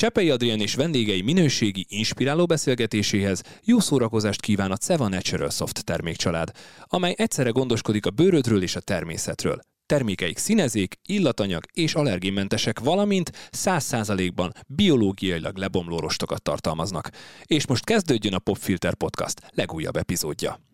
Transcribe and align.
Csepei 0.00 0.30
Adrián 0.30 0.60
és 0.60 0.74
vendégei 0.74 1.22
minőségi, 1.22 1.86
inspiráló 1.88 2.46
beszélgetéséhez 2.46 3.42
jó 3.64 3.80
szórakozást 3.80 4.40
kíván 4.40 4.70
a 4.70 4.76
Ceva 4.76 5.08
Natural 5.08 5.50
Soft 5.50 5.84
termékcsalád, 5.84 6.50
amely 6.84 7.14
egyszerre 7.16 7.50
gondoskodik 7.50 8.06
a 8.06 8.10
bőrödről 8.10 8.62
és 8.62 8.76
a 8.76 8.80
természetről. 8.80 9.60
Termékeik 9.86 10.38
színezék, 10.38 10.94
illatanyag 11.08 11.64
és 11.72 11.94
allergénmentesek, 11.94 12.78
valamint 12.78 13.30
100%-ban 13.56 14.52
biológiailag 14.66 15.56
lebomló 15.56 15.98
rostokat 15.98 16.42
tartalmaznak. 16.42 17.10
És 17.44 17.66
most 17.66 17.84
kezdődjön 17.84 18.34
a 18.34 18.38
Popfilter 18.38 18.94
Podcast 18.94 19.40
legújabb 19.50 19.96
epizódja. 19.96 20.69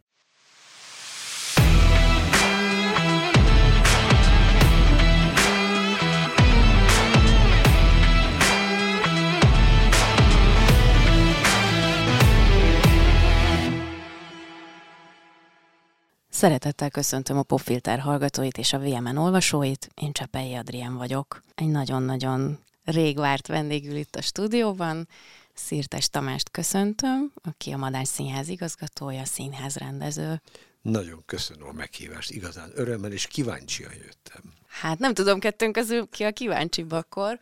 Szeretettel 16.36 16.90
köszöntöm 16.90 17.38
a 17.38 17.42
Popfilter 17.42 17.98
hallgatóit 17.98 18.58
és 18.58 18.72
a 18.72 18.78
VMN 18.78 19.16
olvasóit. 19.16 19.88
Én 19.94 20.12
Csepei 20.12 20.54
Adrien 20.54 20.96
vagyok. 20.96 21.42
Egy 21.54 21.68
nagyon-nagyon 21.68 22.58
rég 22.84 23.16
várt 23.16 23.46
vendégül 23.46 23.96
itt 23.96 24.16
a 24.16 24.22
stúdióban. 24.22 25.08
Szirtes 25.54 26.08
Tamást 26.08 26.50
köszöntöm, 26.50 27.32
aki 27.42 27.70
a 27.70 27.76
Madár 27.76 28.06
Színház 28.06 28.48
igazgatója, 28.48 29.24
színház 29.24 29.76
rendező. 29.76 30.40
Nagyon 30.82 31.22
köszönöm 31.26 31.68
a 31.68 31.72
meghívást, 31.72 32.30
igazán 32.30 32.70
örömmel 32.74 33.12
és 33.12 33.26
kíváncsian 33.26 33.92
jöttem. 33.92 34.42
Hát 34.68 34.98
nem 34.98 35.14
tudom 35.14 35.38
kettőnk 35.38 35.72
közül 35.72 36.08
ki 36.08 36.24
a 36.24 36.32
kíváncsibb 36.32 36.92
akkor, 36.92 37.38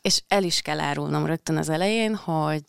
és 0.00 0.22
el 0.28 0.42
is 0.42 0.60
kell 0.60 0.80
árulnom 0.80 1.26
rögtön 1.26 1.56
az 1.56 1.68
elején, 1.68 2.14
hogy 2.14 2.64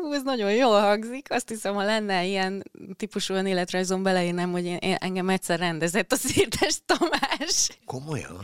Hú, 0.00 0.12
ez 0.12 0.22
nagyon 0.22 0.52
jól 0.52 0.80
hangzik. 0.80 1.26
Azt 1.30 1.48
hiszem, 1.48 1.74
ha 1.74 1.82
lenne 1.82 2.24
ilyen 2.24 2.70
típusú 2.96 3.34
önéletrajzom 3.34 4.02
beleírnám, 4.02 4.50
hogy 4.50 4.64
én, 4.64 4.76
én, 4.76 4.94
engem 4.94 5.28
egyszer 5.28 5.58
rendezett 5.58 6.12
a 6.12 6.16
Szirtes 6.16 6.78
Tamás. 6.86 7.68
Komolyan? 7.84 8.40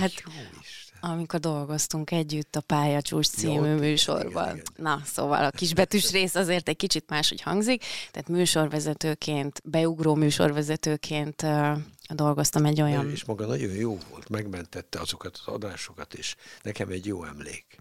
hát, 0.00 0.12
jó 0.24 0.32
amikor 1.00 1.40
dolgoztunk 1.40 2.10
együtt 2.10 2.56
a 2.56 2.60
Pályacsúcs 2.60 3.26
című 3.26 3.68
ja, 3.68 3.76
műsorban. 3.76 4.44
Igen, 4.44 4.56
igen. 4.56 4.64
Na, 4.76 5.02
szóval 5.04 5.44
a 5.44 5.50
kisbetűs 5.50 6.10
rész 6.10 6.34
azért 6.34 6.68
egy 6.68 6.76
kicsit 6.76 7.04
máshogy 7.08 7.40
hangzik, 7.40 7.84
tehát 8.10 8.28
műsorvezetőként, 8.28 9.60
beugró 9.64 10.14
műsorvezetőként 10.14 11.46
dolgoztam 12.08 12.64
egy 12.64 12.80
olyan... 12.80 13.10
És 13.10 13.24
maga 13.24 13.46
nagyon 13.46 13.72
jó 13.72 13.98
volt, 14.10 14.28
megmentette 14.28 15.00
azokat 15.00 15.40
az 15.46 15.52
adásokat, 15.54 16.14
és 16.14 16.34
nekem 16.62 16.88
egy 16.88 17.06
jó 17.06 17.24
emlék 17.24 17.78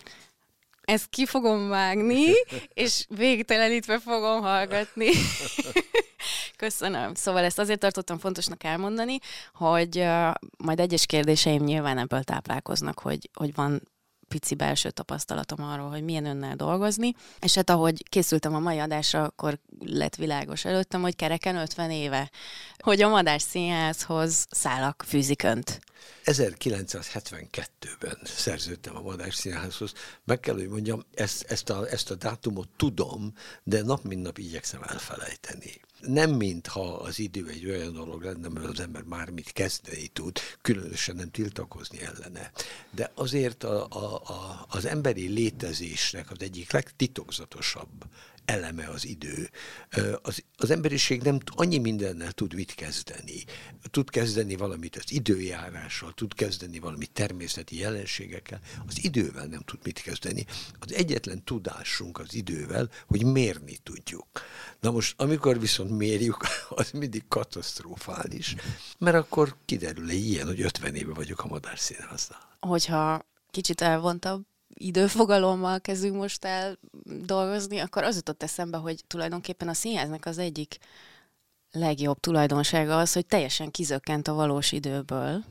ezt 0.87 1.09
ki 1.09 1.25
fogom 1.25 1.69
vágni, 1.69 2.23
és 2.73 3.05
végtelenítve 3.09 3.99
fogom 3.99 4.41
hallgatni. 4.41 5.09
Köszönöm. 6.55 7.13
Szóval 7.13 7.43
ezt 7.43 7.59
azért 7.59 7.79
tartottam 7.79 8.17
fontosnak 8.17 8.63
elmondani, 8.63 9.17
hogy 9.53 9.97
uh, 9.97 10.33
majd 10.57 10.79
egyes 10.79 11.05
kérdéseim 11.05 11.63
nyilván 11.63 11.97
ebből 11.97 12.23
táplálkoznak, 12.23 12.99
hogy, 12.99 13.29
hogy 13.33 13.55
van 13.55 13.81
pici 14.27 14.55
belső 14.55 14.89
tapasztalatom 14.89 15.63
arról, 15.63 15.89
hogy 15.89 16.03
milyen 16.03 16.25
önnel 16.25 16.55
dolgozni, 16.55 17.13
és 17.39 17.55
hát 17.55 17.69
ahogy 17.69 18.09
készültem 18.09 18.55
a 18.55 18.59
mai 18.59 18.79
adásra, 18.79 19.23
akkor 19.23 19.59
lett 19.79 20.15
világos 20.15 20.65
előttem, 20.65 21.01
hogy 21.01 21.15
kereken 21.15 21.55
50 21.55 21.91
éve, 21.91 22.31
hogy 22.77 23.01
a 23.01 23.09
Madás 23.09 23.41
Színházhoz 23.41 24.47
szálak 24.49 25.03
fűzik 25.07 25.43
önt. 25.43 25.81
1972-ben 26.25 28.17
szerződtem 28.23 28.95
a 28.95 29.01
Madás 29.01 29.35
Színházhoz. 29.35 29.93
Meg 30.25 30.39
kell, 30.39 30.53
hogy 30.53 30.67
mondjam, 30.67 31.05
ezt, 31.13 31.43
ezt, 31.43 31.69
a, 31.69 31.87
ezt 31.89 32.11
a 32.11 32.15
dátumot 32.15 32.69
tudom, 32.77 33.33
de 33.63 33.81
nap 33.81 34.03
mint 34.03 34.21
nap 34.21 34.37
igyekszem 34.37 34.83
elfelejteni 34.83 35.81
nem 35.99 36.31
mintha 36.31 36.95
az 36.95 37.19
idő 37.19 37.47
egy 37.47 37.65
olyan 37.65 37.93
dolog 37.93 38.23
lenne, 38.23 38.47
mert 38.47 38.65
az 38.65 38.79
ember 38.79 39.03
már 39.03 39.29
mit 39.29 39.51
kezdeni 39.51 40.07
tud, 40.07 40.39
különösen 40.61 41.15
nem 41.15 41.31
tiltakozni 41.31 42.01
ellene. 42.01 42.51
De 42.91 43.11
azért 43.15 43.63
a, 43.63 43.87
a, 43.89 44.15
a, 44.15 44.65
az 44.69 44.85
emberi 44.85 45.27
létezésnek 45.27 46.31
az 46.31 46.37
egyik 46.39 46.71
legtitokzatosabb 46.71 48.05
eleme 48.47 48.87
az 48.87 49.05
idő. 49.05 49.49
Az, 50.21 50.43
az 50.57 50.69
emberiség 50.69 51.21
nem 51.21 51.37
annyi 51.45 51.77
mindennel 51.77 52.31
tud 52.31 52.53
mit 52.53 52.75
kezdeni. 52.75 53.43
Tud 53.91 54.09
kezdeni 54.09 54.55
valamit 54.55 54.95
az 54.95 55.11
időjárással, 55.11 56.13
tud 56.13 56.33
kezdeni 56.33 56.79
valamit 56.79 57.11
természeti 57.11 57.79
jelenségekkel, 57.79 58.59
az 58.87 59.03
idővel 59.03 59.45
nem 59.45 59.59
tud 59.59 59.79
mit 59.83 59.99
kezdeni. 59.99 60.45
Az 60.79 60.93
egyetlen 60.93 61.43
tudásunk 61.43 62.19
az 62.19 62.33
idővel, 62.33 62.89
hogy 63.07 63.25
mérni 63.25 63.77
tudjuk. 63.83 64.27
Na 64.79 64.91
most, 64.91 65.21
amikor 65.21 65.59
viszont 65.59 65.91
mérjük, 65.97 66.37
az 66.69 66.91
mindig 66.91 67.23
katasztrofális, 67.27 68.55
mert 68.97 69.15
akkor 69.15 69.55
kiderül 69.65 70.09
egy 70.09 70.25
ilyen, 70.25 70.47
hogy 70.47 70.61
50 70.61 70.95
éve 70.95 71.13
vagyok 71.13 71.43
a 71.43 71.47
madárszínháznál. 71.47 72.57
Hogyha 72.59 73.25
kicsit 73.51 73.81
elvontabb 73.81 74.45
időfogalommal 74.77 75.79
kezdünk 75.79 76.15
most 76.15 76.45
el 76.45 76.79
dolgozni, 77.05 77.79
akkor 77.79 78.03
az 78.03 78.15
jutott 78.15 78.43
eszembe, 78.43 78.77
hogy 78.77 79.03
tulajdonképpen 79.07 79.67
a 79.67 79.73
színháznak 79.73 80.25
az 80.25 80.37
egyik 80.37 80.77
legjobb 81.71 82.19
tulajdonsága 82.19 82.97
az, 82.97 83.13
hogy 83.13 83.25
teljesen 83.25 83.71
kizökkent 83.71 84.27
a 84.27 84.33
valós 84.33 84.71
időből. 84.71 85.43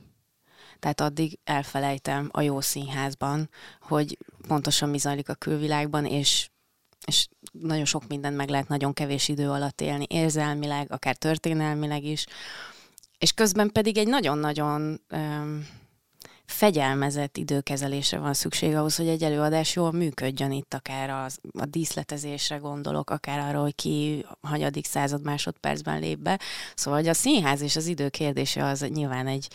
Tehát 0.79 1.01
addig 1.01 1.39
elfelejtem 1.45 2.29
a 2.33 2.41
jó 2.41 2.61
színházban, 2.61 3.51
hogy 3.81 4.19
pontosan 4.49 4.89
mi 4.89 4.99
zajlik 4.99 5.29
a 5.29 5.35
külvilágban, 5.35 6.05
és, 6.05 6.51
és 7.07 7.29
nagyon 7.53 7.85
sok 7.85 8.07
mindent 8.07 8.37
meg 8.37 8.49
lehet 8.49 8.69
nagyon 8.69 8.93
kevés 8.93 9.29
idő 9.29 9.51
alatt 9.51 9.81
élni, 9.81 10.07
érzelmileg, 10.09 10.93
akár 10.93 11.17
történelmileg 11.17 12.05
is. 12.05 12.27
És 13.19 13.33
közben 13.33 13.71
pedig 13.73 13.99
egy 13.99 14.09
nagyon-nagyon 14.09 15.01
um, 15.11 15.67
fegyelmezett 16.47 17.37
időkezelésre 17.37 18.19
van 18.19 18.35
szükség 18.35 18.75
ahhoz, 18.75 18.97
hogy 18.97 19.09
egy 19.09 19.23
előadás 19.23 19.75
jól 19.75 19.93
működjön 19.93 20.51
itt, 20.53 20.75
akár 20.75 21.11
az, 21.11 21.39
a 21.59 21.65
díszletezésre 21.65 22.57
gondolok, 22.57 23.11
akár 23.11 23.39
arra, 23.39 23.61
hogy 23.61 23.75
ki 23.75 24.25
hagyadik 24.41 24.87
század 24.87 25.23
másodpercben 25.25 26.01
lép 26.01 26.19
be. 26.19 26.41
Szóval, 26.75 27.01
hogy 27.01 27.09
a 27.09 27.15
színház 27.15 27.61
és 27.61 27.77
az 27.77 27.87
idő 27.87 28.09
kérdése 28.09 28.65
az 28.65 28.81
nyilván 28.81 29.27
egy 29.27 29.49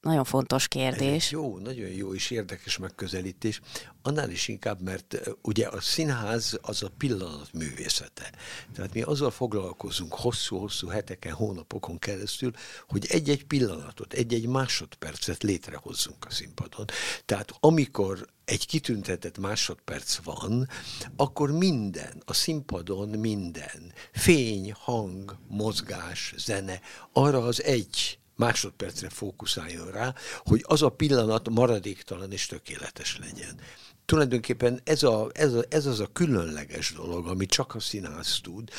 nagyon 0.00 0.24
fontos 0.24 0.68
kérdés. 0.68 1.24
Ez 1.24 1.30
jó, 1.30 1.58
nagyon 1.58 1.88
jó 1.88 2.14
és 2.14 2.30
érdekes 2.30 2.78
megközelítés. 2.78 3.60
Annál 4.08 4.30
is 4.30 4.48
inkább, 4.48 4.80
mert 4.80 5.20
ugye 5.42 5.66
a 5.66 5.80
színház 5.80 6.58
az 6.62 6.82
a 6.82 6.90
pillanat 6.98 7.52
művészete. 7.52 8.32
Tehát 8.74 8.94
mi 8.94 9.02
azzal 9.02 9.30
foglalkozunk 9.30 10.14
hosszú-hosszú 10.14 10.88
heteken, 10.88 11.32
hónapokon 11.32 11.98
keresztül, 11.98 12.52
hogy 12.86 13.06
egy-egy 13.08 13.44
pillanatot, 13.44 14.12
egy-egy 14.12 14.46
másodpercet 14.46 15.42
létrehozzunk 15.42 16.24
a 16.24 16.30
színpadon. 16.30 16.84
Tehát 17.24 17.52
amikor 17.60 18.26
egy 18.44 18.66
kitüntetett 18.66 19.38
másodperc 19.38 20.16
van, 20.24 20.68
akkor 21.16 21.50
minden, 21.50 22.22
a 22.24 22.32
színpadon 22.32 23.08
minden, 23.08 23.92
fény, 24.12 24.72
hang, 24.78 25.36
mozgás, 25.48 26.34
zene, 26.36 26.80
arra 27.12 27.44
az 27.44 27.62
egy 27.62 28.18
másodpercre 28.38 29.08
fókuszáljon 29.08 29.90
rá, 29.90 30.14
hogy 30.36 30.64
az 30.66 30.82
a 30.82 30.88
pillanat 30.88 31.48
maradéktalan 31.48 32.32
és 32.32 32.46
tökéletes 32.46 33.18
legyen 33.18 33.60
tulajdonképpen 34.08 34.80
ez, 34.84 35.02
a, 35.02 35.30
ez, 35.32 35.52
a, 35.52 35.64
ez 35.68 35.86
az 35.86 36.00
a 36.00 36.06
különleges 36.12 36.92
dolog, 36.92 37.26
ami 37.26 37.46
csak 37.46 37.74
a 37.74 37.80
színház 37.80 38.40
tud. 38.42 38.70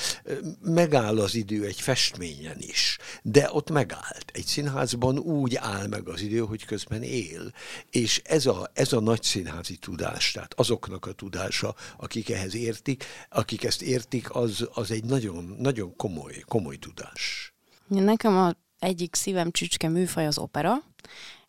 Megáll 0.61 1.19
az 1.19 1.35
idő 1.35 1.65
egy 1.65 1.81
festményen 1.81 2.57
is, 2.59 2.97
de 3.21 3.49
ott 3.51 3.69
megállt. 3.69 4.31
Egy 4.33 4.45
színházban 4.45 5.17
úgy 5.17 5.55
áll 5.55 5.87
meg 5.87 6.07
az 6.07 6.21
idő, 6.21 6.39
hogy 6.39 6.65
közben 6.65 7.03
él. 7.03 7.53
És 7.89 8.21
ez 8.23 8.45
a, 8.45 8.69
ez 8.73 8.93
a 8.93 8.99
nagy 8.99 9.23
színházi 9.23 9.77
tudás, 9.77 10.31
tehát 10.31 10.53
azoknak 10.53 11.05
a 11.05 11.11
tudása, 11.11 11.75
akik 11.97 12.29
ehhez 12.29 12.55
értik, 12.55 13.05
akik 13.29 13.63
ezt 13.63 13.81
értik, 13.81 14.35
az, 14.35 14.67
az 14.73 14.91
egy 14.91 15.03
nagyon, 15.03 15.55
nagyon 15.59 15.95
komoly, 15.95 16.43
komoly 16.47 16.77
tudás. 16.77 17.53
Nekem 17.87 18.37
a 18.37 18.55
egyik 18.79 19.15
szívem 19.15 19.51
csücske 19.51 19.87
műfaj 19.87 20.27
az 20.27 20.37
opera, 20.37 20.83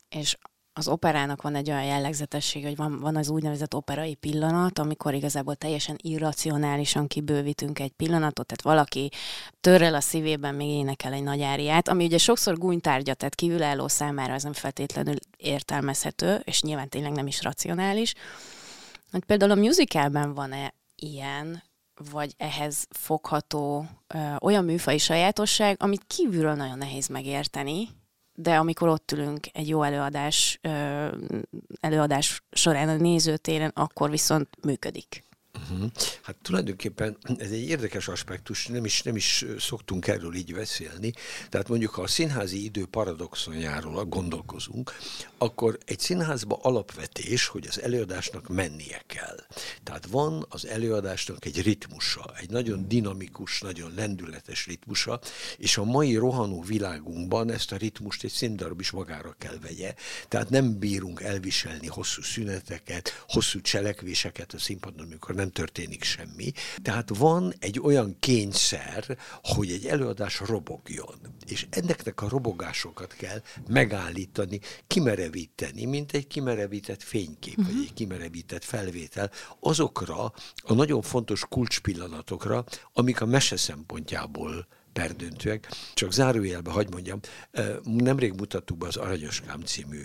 és 0.08 0.36
az 0.80 0.88
operának 0.88 1.42
van 1.42 1.54
egy 1.54 1.70
olyan 1.70 1.84
jellegzetessége, 1.84 2.66
hogy 2.66 2.76
van, 2.76 3.00
van 3.00 3.16
az 3.16 3.28
úgynevezett 3.28 3.74
operai 3.74 4.14
pillanat, 4.14 4.78
amikor 4.78 5.14
igazából 5.14 5.54
teljesen 5.54 5.96
irracionálisan 6.02 7.06
kibővítünk 7.06 7.78
egy 7.78 7.90
pillanatot, 7.90 8.46
tehát 8.46 8.62
valaki 8.76 9.10
törrel 9.60 9.94
a 9.94 10.00
szívében 10.00 10.54
még 10.54 10.68
énekel 10.68 11.12
egy 11.12 11.22
nagy 11.22 11.42
áriát, 11.42 11.88
ami 11.88 12.04
ugye 12.04 12.18
sokszor 12.18 12.58
gúnytárgya, 12.58 13.14
tehát 13.14 13.34
kívülálló 13.34 13.88
számára 13.88 14.34
az 14.34 14.42
nem 14.42 14.52
feltétlenül 14.52 15.14
értelmezhető, 15.36 16.40
és 16.44 16.62
nyilván 16.62 16.88
tényleg 16.88 17.12
nem 17.12 17.26
is 17.26 17.42
racionális. 17.42 18.14
Hogy 19.10 19.24
például 19.24 19.50
a 19.50 19.54
musicalben 19.54 20.34
van-e 20.34 20.74
ilyen, 20.94 21.62
vagy 22.12 22.34
ehhez 22.36 22.86
fogható 22.90 23.86
ö, 24.06 24.18
olyan 24.40 24.64
műfai 24.64 24.98
sajátosság, 24.98 25.76
amit 25.78 26.04
kívülről 26.06 26.54
nagyon 26.54 26.78
nehéz 26.78 27.06
megérteni, 27.06 27.88
de 28.42 28.56
amikor 28.56 28.88
ott 28.88 29.12
ülünk 29.12 29.46
egy 29.52 29.68
jó 29.68 29.82
előadás, 29.82 30.60
előadás 31.80 32.42
során 32.50 32.88
a 32.88 32.96
nézőtéren, 32.96 33.72
akkor 33.74 34.10
viszont 34.10 34.48
működik. 34.64 35.22
Uh-huh. 35.70 35.90
Hát 36.22 36.36
tulajdonképpen 36.42 37.16
ez 37.38 37.50
egy 37.50 37.68
érdekes 37.68 38.08
aspektus, 38.08 38.66
nem 38.66 38.84
is, 38.84 39.02
nem 39.02 39.16
is 39.16 39.44
szoktunk 39.58 40.06
erről 40.06 40.34
így 40.34 40.54
beszélni. 40.54 41.12
Tehát 41.48 41.68
mondjuk, 41.68 41.94
ha 41.94 42.02
a 42.02 42.06
színházi 42.06 42.64
idő 42.64 42.86
paradoxonjáról 42.86 44.04
gondolkozunk, 44.04 44.92
akkor 45.38 45.78
egy 45.84 45.98
színházba 45.98 46.58
alapvetés, 46.62 47.46
hogy 47.46 47.66
az 47.68 47.80
előadásnak 47.80 48.48
mennie 48.48 49.02
kell. 49.06 49.36
Tehát 49.82 50.06
van 50.06 50.46
az 50.48 50.66
előadásnak 50.66 51.44
egy 51.44 51.62
ritmusa, 51.62 52.34
egy 52.40 52.50
nagyon 52.50 52.88
dinamikus, 52.88 53.60
nagyon 53.60 53.92
lendületes 53.94 54.66
ritmusa, 54.66 55.20
és 55.56 55.76
a 55.76 55.84
mai 55.84 56.16
rohanó 56.16 56.62
világunkban 56.62 57.50
ezt 57.50 57.72
a 57.72 57.76
ritmust 57.76 58.24
egy 58.24 58.30
színdarab 58.30 58.80
is 58.80 58.90
magára 58.90 59.34
kell 59.38 59.58
vegye. 59.62 59.94
Tehát 60.28 60.50
nem 60.50 60.78
bírunk 60.78 61.20
elviselni 61.20 61.86
hosszú 61.86 62.22
szüneteket, 62.22 63.24
hosszú 63.28 63.60
cselekvéseket 63.60 64.52
a 64.52 64.58
színpadon, 64.58 65.06
amikor 65.06 65.34
nem 65.34 65.50
történik 65.60 66.02
semmi. 66.02 66.52
Tehát 66.82 67.16
van 67.16 67.54
egy 67.58 67.80
olyan 67.80 68.16
kényszer, 68.20 69.18
hogy 69.42 69.70
egy 69.70 69.86
előadás 69.86 70.40
robogjon. 70.40 71.14
És 71.46 71.66
ennek 71.70 72.22
a 72.22 72.28
robogásokat 72.28 73.12
kell 73.12 73.42
megállítani, 73.68 74.60
kimerevíteni, 74.86 75.84
mint 75.84 76.12
egy 76.12 76.26
kimerevített 76.26 77.02
fénykép, 77.02 77.58
uh-huh. 77.58 77.66
vagy 77.66 77.74
mhm. 77.74 77.82
egy 77.82 77.94
kimerevített 77.94 78.64
felvétel, 78.64 79.30
azokra 79.60 80.32
a 80.62 80.74
nagyon 80.74 81.02
fontos 81.02 81.44
kulcspillanatokra, 81.48 82.64
amik 82.92 83.20
a 83.20 83.26
mese 83.26 83.56
szempontjából 83.56 84.66
perdöntőek. 84.92 85.68
Csak 85.94 86.12
zárójelbe, 86.12 86.70
hagyd 86.70 86.92
mondjam, 86.92 87.20
nemrég 87.82 88.32
mutattuk 88.32 88.78
be 88.78 88.86
az 88.86 88.96
Aranyoskám 88.96 89.60
című 89.60 90.02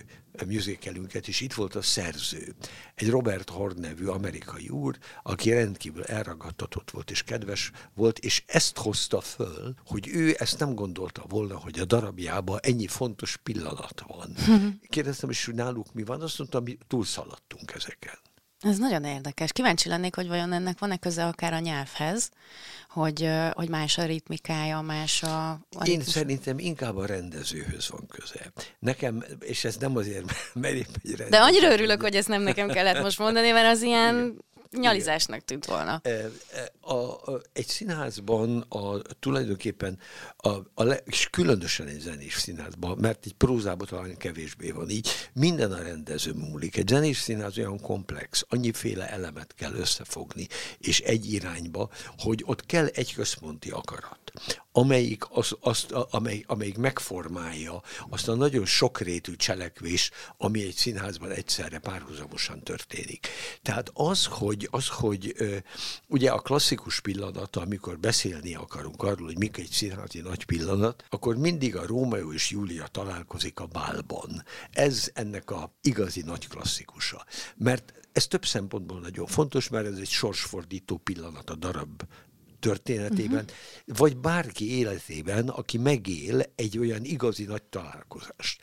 musicalünket, 0.47 1.27
és 1.27 1.41
itt 1.41 1.53
volt 1.53 1.75
a 1.75 1.81
szerző. 1.81 2.55
Egy 2.95 3.09
Robert 3.09 3.49
Horn 3.49 3.79
nevű 3.79 4.05
amerikai 4.05 4.69
úr, 4.69 4.97
aki 5.23 5.51
rendkívül 5.51 6.03
elragadtatott 6.03 6.91
volt 6.91 7.11
és 7.11 7.23
kedves 7.23 7.71
volt, 7.93 8.19
és 8.19 8.43
ezt 8.47 8.77
hozta 8.77 9.21
föl, 9.21 9.73
hogy 9.85 10.07
ő 10.07 10.35
ezt 10.37 10.59
nem 10.59 10.73
gondolta 10.73 11.25
volna, 11.27 11.57
hogy 11.57 11.79
a 11.79 11.85
darabjában 11.85 12.59
ennyi 12.61 12.87
fontos 12.87 13.37
pillanat 13.37 14.03
van. 14.07 14.35
Kérdeztem 14.89 15.29
is, 15.29 15.45
hogy 15.45 15.55
náluk 15.55 15.93
mi 15.93 16.03
van, 16.03 16.21
azt 16.21 16.37
mondtam, 16.37 16.63
mi 16.63 16.77
túlszaladtunk 16.87 17.73
ezeken. 17.73 18.17
Ez 18.65 18.77
nagyon 18.77 19.03
érdekes. 19.03 19.51
Kíváncsi 19.51 19.89
lennék, 19.89 20.15
hogy 20.15 20.27
vajon 20.27 20.53
ennek 20.53 20.79
van-e 20.79 20.97
köze 20.97 21.25
akár 21.25 21.53
a 21.53 21.59
nyelvhez, 21.59 22.29
hogy, 22.89 23.29
hogy 23.53 23.69
más 23.69 23.97
a 23.97 24.05
ritmikája, 24.05 24.81
más 24.81 25.23
a... 25.23 25.49
a 25.49 25.59
Én 25.71 25.83
ritmus... 25.83 26.07
szerintem 26.07 26.59
inkább 26.59 26.97
a 26.97 27.05
rendezőhöz 27.05 27.89
van 27.89 28.07
köze. 28.07 28.51
Nekem, 28.79 29.23
és 29.39 29.65
ez 29.65 29.75
nem 29.75 29.97
azért, 29.97 30.25
mert 30.53 30.73
épp 30.73 30.95
egy 31.03 31.09
rendező. 31.09 31.29
De 31.29 31.37
annyira 31.37 31.71
örülök, 31.71 32.01
hogy 32.01 32.15
ezt 32.15 32.27
nem 32.27 32.41
nekem 32.41 32.67
kellett 32.67 33.01
most 33.01 33.19
mondani, 33.19 33.51
mert 33.51 33.67
az 33.67 33.81
ilyen 33.81 34.43
nyalizásnak 34.79 35.45
tűnt 35.45 35.65
volna. 35.65 36.01
A, 36.79 36.93
a, 36.93 37.41
egy 37.53 37.67
színházban 37.67 38.65
a, 38.69 39.01
tulajdonképpen, 39.19 39.99
a, 40.37 40.49
a 40.73 40.83
le, 40.83 40.95
és 41.05 41.27
különösen 41.29 41.87
egy 41.87 41.99
zenés 41.99 42.33
színházban, 42.33 42.97
mert 42.97 43.25
egy 43.25 43.33
prózában 43.33 43.87
talán 43.87 44.17
kevésbé 44.17 44.71
van 44.71 44.89
így, 44.89 45.09
minden 45.33 45.71
a 45.71 45.81
rendező 45.81 46.33
múlik. 46.33 46.77
Egy 46.77 46.87
zenés 46.87 47.17
színház 47.17 47.57
olyan 47.57 47.79
komplex, 47.79 48.45
annyiféle 48.49 49.09
elemet 49.09 49.53
kell 49.53 49.73
összefogni, 49.73 50.47
és 50.77 50.99
egy 50.99 51.33
irányba, 51.33 51.89
hogy 52.17 52.43
ott 52.45 52.65
kell 52.65 52.85
egy 52.85 53.13
központi 53.13 53.69
akarat 53.69 54.31
amelyik, 54.77 55.23
az, 55.29 55.55
azt, 55.59 55.91
amely, 55.91 56.43
amelyik 56.47 56.77
megformálja 56.77 57.81
azt 58.09 58.27
a 58.27 58.35
nagyon 58.35 58.65
sokrétű 58.65 59.35
cselekvés, 59.35 60.11
ami 60.37 60.61
egy 60.63 60.75
színházban 60.75 61.31
egyszerre 61.31 61.79
párhuzamosan 61.79 62.63
történik. 62.63 63.27
Tehát 63.61 63.91
az, 63.93 64.25
hogy, 64.25 64.67
az, 64.71 64.87
hogy 64.87 65.35
ugye 66.07 66.31
a 66.31 66.39
klasszikus 66.39 66.99
pillanata, 66.99 67.61
amikor 67.61 67.99
beszélni 67.99 68.55
akarunk 68.55 69.03
arról, 69.03 69.25
hogy 69.25 69.37
mik 69.37 69.57
egy 69.57 69.69
színházi 69.71 70.19
nagy 70.19 70.45
pillanat, 70.45 71.03
akkor 71.09 71.37
mindig 71.37 71.75
a 71.75 71.85
Rómeó 71.85 72.33
és 72.33 72.49
Júlia 72.49 72.87
találkozik 72.87 73.59
a 73.59 73.65
bálban. 73.65 74.43
Ez 74.71 75.11
ennek 75.13 75.51
a 75.51 75.75
igazi 75.81 76.21
nagy 76.21 76.47
klasszikusa. 76.47 77.25
Mert 77.55 77.93
ez 78.15 78.27
több 78.27 78.45
szempontból 78.45 78.99
nagyon 78.99 79.25
fontos, 79.25 79.69
mert 79.69 79.85
ez 79.85 79.97
egy 79.97 80.09
sorsfordító 80.09 80.97
pillanat 80.97 81.49
a 81.49 81.55
darab 81.55 82.03
történetében, 82.65 83.43
uh-huh. 83.43 83.97
vagy 83.97 84.17
bárki 84.17 84.77
életében, 84.77 85.49
aki 85.49 85.77
megél 85.77 86.41
egy 86.55 86.77
olyan 86.77 87.03
igazi 87.03 87.43
nagy 87.43 87.63
találkozást. 87.63 88.61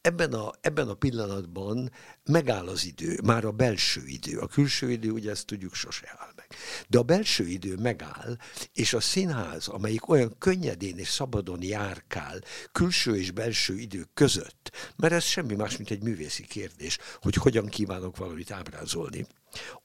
Ebben 0.00 0.32
a, 0.32 0.50
ebben 0.60 0.88
a 0.88 0.94
pillanatban 0.94 1.90
megáll 2.24 2.66
az 2.68 2.84
idő, 2.84 3.20
már 3.24 3.44
a 3.44 3.50
belső 3.50 4.02
idő. 4.06 4.38
A 4.38 4.46
külső 4.46 4.90
idő, 4.90 5.10
ugye 5.10 5.30
ezt 5.30 5.46
tudjuk, 5.46 5.74
sose 5.74 6.16
áll 6.18 6.32
meg. 6.36 6.43
De 6.88 6.98
a 6.98 7.02
belső 7.02 7.46
idő 7.46 7.76
megáll, 7.76 8.36
és 8.72 8.92
a 8.92 9.00
színház, 9.00 9.68
amelyik 9.68 10.08
olyan 10.08 10.38
könnyedén 10.38 10.98
és 10.98 11.08
szabadon 11.08 11.62
járkál 11.62 12.40
külső 12.72 13.16
és 13.16 13.30
belső 13.30 13.78
idő 13.78 14.06
között, 14.14 14.70
mert 14.96 15.12
ez 15.12 15.24
semmi 15.24 15.54
más, 15.54 15.76
mint 15.76 15.90
egy 15.90 16.02
művészi 16.02 16.46
kérdés, 16.46 16.98
hogy 17.22 17.34
hogyan 17.34 17.66
kívánok 17.66 18.16
valamit 18.16 18.50
ábrázolni 18.50 19.26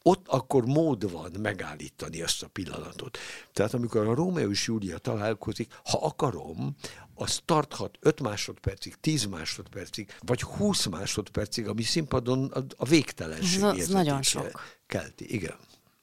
ott 0.01 0.27
akkor 0.27 0.66
mód 0.66 1.12
van 1.12 1.31
megállítani 1.39 2.21
ezt 2.21 2.44
a 2.44 2.48
pillanatot. 2.48 3.18
Tehát 3.54 3.74
amikor 3.74 4.07
a 4.07 4.13
Rómeó 4.13 4.50
és 4.50 4.68
Júlia 4.68 4.98
találkozik, 4.98 5.74
ha 5.83 5.98
akarom, 5.98 6.75
az 7.16 7.39
tarthat 7.45 7.98
5 8.00 8.21
másodpercig, 8.21 8.95
10 8.95 9.25
másodpercig, 9.25 10.16
vagy 10.19 10.42
20 10.42 10.86
másodpercig, 10.86 11.68
ami 11.68 11.83
színpadon 11.83 12.45
a, 12.45 12.63
a 12.77 12.86
végtelenség 12.86 13.62
Ez, 13.62 13.88
nagyon 13.88 14.21
sok. 14.21 14.77
Kelti, 14.88 15.33
igen. 15.33 15.56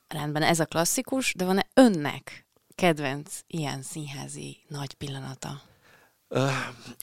Rendben, 0.08 0.42
ez 0.42 0.60
a 0.60 0.64
klasszikus, 0.64 1.34
de 1.34 1.44
van-e 1.44 1.66
önnek 1.74 2.46
kedvenc 2.74 3.40
ilyen 3.46 3.82
színházi 3.82 4.64
nagy 4.68 4.94
pillanata? 4.94 5.62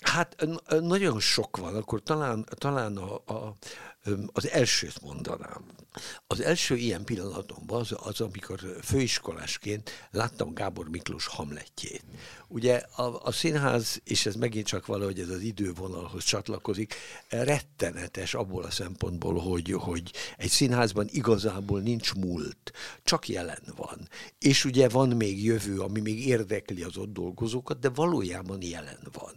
Hát 0.01 0.47
nagyon 0.67 1.19
sok 1.19 1.57
van, 1.57 1.75
akkor 1.75 2.03
talán, 2.03 2.45
talán 2.57 2.97
a, 2.97 3.33
a, 3.33 3.55
az 4.31 4.49
elsőt 4.49 5.01
mondanám. 5.01 5.65
Az 6.27 6.41
első 6.41 6.75
ilyen 6.75 7.03
pillanatomban 7.03 7.79
az, 7.79 7.95
az, 7.95 8.21
amikor 8.21 8.59
főiskolásként 8.83 10.07
láttam 10.11 10.53
Gábor 10.53 10.89
Miklós 10.89 11.27
Hamletjét. 11.27 12.03
Ugye 12.47 12.75
a, 12.75 13.21
a 13.23 13.31
színház, 13.31 14.01
és 14.03 14.25
ez 14.25 14.35
megint 14.35 14.65
csak 14.65 14.85
valahogy 14.85 15.19
ez 15.19 15.29
az 15.29 15.41
idővonalhoz 15.41 16.23
csatlakozik, 16.23 16.95
rettenetes 17.29 18.33
abból 18.33 18.63
a 18.63 18.71
szempontból, 18.71 19.39
hogy, 19.39 19.71
hogy 19.71 20.11
egy 20.37 20.49
színházban 20.49 21.07
igazából 21.11 21.79
nincs 21.81 22.13
múlt, 22.13 22.71
csak 23.03 23.27
jelen 23.27 23.63
van. 23.75 24.07
És 24.39 24.65
ugye 24.65 24.89
van 24.89 25.09
még 25.09 25.43
jövő, 25.43 25.79
ami 25.79 25.99
még 25.99 26.27
érdekli 26.27 26.83
az 26.83 26.97
ott 26.97 27.13
dolgozókat, 27.13 27.79
de 27.79 27.89
valójában 27.89 28.61
jelen 28.61 29.07
van. 29.11 29.33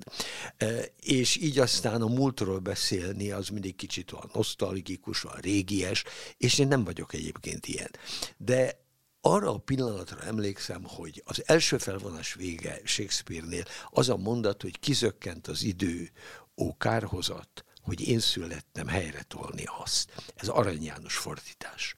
És 1.00 1.36
így 1.36 1.58
aztán 1.58 2.02
a 2.02 2.06
múltról 2.06 2.58
beszélni, 2.58 3.30
az 3.30 3.48
mindig 3.48 3.76
kicsit 3.76 4.10
van 4.10 4.28
nosztalgikus, 4.56 5.20
van 5.20 5.36
régies, 5.40 6.04
és 6.36 6.58
én 6.58 6.68
nem 6.68 6.84
vagyok 6.84 7.12
egyébként 7.12 7.66
ilyen. 7.66 7.90
De 8.36 8.84
arra 9.20 9.50
a 9.50 9.58
pillanatra 9.58 10.22
emlékszem, 10.22 10.84
hogy 10.84 11.22
az 11.24 11.42
első 11.46 11.78
felvonás 11.78 12.34
vége 12.34 12.80
Shakespeare-nél 12.84 13.64
az 13.90 14.08
a 14.08 14.16
mondat, 14.16 14.62
hogy 14.62 14.78
kizökkent 14.78 15.46
az 15.46 15.62
idő, 15.62 16.10
ó 16.56 16.76
kárhozat, 16.76 17.64
hogy 17.82 18.08
én 18.08 18.20
születtem 18.20 18.86
helyre 18.86 19.22
tolni 19.22 19.64
azt. 19.78 20.22
Ez 20.34 20.48
Arany 20.48 20.84
János 20.84 21.16
fordítás. 21.16 21.94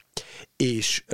És 0.55 1.05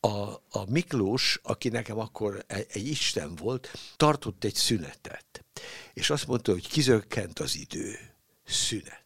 a, 0.00 0.30
a 0.50 0.64
Miklós, 0.68 1.40
aki 1.42 1.68
nekem 1.68 1.98
akkor 1.98 2.44
egy, 2.46 2.66
egy 2.68 2.86
isten 2.86 3.34
volt, 3.34 3.70
tartott 3.96 4.44
egy 4.44 4.54
szünetet. 4.54 5.44
És 5.92 6.10
azt 6.10 6.26
mondta, 6.26 6.52
hogy 6.52 6.68
kizökkent 6.68 7.38
az 7.38 7.56
idő. 7.56 7.96
Szünet 8.44 8.99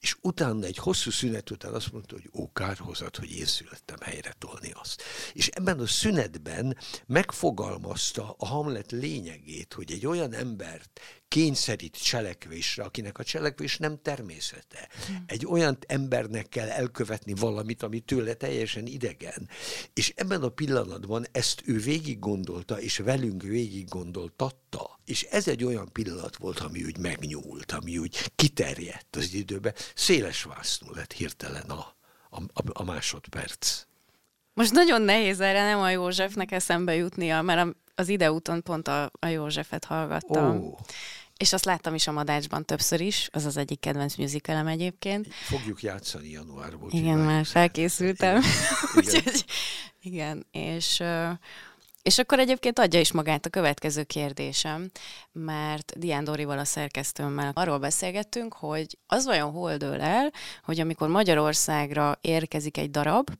és 0.00 0.16
utána 0.20 0.66
egy 0.66 0.76
hosszú 0.76 1.10
szünet 1.10 1.50
után 1.50 1.74
azt 1.74 1.92
mondta, 1.92 2.14
hogy 2.14 2.30
ó, 2.32 2.52
kárhozat, 2.52 3.16
hogy 3.16 3.30
én 3.30 3.46
születtem 3.46 3.98
helyre 4.00 4.34
tolni 4.38 4.70
azt. 4.74 5.02
És 5.32 5.48
ebben 5.48 5.78
a 5.78 5.86
szünetben 5.86 6.76
megfogalmazta 7.06 8.34
a 8.38 8.46
Hamlet 8.46 8.90
lényegét, 8.90 9.72
hogy 9.72 9.92
egy 9.92 10.06
olyan 10.06 10.34
embert 10.34 11.00
kényszerít 11.30 12.02
cselekvésre, 12.02 12.82
akinek 12.82 13.18
a 13.18 13.24
cselekvés 13.24 13.76
nem 13.76 13.98
természete. 14.02 14.88
Egy 15.26 15.46
olyan 15.46 15.78
embernek 15.86 16.48
kell 16.48 16.68
elkövetni 16.68 17.34
valamit, 17.34 17.82
ami 17.82 18.00
tőle 18.00 18.34
teljesen 18.34 18.86
idegen. 18.86 19.48
És 19.92 20.12
ebben 20.16 20.42
a 20.42 20.48
pillanatban 20.48 21.26
ezt 21.32 21.62
ő 21.64 21.78
végig 21.78 22.18
gondolta, 22.18 22.80
és 22.80 22.96
velünk 22.96 23.42
végig 23.42 23.88
gondoltatta. 23.88 24.98
És 25.04 25.22
ez 25.22 25.48
egy 25.48 25.64
olyan 25.64 25.92
pillanat 25.92 26.36
volt, 26.36 26.58
ami 26.58 26.84
úgy 26.84 26.98
megnyúlt, 26.98 27.72
ami 27.72 27.98
úgy 27.98 28.30
kiterjedt 28.36 29.16
az 29.16 29.34
időbe. 29.34 29.74
Széles 29.94 30.42
vásznú 30.42 30.94
lett 30.94 31.12
hirtelen 31.12 31.70
a, 31.70 31.96
a, 32.30 32.40
a 32.72 32.84
másodperc. 32.84 33.84
Most 34.54 34.72
nagyon 34.72 35.02
nehéz 35.02 35.40
erre 35.40 35.64
nem 35.64 35.78
a 35.78 35.90
Józsefnek 35.90 36.52
eszembe 36.52 36.94
jutnia, 36.94 37.42
mert 37.42 37.76
az 37.94 38.08
ideúton 38.08 38.62
pont 38.62 38.88
a, 38.88 39.10
a 39.18 39.26
Józsefet 39.26 39.84
hallgattam. 39.84 40.64
Oh 40.64 40.78
és 41.40 41.52
azt 41.52 41.64
láttam 41.64 41.94
is 41.94 42.06
a 42.06 42.12
Madácsban 42.12 42.64
többször 42.64 43.00
is, 43.00 43.28
az 43.32 43.44
az 43.44 43.56
egyik 43.56 43.80
kedvenc 43.80 44.16
musicalem 44.16 44.66
egyébként. 44.66 45.34
Fogjuk 45.34 45.82
játszani 45.82 46.30
januárban. 46.30 46.90
Igen, 46.90 47.18
már 47.18 47.46
felkészültem. 47.46 48.36
Igen. 48.36 48.50
Úgyhogy, 48.96 49.44
igen, 50.00 50.46
és... 50.50 51.02
És 52.02 52.18
akkor 52.18 52.38
egyébként 52.38 52.78
adja 52.78 53.00
is 53.00 53.12
magát 53.12 53.46
a 53.46 53.50
következő 53.50 54.02
kérdésem, 54.02 54.90
mert 55.32 55.98
Dián 55.98 56.24
Dorival 56.24 56.58
a 56.58 56.64
szerkesztőmmel 56.64 57.52
arról 57.54 57.78
beszélgettünk, 57.78 58.54
hogy 58.54 58.98
az 59.06 59.24
vajon 59.24 59.50
hol 59.50 59.76
dől 59.76 60.00
el, 60.00 60.32
hogy 60.64 60.80
amikor 60.80 61.08
Magyarországra 61.08 62.18
érkezik 62.20 62.76
egy 62.76 62.90
darab, 62.90 63.30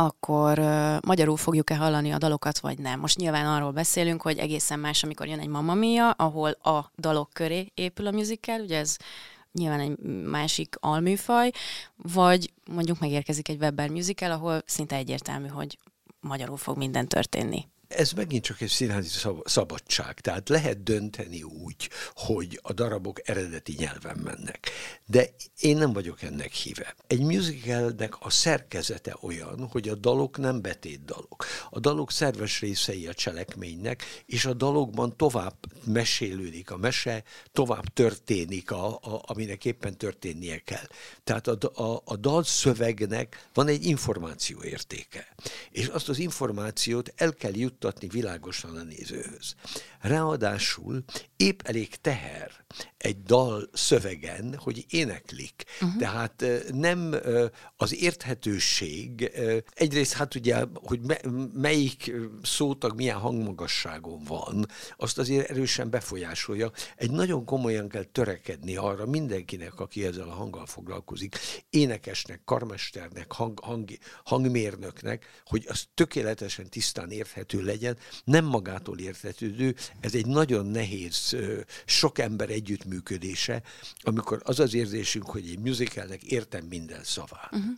akkor 0.00 0.58
uh, 0.58 0.96
magyarul 1.06 1.36
fogjuk-e 1.36 1.76
hallani 1.76 2.10
a 2.10 2.18
dalokat, 2.18 2.58
vagy 2.58 2.78
nem. 2.78 3.00
Most 3.00 3.16
nyilván 3.16 3.46
arról 3.46 3.70
beszélünk, 3.70 4.22
hogy 4.22 4.38
egészen 4.38 4.78
más, 4.78 5.02
amikor 5.02 5.26
jön 5.26 5.38
egy 5.38 5.48
Mamma 5.48 5.74
Mia, 5.74 6.10
ahol 6.10 6.50
a 6.50 6.90
dalok 6.98 7.30
köré 7.32 7.72
épül 7.74 8.06
a 8.06 8.10
musical, 8.10 8.60
ugye 8.60 8.78
ez 8.78 8.96
nyilván 9.52 9.80
egy 9.80 9.98
másik 10.24 10.76
alműfaj, 10.80 11.50
vagy 11.96 12.52
mondjuk 12.70 13.00
megérkezik 13.00 13.48
egy 13.48 13.60
Webber 13.60 13.88
musical, 13.88 14.30
ahol 14.30 14.62
szinte 14.66 14.96
egyértelmű, 14.96 15.46
hogy 15.46 15.78
magyarul 16.20 16.56
fog 16.56 16.76
minden 16.76 17.08
történni 17.08 17.68
ez 17.90 18.12
megint 18.12 18.44
csak 18.44 18.60
egy 18.60 18.68
színházi 18.68 19.08
szabadság. 19.44 20.20
Tehát 20.20 20.48
lehet 20.48 20.82
dönteni 20.82 21.42
úgy, 21.42 21.90
hogy 22.14 22.60
a 22.62 22.72
darabok 22.72 23.28
eredeti 23.28 23.74
nyelven 23.78 24.16
mennek. 24.24 24.70
De 25.06 25.30
én 25.60 25.76
nem 25.76 25.92
vagyok 25.92 26.22
ennek 26.22 26.52
híve. 26.52 26.94
Egy 27.06 27.20
musicalnek 27.20 28.14
a 28.20 28.30
szerkezete 28.30 29.16
olyan, 29.20 29.68
hogy 29.70 29.88
a 29.88 29.94
dalok 29.94 30.38
nem 30.38 30.60
betét 30.60 31.04
dalok. 31.04 31.44
A 31.70 31.80
dalok 31.80 32.12
szerves 32.12 32.60
részei 32.60 33.06
a 33.06 33.14
cselekménynek, 33.14 34.22
és 34.26 34.44
a 34.44 34.54
dalokban 34.54 35.16
tovább 35.16 35.56
mesélődik 35.84 36.70
a 36.70 36.76
mese, 36.76 37.22
tovább 37.52 37.86
történik, 37.86 38.70
a, 38.70 38.94
a, 38.94 39.22
aminek 39.26 39.64
éppen 39.64 39.96
történnie 39.96 40.58
kell. 40.58 40.86
Tehát 41.24 41.46
a, 41.46 41.82
a, 41.82 42.02
a 42.04 42.16
dal 42.16 42.44
szövegnek 42.44 43.48
van 43.54 43.68
egy 43.68 43.84
információ 43.84 44.62
értéke. 44.62 45.34
És 45.70 45.86
azt 45.86 46.08
az 46.08 46.18
információt 46.18 47.12
el 47.16 47.34
kell 47.34 47.54
jutni 47.54 47.78
juttatni 47.80 48.08
világosan 48.08 48.76
a 48.76 48.82
nézőhöz. 48.82 49.54
Ráadásul 50.00 51.04
épp 51.36 51.60
elég 51.62 51.96
teher 51.96 52.50
egy 52.98 53.22
dal 53.22 53.68
szövegen, 53.72 54.56
hogy 54.58 54.84
éneklik. 54.88 55.64
Uh-huh. 55.80 55.98
Tehát 55.98 56.44
nem 56.72 57.14
az 57.76 57.94
érthetőség, 57.94 59.32
egyrészt 59.74 60.12
hát 60.12 60.34
ugye, 60.34 60.64
hogy 60.74 61.00
melyik 61.52 62.12
szótag 62.42 62.96
milyen 62.96 63.18
hangmagasságon 63.18 64.22
van, 64.24 64.66
azt 64.96 65.18
azért 65.18 65.50
erősen 65.50 65.90
befolyásolja. 65.90 66.70
Egy 66.96 67.10
nagyon 67.10 67.44
komolyan 67.44 67.88
kell 67.88 68.04
törekedni 68.04 68.76
arra 68.76 69.06
mindenkinek, 69.06 69.80
aki 69.80 70.04
ezzel 70.04 70.28
a 70.28 70.32
hanggal 70.32 70.66
foglalkozik, 70.66 71.36
énekesnek, 71.70 72.40
karmesternek, 72.44 73.32
hang, 73.32 73.60
hang, 73.60 73.90
hangmérnöknek, 74.24 75.42
hogy 75.44 75.64
az 75.68 75.84
tökéletesen 75.94 76.68
tisztán 76.68 77.10
érthető 77.10 77.62
legyen, 77.62 77.96
nem 78.24 78.44
magától 78.44 78.98
érthetődő, 78.98 79.74
ez 80.00 80.14
egy 80.14 80.26
nagyon 80.26 80.66
nehéz, 80.66 81.36
sok 81.84 82.18
ember 82.18 82.50
együttműködése, 82.60 83.62
amikor 84.00 84.40
az 84.44 84.58
az 84.60 84.74
érzésünk, 84.74 85.26
hogy 85.30 85.48
egy 85.48 85.58
musicalnek 85.58 86.22
értem 86.22 86.64
minden 86.64 87.04
szavát. 87.04 87.52
Uh-huh. 87.52 87.72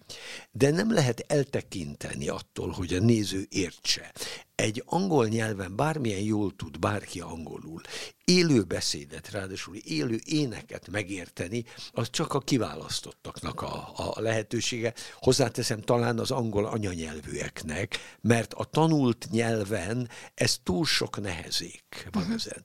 De 0.50 0.70
nem 0.70 0.92
lehet 0.92 1.24
eltekinteni 1.28 2.28
attól, 2.28 2.70
hogy 2.70 2.94
a 2.94 3.00
néző 3.00 3.46
értse 3.50 4.12
egy 4.54 4.82
angol 4.86 5.26
nyelven 5.26 5.76
bármilyen 5.76 6.20
jól 6.20 6.56
tud 6.56 6.78
bárki 6.78 7.20
angolul, 7.20 7.80
élő 8.24 8.62
beszédet, 8.62 9.30
ráadásul 9.30 9.76
élő 9.76 10.20
éneket 10.24 10.90
megérteni, 10.90 11.64
az 11.92 12.10
csak 12.10 12.34
a 12.34 12.40
kiválasztottaknak 12.40 13.62
a, 13.62 13.92
a 13.96 14.20
lehetősége. 14.20 14.94
Hozzáteszem 15.14 15.80
talán 15.80 16.18
az 16.18 16.30
angol 16.30 16.66
anyanyelvűeknek, 16.66 17.98
mert 18.20 18.54
a 18.54 18.64
tanult 18.64 19.26
nyelven 19.30 20.08
ez 20.34 20.58
túl 20.62 20.84
sok 20.84 21.20
nehezék 21.20 22.08
van 22.10 22.22
uh-huh. 22.22 22.34
ezen. 22.34 22.62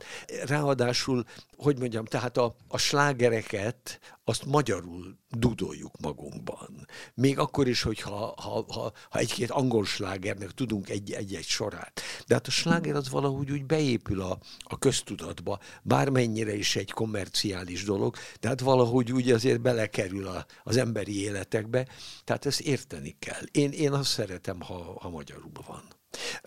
Ráadásul, 0.48 1.26
hogy 1.58 1.80
mondjam, 1.80 2.06
tehát 2.06 2.38
a, 2.38 2.56
a 2.68 2.78
slágereket 2.78 4.00
azt 4.24 4.46
magyarul 4.46 5.18
dudoljuk 5.30 6.00
magunkban. 6.00 6.88
Még 7.14 7.40
akkor 7.40 7.68
is, 7.68 7.82
hogyha 7.82 8.34
ha, 8.38 8.66
ha, 8.68 8.92
ha 9.10 9.20
egy-két 9.20 9.52
angol 9.52 9.86
slágernek 9.86 10.52
tudunk 10.52 10.90
egy-egy 10.90 11.44
sorát. 11.44 12.02
De 12.28 12.34
hát 12.34 12.48
a 12.48 12.52
sláger 12.52 12.96
az 12.96 13.10
valahogy 13.10 13.52
úgy 13.52 13.66
beépül 13.66 14.22
a, 14.22 14.40
a 14.60 14.80
köztudatba, 14.80 15.47
bármennyire 15.84 16.56
is 16.56 16.76
egy 16.76 16.92
komerciális 16.92 17.84
dolog, 17.84 18.16
tehát 18.40 18.60
valahogy 18.60 19.12
úgy 19.12 19.32
azért 19.32 19.62
belekerül 19.62 20.28
a, 20.28 20.46
az 20.64 20.78
emberi 20.78 21.22
életekbe, 21.22 21.88
tehát 22.24 22.46
ezt 22.46 22.60
érteni 22.60 23.16
kell. 23.20 23.44
Én, 23.52 23.72
én 23.72 23.92
azt 23.92 24.10
szeretem, 24.10 24.62
ha, 24.62 24.98
ha 25.00 25.10
magyarul 25.10 25.52
van. 25.68 25.84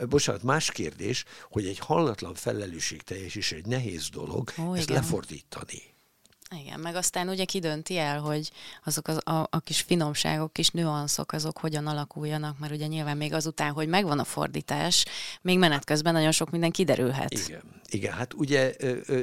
Bocsánat, 0.09 0.43
más 0.43 0.71
kérdés, 0.71 1.25
hogy 1.51 1.67
egy 1.67 1.79
hallatlan 1.79 2.35
felelősségteljes 2.35 3.35
és 3.35 3.53
egy 3.53 3.67
nehéz 3.67 4.09
dolog 4.09 4.53
Ó, 4.59 4.75
ezt 4.75 4.89
igen. 4.91 5.03
lefordítani. 5.03 5.83
Igen, 6.59 6.81
meg 6.81 6.95
aztán 6.95 7.29
ugye 7.29 7.45
kidönti 7.45 7.97
el, 7.99 8.21
hogy 8.21 8.51
azok 8.85 9.09
az, 9.09 9.19
a, 9.25 9.47
a 9.51 9.61
kis 9.61 9.81
finomságok, 9.81 10.53
kis 10.53 10.71
nüanszok, 10.71 11.33
azok 11.33 11.59
hogyan 11.59 11.87
alakuljanak, 11.87 12.59
mert 12.59 12.73
ugye 12.73 12.87
nyilván 12.87 13.17
még 13.17 13.33
azután, 13.33 13.73
hogy 13.73 13.89
megvan 13.89 14.19
a 14.19 14.25
fordítás, 14.25 15.05
még 15.43 15.59
menet 15.59 15.85
közben 15.85 16.13
nagyon 16.13 16.33
sok 16.33 16.51
minden 16.51 16.71
kiderülhet. 16.71 17.33
Igen, 17.33 17.63
igen 17.89 18.13
hát 18.13 18.35
ugye 18.35 18.75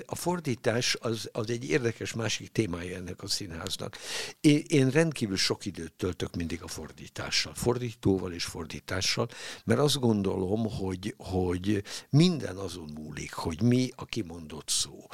a 0.06 0.16
fordítás 0.16 0.98
az, 1.00 1.30
az 1.32 1.50
egy 1.50 1.70
érdekes 1.70 2.14
másik 2.14 2.52
témája 2.52 2.98
ennek 2.98 3.24
a 3.24 3.28
színháznak. 3.28 3.98
Én, 4.42 4.64
én 4.68 4.90
rendkívül 4.90 5.38
sok 5.38 5.66
időt 5.66 5.94
töltök 5.94 6.36
mindig 6.36 6.64
a 6.64 6.68
fordítással, 6.68 7.54
fordítóval 7.54 8.32
és 8.32 8.44
fordítással, 8.44 9.28
mert 9.64 9.80
azt 9.80 10.00
gondolom, 10.00 10.70
hogy, 10.70 11.16
hogy 11.18 11.84
minden 12.10 12.58
azon 12.58 12.90
múlik, 12.96 13.34
hogy 13.34 13.62
mi 13.62 13.92
a 13.96 14.06
kimondott 14.06 14.70
szó, 14.70 15.08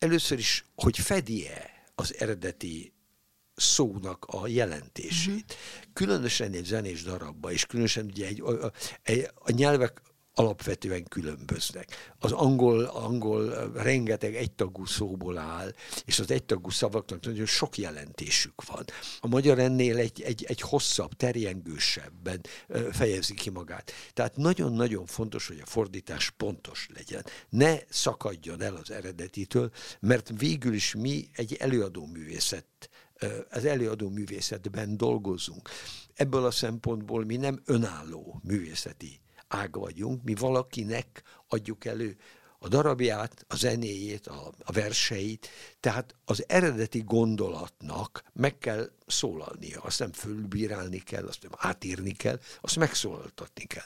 először 0.00 0.38
is, 0.38 0.64
hogy 0.74 0.98
fedje 0.98 1.70
az 1.94 2.14
eredeti 2.18 2.92
szónak 3.54 4.24
a 4.24 4.46
jelentését. 4.46 5.28
Uh-huh. 5.28 5.92
Különösen 5.92 6.52
egy 6.52 6.64
zenés 6.64 7.02
darabba, 7.02 7.52
és 7.52 7.66
különösen 7.66 8.04
ugye 8.04 8.26
egy, 8.26 8.40
a, 8.40 8.72
egy, 9.02 9.30
a 9.34 9.50
nyelvek 9.50 10.02
alapvetően 10.40 11.04
különböznek. 11.04 12.14
Az 12.18 12.32
angol, 12.32 12.84
angol 12.84 13.72
rengeteg 13.74 14.34
egytagú 14.34 14.84
szóból 14.84 15.38
áll, 15.38 15.74
és 16.04 16.18
az 16.18 16.30
egytagú 16.30 16.70
szavaknak 16.70 17.24
nagyon 17.24 17.46
sok 17.46 17.78
jelentésük 17.78 18.64
van. 18.66 18.84
A 19.20 19.28
magyar 19.28 19.58
ennél 19.58 19.96
egy, 19.96 20.22
egy, 20.22 20.44
egy 20.44 20.60
hosszabb, 20.60 21.12
terjengősebben 21.12 22.40
fejezi 22.92 23.34
ki 23.34 23.50
magát. 23.50 23.92
Tehát 24.12 24.36
nagyon-nagyon 24.36 25.06
fontos, 25.06 25.46
hogy 25.46 25.60
a 25.62 25.66
fordítás 25.66 26.30
pontos 26.30 26.88
legyen. 26.94 27.24
Ne 27.48 27.78
szakadjon 27.88 28.62
el 28.62 28.74
az 28.76 28.90
eredetitől, 28.90 29.70
mert 30.00 30.30
végül 30.36 30.74
is 30.74 30.94
mi 30.94 31.28
egy 31.32 31.54
előadó 31.54 32.06
művészet 32.06 32.90
az 33.50 33.64
előadó 33.64 34.08
művészetben 34.08 34.96
dolgozunk. 34.96 35.68
Ebből 36.14 36.44
a 36.44 36.50
szempontból 36.50 37.24
mi 37.24 37.36
nem 37.36 37.62
önálló 37.64 38.40
művészeti 38.44 39.20
ág 39.50 39.78
vagyunk, 39.78 40.22
mi 40.22 40.34
valakinek 40.34 41.22
adjuk 41.48 41.84
elő 41.84 42.16
a 42.58 42.68
darabját, 42.68 43.44
a 43.48 43.56
zenéjét, 43.56 44.26
a, 44.26 44.52
a 44.64 44.72
verseit, 44.72 45.48
tehát 45.80 46.14
az 46.24 46.44
eredeti 46.48 47.02
gondolatnak 47.02 48.22
meg 48.32 48.58
kell 48.58 48.90
szólalnia, 49.06 49.80
azt 49.80 49.98
nem 49.98 50.12
fölbírálni 50.12 50.98
kell, 50.98 51.26
azt 51.26 51.42
nem 51.42 51.52
átírni 51.56 52.12
kell, 52.12 52.40
azt 52.60 52.76
megszólaltatni 52.76 53.64
kell. 53.64 53.84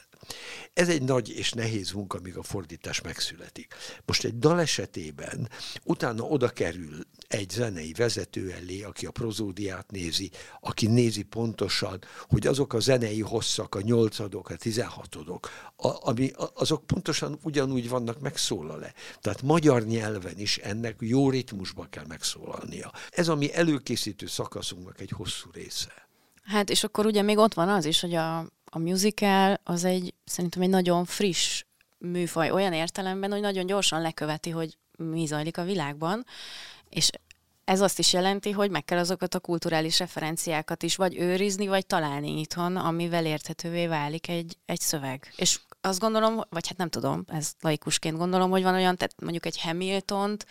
Ez 0.73 0.89
egy 0.89 1.01
nagy 1.01 1.29
és 1.29 1.51
nehéz 1.51 1.91
munka, 1.91 2.17
amíg 2.17 2.37
a 2.37 2.43
fordítás 2.43 3.01
megszületik. 3.01 3.73
Most 4.05 4.23
egy 4.23 4.39
dal 4.39 4.59
esetében 4.59 5.49
utána 5.83 6.23
oda 6.23 6.49
kerül 6.49 7.05
egy 7.27 7.49
zenei 7.49 7.93
vezető 7.93 8.51
elé, 8.51 8.83
aki 8.83 9.05
a 9.05 9.11
prozódiát 9.11 9.91
nézi, 9.91 10.31
aki 10.59 10.87
nézi 10.87 11.23
pontosan, 11.23 11.99
hogy 12.27 12.47
azok 12.47 12.73
a 12.73 12.79
zenei 12.79 13.21
hosszak, 13.21 13.75
a 13.75 13.81
nyolcadok, 13.81 14.49
a 14.49 14.55
tizenhatodok, 14.55 15.49
a, 15.75 16.07
ami, 16.09 16.31
azok 16.53 16.85
pontosan 16.85 17.39
ugyanúgy 17.43 17.89
vannak 17.89 18.19
megszólal-e. 18.19 18.93
Tehát 19.21 19.41
magyar 19.41 19.83
nyelven 19.83 20.39
is 20.39 20.57
ennek 20.57 20.95
jó 20.99 21.29
ritmusban 21.29 21.84
kell 21.89 22.05
megszólalnia. 22.07 22.91
Ez 23.09 23.27
a 23.27 23.35
mi 23.35 23.53
előkészítő 23.53 24.25
szakaszunknak 24.25 24.99
egy 24.99 25.09
hosszú 25.09 25.49
része. 25.53 26.07
Hát 26.43 26.69
és 26.69 26.83
akkor 26.83 27.05
ugye 27.05 27.21
még 27.21 27.37
ott 27.37 27.53
van 27.53 27.69
az 27.69 27.85
is, 27.85 27.99
hogy 27.99 28.13
a, 28.13 28.37
a 28.65 28.79
musical 28.79 29.59
az 29.63 29.83
egy, 29.83 30.13
szerintem 30.23 30.61
egy 30.61 30.69
nagyon 30.69 31.05
friss 31.05 31.63
műfaj, 31.97 32.51
olyan 32.51 32.73
értelemben, 32.73 33.31
hogy 33.31 33.41
nagyon 33.41 33.65
gyorsan 33.65 34.01
leköveti, 34.01 34.49
hogy 34.49 34.77
mi 34.97 35.25
zajlik 35.25 35.57
a 35.57 35.63
világban, 35.63 36.25
és 36.89 37.09
ez 37.65 37.81
azt 37.81 37.99
is 37.99 38.13
jelenti, 38.13 38.51
hogy 38.51 38.69
meg 38.69 38.85
kell 38.85 38.97
azokat 38.97 39.35
a 39.35 39.39
kulturális 39.39 39.99
referenciákat 39.99 40.83
is 40.83 40.95
vagy 40.95 41.17
őrizni, 41.17 41.67
vagy 41.67 41.85
találni 41.85 42.39
itthon, 42.39 42.75
amivel 42.75 43.25
érthetővé 43.25 43.87
válik 43.87 44.29
egy, 44.29 44.57
egy 44.65 44.79
szöveg. 44.79 45.33
És 45.35 45.59
azt 45.81 45.99
gondolom, 45.99 46.41
vagy 46.49 46.67
hát 46.67 46.77
nem 46.77 46.89
tudom, 46.89 47.23
ez 47.27 47.51
laikusként 47.61 48.17
gondolom, 48.17 48.49
hogy 48.49 48.63
van 48.63 48.73
olyan, 48.73 48.95
tehát 48.95 49.21
mondjuk 49.21 49.45
egy 49.45 49.61
Hamilton-t 49.61 50.45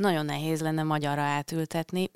nagyon 0.00 0.24
nehéz 0.24 0.60
lenne 0.60 0.82
magyarra 0.82 1.22
átültetni, 1.22 2.10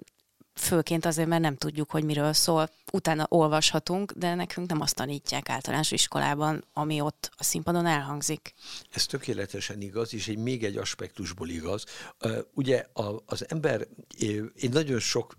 főként 0.55 1.05
azért, 1.05 1.29
mert 1.29 1.43
nem 1.43 1.57
tudjuk, 1.57 1.91
hogy 1.91 2.05
miről 2.05 2.33
szól. 2.33 2.71
Utána 2.93 3.26
olvashatunk, 3.29 4.12
de 4.12 4.35
nekünk 4.35 4.69
nem 4.69 4.81
azt 4.81 4.95
tanítják 4.95 5.49
általános 5.49 5.91
iskolában, 5.91 6.64
ami 6.73 7.00
ott 7.00 7.31
a 7.37 7.45
színpadon 7.45 7.87
elhangzik. 7.87 8.55
Ez 8.91 9.07
tökéletesen 9.07 9.81
igaz, 9.81 10.14
és 10.14 10.29
egy 10.29 10.38
még 10.38 10.64
egy 10.64 10.76
aspektusból 10.76 11.49
igaz. 11.49 11.85
Ugye 12.55 12.87
az 13.26 13.45
ember, 13.49 13.87
én 14.55 14.71
nagyon 14.71 14.99
sok 14.99 15.37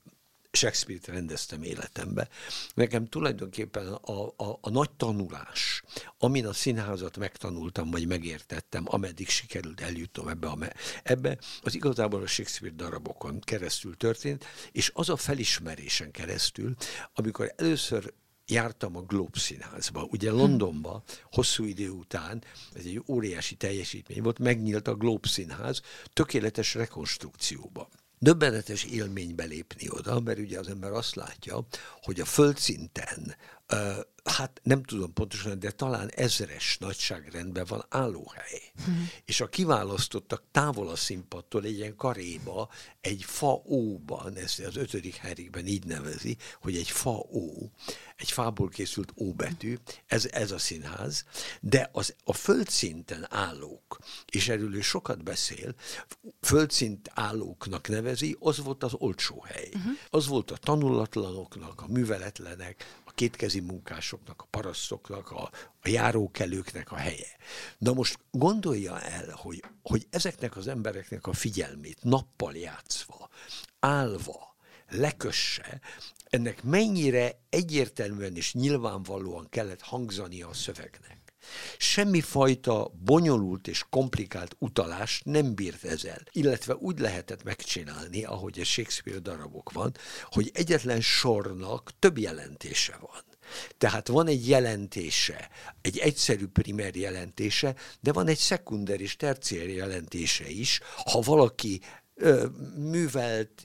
Shakespeare-t 0.56 1.08
rendeztem 1.08 1.64
életembe. 1.64 2.28
Nekem 2.74 3.08
tulajdonképpen 3.08 3.88
a, 3.88 4.26
a, 4.28 4.58
a 4.62 4.70
nagy 4.70 4.92
tanulás, 4.92 5.84
amin 6.18 6.46
a 6.46 6.54
színházat 6.54 7.18
megtanultam, 7.18 7.92
vagy 7.92 8.08
megértettem, 8.08 8.84
ameddig 8.88 9.30
sikerült 9.30 9.82
eljutnom 9.82 10.28
ebbe, 10.28 10.48
a, 10.48 10.58
ebbe, 11.04 11.38
az 11.62 11.76
igazából 11.76 12.22
a 12.22 12.28
Shakespeare 12.28 12.76
darabokon 12.76 13.40
keresztül 13.40 13.98
történt, 13.98 14.46
és 14.72 14.92
az 14.94 15.10
a 15.10 15.16
felismerésen 15.16 16.12
keresztül, 16.12 16.76
amikor 17.14 17.54
először 17.58 18.14
jártam 18.48 18.96
a 18.96 19.02
Globe 19.02 19.40
színházba. 19.40 20.08
Ugye 20.12 20.32
Londonba 20.32 21.04
hosszú 21.32 21.64
idő 21.64 21.90
után, 21.90 22.44
ez 22.74 22.86
egy 22.86 23.04
óriási 23.08 23.56
teljesítmény 23.56 24.22
volt, 24.22 24.40
megnyílt 24.40 24.88
a 24.88 24.96
Globe 24.96 25.28
színház 25.28 25.82
tökéletes 26.14 26.74
rekonstrukcióba 26.74 27.90
döbbenetes 28.20 28.84
élmény 28.84 29.36
belépni 29.36 29.88
oda, 29.90 30.20
mert 30.20 30.40
ugye 30.40 30.60
az 30.60 30.68
ember 30.68 30.92
azt 30.92 31.16
látja, 31.16 31.66
hogy 32.02 32.20
a 32.20 32.26
földszinten 32.26 33.36
hát 34.26 34.60
nem 34.64 34.84
tudom 34.84 35.14
pontosan, 35.14 35.60
de 35.60 35.72
talán 35.72 36.10
ezres 36.16 36.78
nagyságrendben 36.78 37.66
van 37.68 37.86
állóhely. 37.90 38.62
Hmm. 38.86 39.10
És 39.26 39.42
a 39.42 39.48
kiválasztottak 39.48 40.44
távol 40.52 40.90
a 40.90 40.96
színpadtól 40.96 41.64
egy 41.64 41.78
ilyen 41.78 41.96
karéba, 41.96 42.70
egy 43.02 43.24
faóban, 43.24 44.36
ez 44.36 44.56
az 44.68 44.76
ötödik 44.76 45.16
Henrikben 45.16 45.68
így 45.68 45.86
nevezi, 45.86 46.38
hogy 46.62 46.76
egy 46.76 46.90
faó, 46.90 47.72
egy 48.16 48.32
fából 48.32 48.70
készült 48.70 49.14
óbetű, 49.18 49.78
ez, 50.06 50.26
ez 50.32 50.52
a 50.52 50.58
színház, 50.58 51.26
de 51.62 51.90
az, 51.92 52.16
a 52.24 52.34
földszinten 52.34 53.28
állók, 53.30 54.00
és 54.32 54.50
erről 54.50 54.76
ő 54.76 54.82
sokat 54.82 55.24
beszél, 55.24 55.76
földszint 56.42 57.12
állóknak 57.14 57.88
nevezi, 57.88 58.38
az 58.40 58.58
volt 58.58 58.84
az 58.84 58.94
olcsó 58.94 59.42
hely. 59.42 59.70
Uh-huh. 59.74 59.92
Az 60.10 60.28
volt 60.28 60.52
a 60.52 60.58
tanulatlanoknak, 60.58 61.82
a 61.82 61.88
műveletlenek, 61.88 63.04
kétkezi 63.16 63.60
munkásoknak, 63.60 64.42
a 64.42 64.48
parasztoknak, 64.50 65.32
a, 65.32 65.52
a 65.82 65.90
járókelőknek 65.90 66.92
a 66.92 66.96
helye. 66.96 67.38
Na 67.78 67.94
most 67.94 68.20
gondolja 68.32 69.02
el, 69.02 69.34
hogy, 69.36 69.64
hogy 69.82 70.08
ezeknek 70.10 70.58
az 70.58 70.68
embereknek 70.68 71.28
a 71.28 71.34
figyelmét 71.34 72.04
nappal 72.04 72.56
játszva, 72.56 73.30
állva, 73.80 74.56
lekösse, 74.90 75.82
ennek 76.30 76.64
mennyire 76.64 77.40
egyértelműen 77.50 78.36
és 78.36 78.54
nyilvánvalóan 78.54 79.50
kellett 79.50 79.82
hangzani 79.82 80.42
a 80.42 80.54
szövegnek. 80.54 81.25
Semmifajta 81.78 82.92
bonyolult 83.04 83.68
és 83.68 83.86
komplikált 83.90 84.56
utalást 84.60 85.26
nem 85.26 85.56
bírt 85.56 85.84
ezzel, 85.84 86.22
illetve 86.32 86.76
úgy 86.76 87.00
lehetett 87.00 87.44
megcsinálni, 87.44 88.24
ahogy 88.24 88.60
a 88.60 88.64
Shakespeare 88.64 89.20
darabok 89.20 89.72
van, 89.72 89.96
hogy 90.24 90.52
egyetlen 90.54 91.02
sornak 91.02 91.92
több 92.00 92.18
jelentése 92.18 92.98
van. 93.00 93.24
Tehát 93.78 94.08
van 94.08 94.28
egy 94.28 94.48
jelentése, 94.48 95.50
egy 95.82 95.98
egyszerű 95.98 96.48
primer 96.48 96.96
jelentése, 96.96 97.76
de 98.00 98.12
van 98.12 98.28
egy 98.28 98.38
szekunder 98.38 99.02
és 99.02 99.16
terciér 99.16 99.70
jelentése 99.70 100.50
is, 100.50 100.80
ha 100.96 101.20
valaki 101.20 101.82
művelt, 102.78 103.62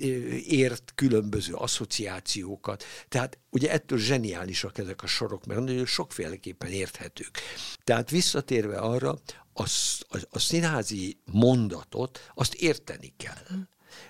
ért 0.47 0.93
különböző 0.95 1.55
asszociációkat. 1.55 2.85
Tehát 3.09 3.39
ugye 3.51 3.71
ettől 3.71 3.99
zseniálisak 3.99 4.79
ezek 4.79 5.03
a 5.03 5.07
sorok, 5.07 5.47
mert 5.47 5.61
nagyon 5.61 5.87
sokféleképpen 5.87 6.71
érthetők. 6.71 7.39
Tehát 7.85 8.11
visszatérve 8.11 8.79
arra, 8.79 9.19
a, 9.53 9.63
a, 10.09 10.19
a 10.31 10.39
színházi 10.39 11.21
mondatot, 11.25 12.31
azt 12.35 12.55
érteni 12.55 13.13
kell. 13.17 13.67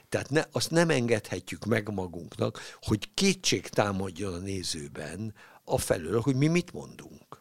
Tehát 0.09 0.31
ne, 0.31 0.43
azt 0.53 0.71
nem 0.71 0.91
engedhetjük 0.91 1.65
meg 1.65 1.89
magunknak, 1.89 2.61
hogy 2.81 3.15
kétség 3.15 3.69
támadjon 3.69 4.35
a 4.35 4.39
nézőben 4.39 5.35
a 5.65 5.79
felől, 5.79 6.21
hogy 6.21 6.37
mi 6.37 6.47
mit 6.47 6.73
mondunk 6.73 7.40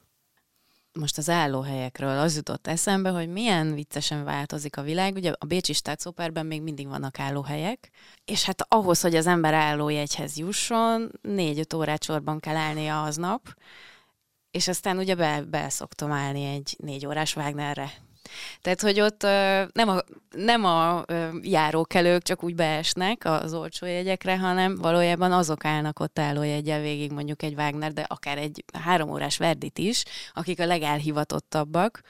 most 1.00 1.18
az 1.18 1.30
állóhelyekről 1.30 2.18
az 2.18 2.36
jutott 2.36 2.68
eszembe, 2.68 3.10
hogy 3.10 3.28
milyen 3.28 3.74
viccesen 3.74 4.24
változik 4.24 4.78
a 4.78 4.82
világ. 4.82 5.16
Ugye 5.16 5.34
a 5.38 5.46
Bécsi 5.46 5.74
Státszoperben 5.74 6.46
még 6.46 6.62
mindig 6.62 6.88
vannak 6.88 7.20
állóhelyek, 7.20 7.90
és 8.26 8.44
hát 8.44 8.66
ahhoz, 8.68 9.02
hogy 9.02 9.16
az 9.16 9.28
ember 9.28 9.54
állójegyhez 9.54 10.38
jusson, 10.38 11.12
négy-öt 11.22 11.74
órát 11.74 12.04
sorban 12.04 12.40
kell 12.40 12.56
állnia 12.56 13.04
aznap, 13.04 13.54
és 14.52 14.68
aztán 14.68 14.98
ugye 14.98 15.16
be, 15.16 15.42
be 15.42 15.70
szoktam 15.70 16.12
állni 16.12 16.46
egy 16.46 16.76
négy 16.80 17.06
órás 17.06 17.36
Wagnerre 17.36 17.92
tehát, 18.62 18.82
hogy 18.82 19.00
ott 19.00 19.22
nem 19.74 19.90
a, 19.90 20.00
nem 20.36 20.66
a 20.66 21.06
járókelők 21.42 22.24
csak 22.24 22.44
úgy 22.44 22.56
beesnek 22.56 23.26
az 23.26 23.54
olcsó 23.54 23.86
jegyekre, 23.86 24.38
hanem 24.38 24.76
valójában 24.76 25.32
azok 25.32 25.66
állnak 25.66 26.00
ott 26.00 26.20
állójegyel 26.20 26.82
végig 26.82 27.12
mondjuk 27.12 27.44
egy 27.44 27.54
Wagner, 27.54 27.94
de 27.94 28.06
akár 28.08 28.38
egy 28.38 28.64
három 28.74 29.10
órás 29.10 29.38
Verdit 29.38 29.78
is, 29.78 30.04
akik 30.34 30.60
a 30.60 30.66
legelhivatottabbak, 30.66 32.02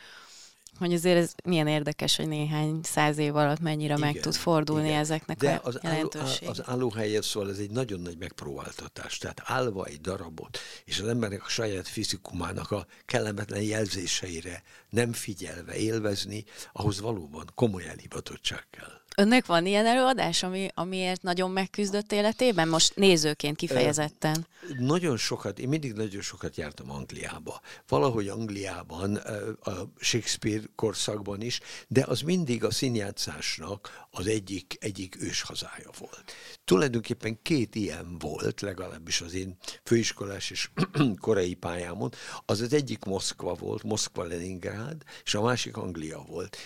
hogy 0.80 0.94
azért 0.94 1.18
ez 1.18 1.34
milyen 1.44 1.68
érdekes, 1.68 2.16
hogy 2.16 2.28
néhány 2.28 2.80
száz 2.84 3.18
év 3.18 3.36
alatt 3.36 3.60
mennyire 3.60 3.96
igen, 3.96 4.00
meg 4.00 4.20
tud 4.20 4.34
fordulni 4.34 4.88
igen. 4.88 5.00
ezeknek 5.00 5.38
De 5.38 5.54
a 5.64 5.68
az 5.68 5.80
jelentőség. 5.84 6.48
Álló, 6.48 6.52
az 6.52 6.62
állóhelyet 6.66 7.24
szóval 7.24 7.50
ez 7.50 7.58
egy 7.58 7.72
nagyon 7.72 8.00
nagy 8.00 8.18
megpróbáltatás. 8.18 9.18
Tehát 9.18 9.42
állva 9.44 9.86
egy 9.86 10.02
darabot, 10.02 10.58
és 10.86 11.00
az 11.00 11.08
embernek 11.08 11.46
a 11.46 11.50
saját 11.50 11.88
fizikumának 11.88 12.72
a 12.72 12.86
kellemetlen 13.06 13.62
jelzéseire 13.62 14.64
nem 14.90 15.14
figyelve 15.14 15.76
élvezni, 15.76 16.46
ahhoz 16.74 17.00
valóban 17.00 17.52
komoly 17.56 17.88
elhivatottság 17.88 18.68
kell. 18.70 18.99
Önnek 19.20 19.46
van 19.46 19.66
ilyen 19.66 19.86
előadás, 19.86 20.44
ami, 20.44 20.68
amiért 20.74 21.22
nagyon 21.22 21.52
megküzdött 21.52 22.12
életében? 22.12 22.68
Most 22.68 22.96
nézőként 22.96 23.58
kifejezetten. 23.58 24.48
Nagyon 24.78 25.18
sokat, 25.18 25.60
én 25.60 25.68
mindig 25.68 25.94
nagyon 25.94 26.22
sokat 26.22 26.58
jártam 26.58 26.92
Angliába. 26.92 27.62
Valahogy 27.88 28.28
Angliában, 28.28 29.16
a 29.64 29.72
Shakespeare 29.98 30.64
korszakban 30.76 31.42
is, 31.42 31.60
de 31.88 32.06
az 32.08 32.22
mindig 32.22 32.64
a 32.64 32.72
színjátszásnak 32.72 34.08
az 34.12 34.28
egyik, 34.28 34.78
egyik 34.80 35.22
őshazája 35.22 35.90
volt. 35.98 36.34
Tulajdonképpen 36.66 37.42
két 37.42 37.76
ilyen 37.76 38.18
volt, 38.20 38.62
legalábbis 38.62 39.22
az 39.22 39.34
én 39.34 39.58
főiskolás 39.84 40.50
és 40.50 40.70
korai 41.22 41.54
pályámon. 41.54 42.12
Az 42.46 42.62
az 42.62 42.74
egyik 42.74 43.04
Moszkva 43.04 43.54
volt, 43.54 43.84
Moszkva-Leningrád, 43.84 45.04
és 45.24 45.36
a 45.36 45.42
másik 45.42 45.78
Anglia 45.78 46.24
volt. 46.28 46.58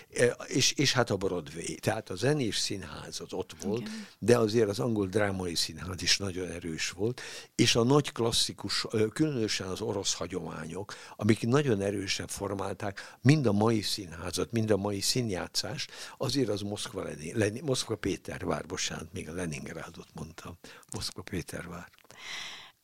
És, 0.47 0.71
és 0.71 0.93
hát 0.93 1.10
a 1.10 1.17
Broadway. 1.17 1.75
Tehát 1.75 2.10
a 2.10 2.15
zenés 2.15 2.58
színház 2.58 3.19
az 3.19 3.34
ott 3.34 3.56
volt, 3.62 3.82
Igen. 3.82 4.08
de 4.19 4.38
azért 4.38 4.69
az 4.69 4.79
angol 4.79 5.08
drámai 5.08 5.56
színház 5.56 6.01
is 6.01 6.17
nagyon 6.17 6.49
erős 6.49 6.89
volt, 6.89 7.21
és 7.56 7.75
a 7.75 7.84
nagy 7.84 8.12
klasszikus, 8.12 8.86
különösen 9.13 9.67
az 9.67 9.82
orosz 9.82 10.13
hagyományok, 10.13 10.93
amik 11.15 11.47
nagyon 11.47 11.82
erősen 11.82 12.27
formálták 12.27 13.17
mind 13.21 13.45
a 13.45 13.51
mai 13.51 13.82
színházat, 13.82 14.51
mind 14.51 14.71
a 14.71 14.77
mai 14.77 15.01
színjátszást, 15.01 15.91
azért 16.17 16.49
az 16.49 16.62
Moszkva, 16.62 17.03
Lenin, 17.34 17.63
Moszkva 17.63 17.96
Pétervár, 17.96 18.65
bocsánat, 18.65 19.13
még 19.13 19.30
a 19.30 19.34
Leningrádot 19.34 20.08
mondtam, 20.13 20.58
Moszkva 20.91 21.22
Pétervár. 21.22 21.89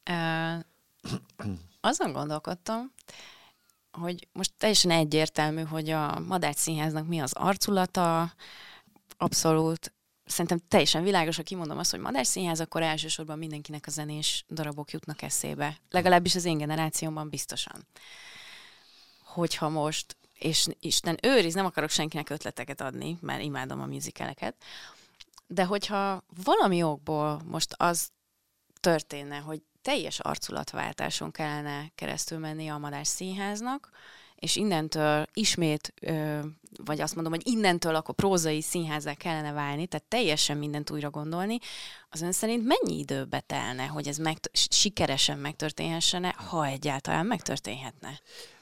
Uh, 0.09 0.63
azon 1.81 2.11
gondolkodtam, 2.11 2.93
hogy 3.91 4.27
most 4.31 4.51
teljesen 4.57 4.91
egyértelmű, 4.91 5.61
hogy 5.61 5.89
a 5.89 6.19
Madács 6.19 6.55
Színháznak 6.55 7.07
mi 7.07 7.19
az 7.19 7.33
arculata, 7.33 8.33
abszolút 9.17 9.93
szerintem 10.29 10.59
teljesen 10.67 11.03
világos, 11.03 11.35
ha 11.35 11.43
kimondom 11.43 11.77
azt, 11.77 11.91
hogy 11.91 11.99
Madás 11.99 12.27
Színház, 12.27 12.59
akkor 12.59 12.81
elsősorban 12.81 13.37
mindenkinek 13.37 13.87
a 13.87 13.91
zenés 13.91 14.45
darabok 14.49 14.91
jutnak 14.91 15.21
eszébe. 15.21 15.77
Legalábbis 15.89 16.35
az 16.35 16.45
én 16.45 16.57
generációmban 16.57 17.29
biztosan. 17.29 17.87
Hogyha 19.23 19.69
most, 19.69 20.17
és 20.39 20.67
Isten 20.79 21.17
őriz, 21.21 21.53
nem 21.53 21.65
akarok 21.65 21.89
senkinek 21.89 22.29
ötleteket 22.29 22.81
adni, 22.81 23.17
mert 23.21 23.43
imádom 23.43 23.81
a 23.81 23.85
musicaleket, 23.85 24.55
de 25.47 25.65
hogyha 25.65 26.23
valami 26.43 26.83
okból 26.83 27.41
most 27.45 27.73
az 27.77 28.09
történne, 28.79 29.37
hogy 29.37 29.61
teljes 29.81 30.19
arculatváltáson 30.19 31.31
kellene 31.31 31.91
keresztül 31.95 32.37
menni 32.37 32.67
a 32.67 32.77
Madás 32.77 33.07
Színháznak, 33.07 33.89
és 34.35 34.55
innentől 34.55 35.25
ismét, 35.33 35.93
vagy 36.85 37.01
azt 37.01 37.15
mondom, 37.15 37.33
hogy 37.33 37.47
innentől 37.47 37.95
akkor 37.95 38.15
prózai 38.15 38.61
színházzá 38.61 39.13
kellene 39.13 39.51
válni, 39.51 39.87
tehát 39.87 40.05
teljesen 40.07 40.57
mindent 40.57 40.89
újra 40.89 41.09
gondolni, 41.09 41.57
az 42.09 42.21
ön 42.21 42.31
szerint 42.31 42.65
mennyi 42.65 42.97
időbe 42.97 43.39
telne, 43.39 43.85
hogy 43.85 44.07
ez 44.07 44.17
meg, 44.17 44.37
sikeresen 44.53 45.37
megtörténhessen 45.37 46.31
ha 46.31 46.65
egyáltalán 46.65 47.25
megtörténhetne? 47.25 48.19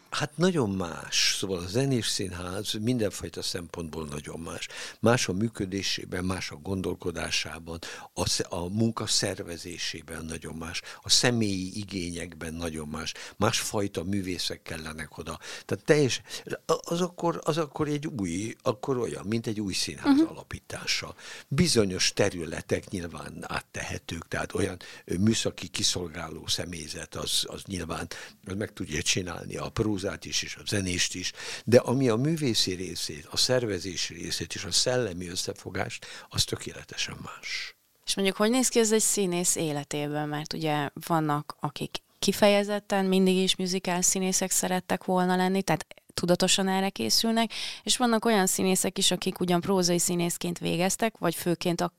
Hát 0.10 0.38
nagyon 0.38 0.70
más. 0.70 1.36
Szóval 1.40 1.58
a 1.58 1.68
zenés 1.68 2.08
színház 2.08 2.74
mindenfajta 2.74 3.42
szempontból 3.42 4.06
nagyon 4.06 4.40
más. 4.40 4.68
Más 5.00 5.28
a 5.28 5.34
működésében, 5.34 6.26
más 6.26 6.52
a 6.52 6.56
gondolkodásában, 6.56 7.80
a, 8.14 8.44
a 8.56 8.68
munka 8.68 9.06
szervezésében 9.06 10.26
nagyon 10.26 10.56
más, 10.56 10.82
a 11.02 11.10
személyi 11.10 11.78
igényekben 11.78 12.54
nagyon 12.54 12.88
más. 12.88 13.14
Másfajta 13.38 14.04
művészek 14.04 14.62
kellenek 14.62 15.18
oda. 15.18 15.40
Tehát 15.66 15.86
teljes, 15.86 16.22
az 16.66 17.02
akkor, 17.02 17.42
az 17.44 17.58
akkor 17.58 17.88
egy 17.88 18.08
új, 18.08 18.56
akkor 18.62 18.98
olyan, 18.98 19.26
mint 19.26 19.48
egy 19.48 19.62
új 19.62 19.74
színház 19.74 20.20
uh-huh. 20.20 20.32
alapítása. 20.32 21.16
Bizonyos 21.48 22.14
területek 22.14 22.90
nyilván 22.90 23.34
áttehetők, 23.42 24.28
tehát 24.28 24.54
olyan 24.54 24.78
műszaki 25.20 25.68
kiszolgáló 25.68 26.48
személyzet, 26.48 27.16
az, 27.16 27.46
az 27.48 27.64
nyilván 27.66 28.08
az 28.46 28.54
meg 28.56 28.74
tudja 28.74 29.02
csinálni 29.02 29.56
a 29.58 29.70
prózát 29.98 30.26
is, 30.26 30.42
és 30.42 30.56
a 30.56 30.62
zenést 30.66 31.16
is, 31.16 31.32
de 31.66 31.78
ami 31.78 32.10
a 32.10 32.16
művészi 32.16 32.74
részét, 32.74 33.28
a 33.32 33.38
szervezési 33.38 34.14
részét 34.14 34.56
és 34.56 34.64
a 34.64 34.72
szellemi 34.72 35.28
összefogást, 35.28 36.06
az 36.30 36.44
tökéletesen 36.44 37.18
más. 37.24 37.76
És 38.06 38.16
mondjuk, 38.16 38.38
hogy 38.38 38.50
néz 38.50 38.68
ki 38.68 38.80
ez 38.80 38.92
egy 38.92 39.02
színész 39.02 39.56
életében? 39.56 40.28
Mert 40.28 40.54
ugye 40.54 40.90
vannak, 41.08 41.56
akik 41.60 41.98
kifejezetten 42.20 43.06
mindig 43.06 43.36
is 43.36 43.56
muzikál 43.56 44.02
színészek 44.02 44.52
szerettek 44.52 45.04
volna 45.04 45.36
lenni, 45.36 45.62
tehát 45.62 45.86
tudatosan 46.14 46.68
erre 46.68 46.90
készülnek, 46.90 47.52
és 47.84 47.98
vannak 47.98 48.26
olyan 48.26 48.48
színészek 48.48 48.98
is, 48.98 49.12
akik 49.12 49.40
ugyan 49.40 49.62
prózai 49.62 50.00
színészként 50.00 50.60
végeztek, 50.60 51.18
vagy 51.18 51.36
főként 51.36 51.82
a, 51.82 51.94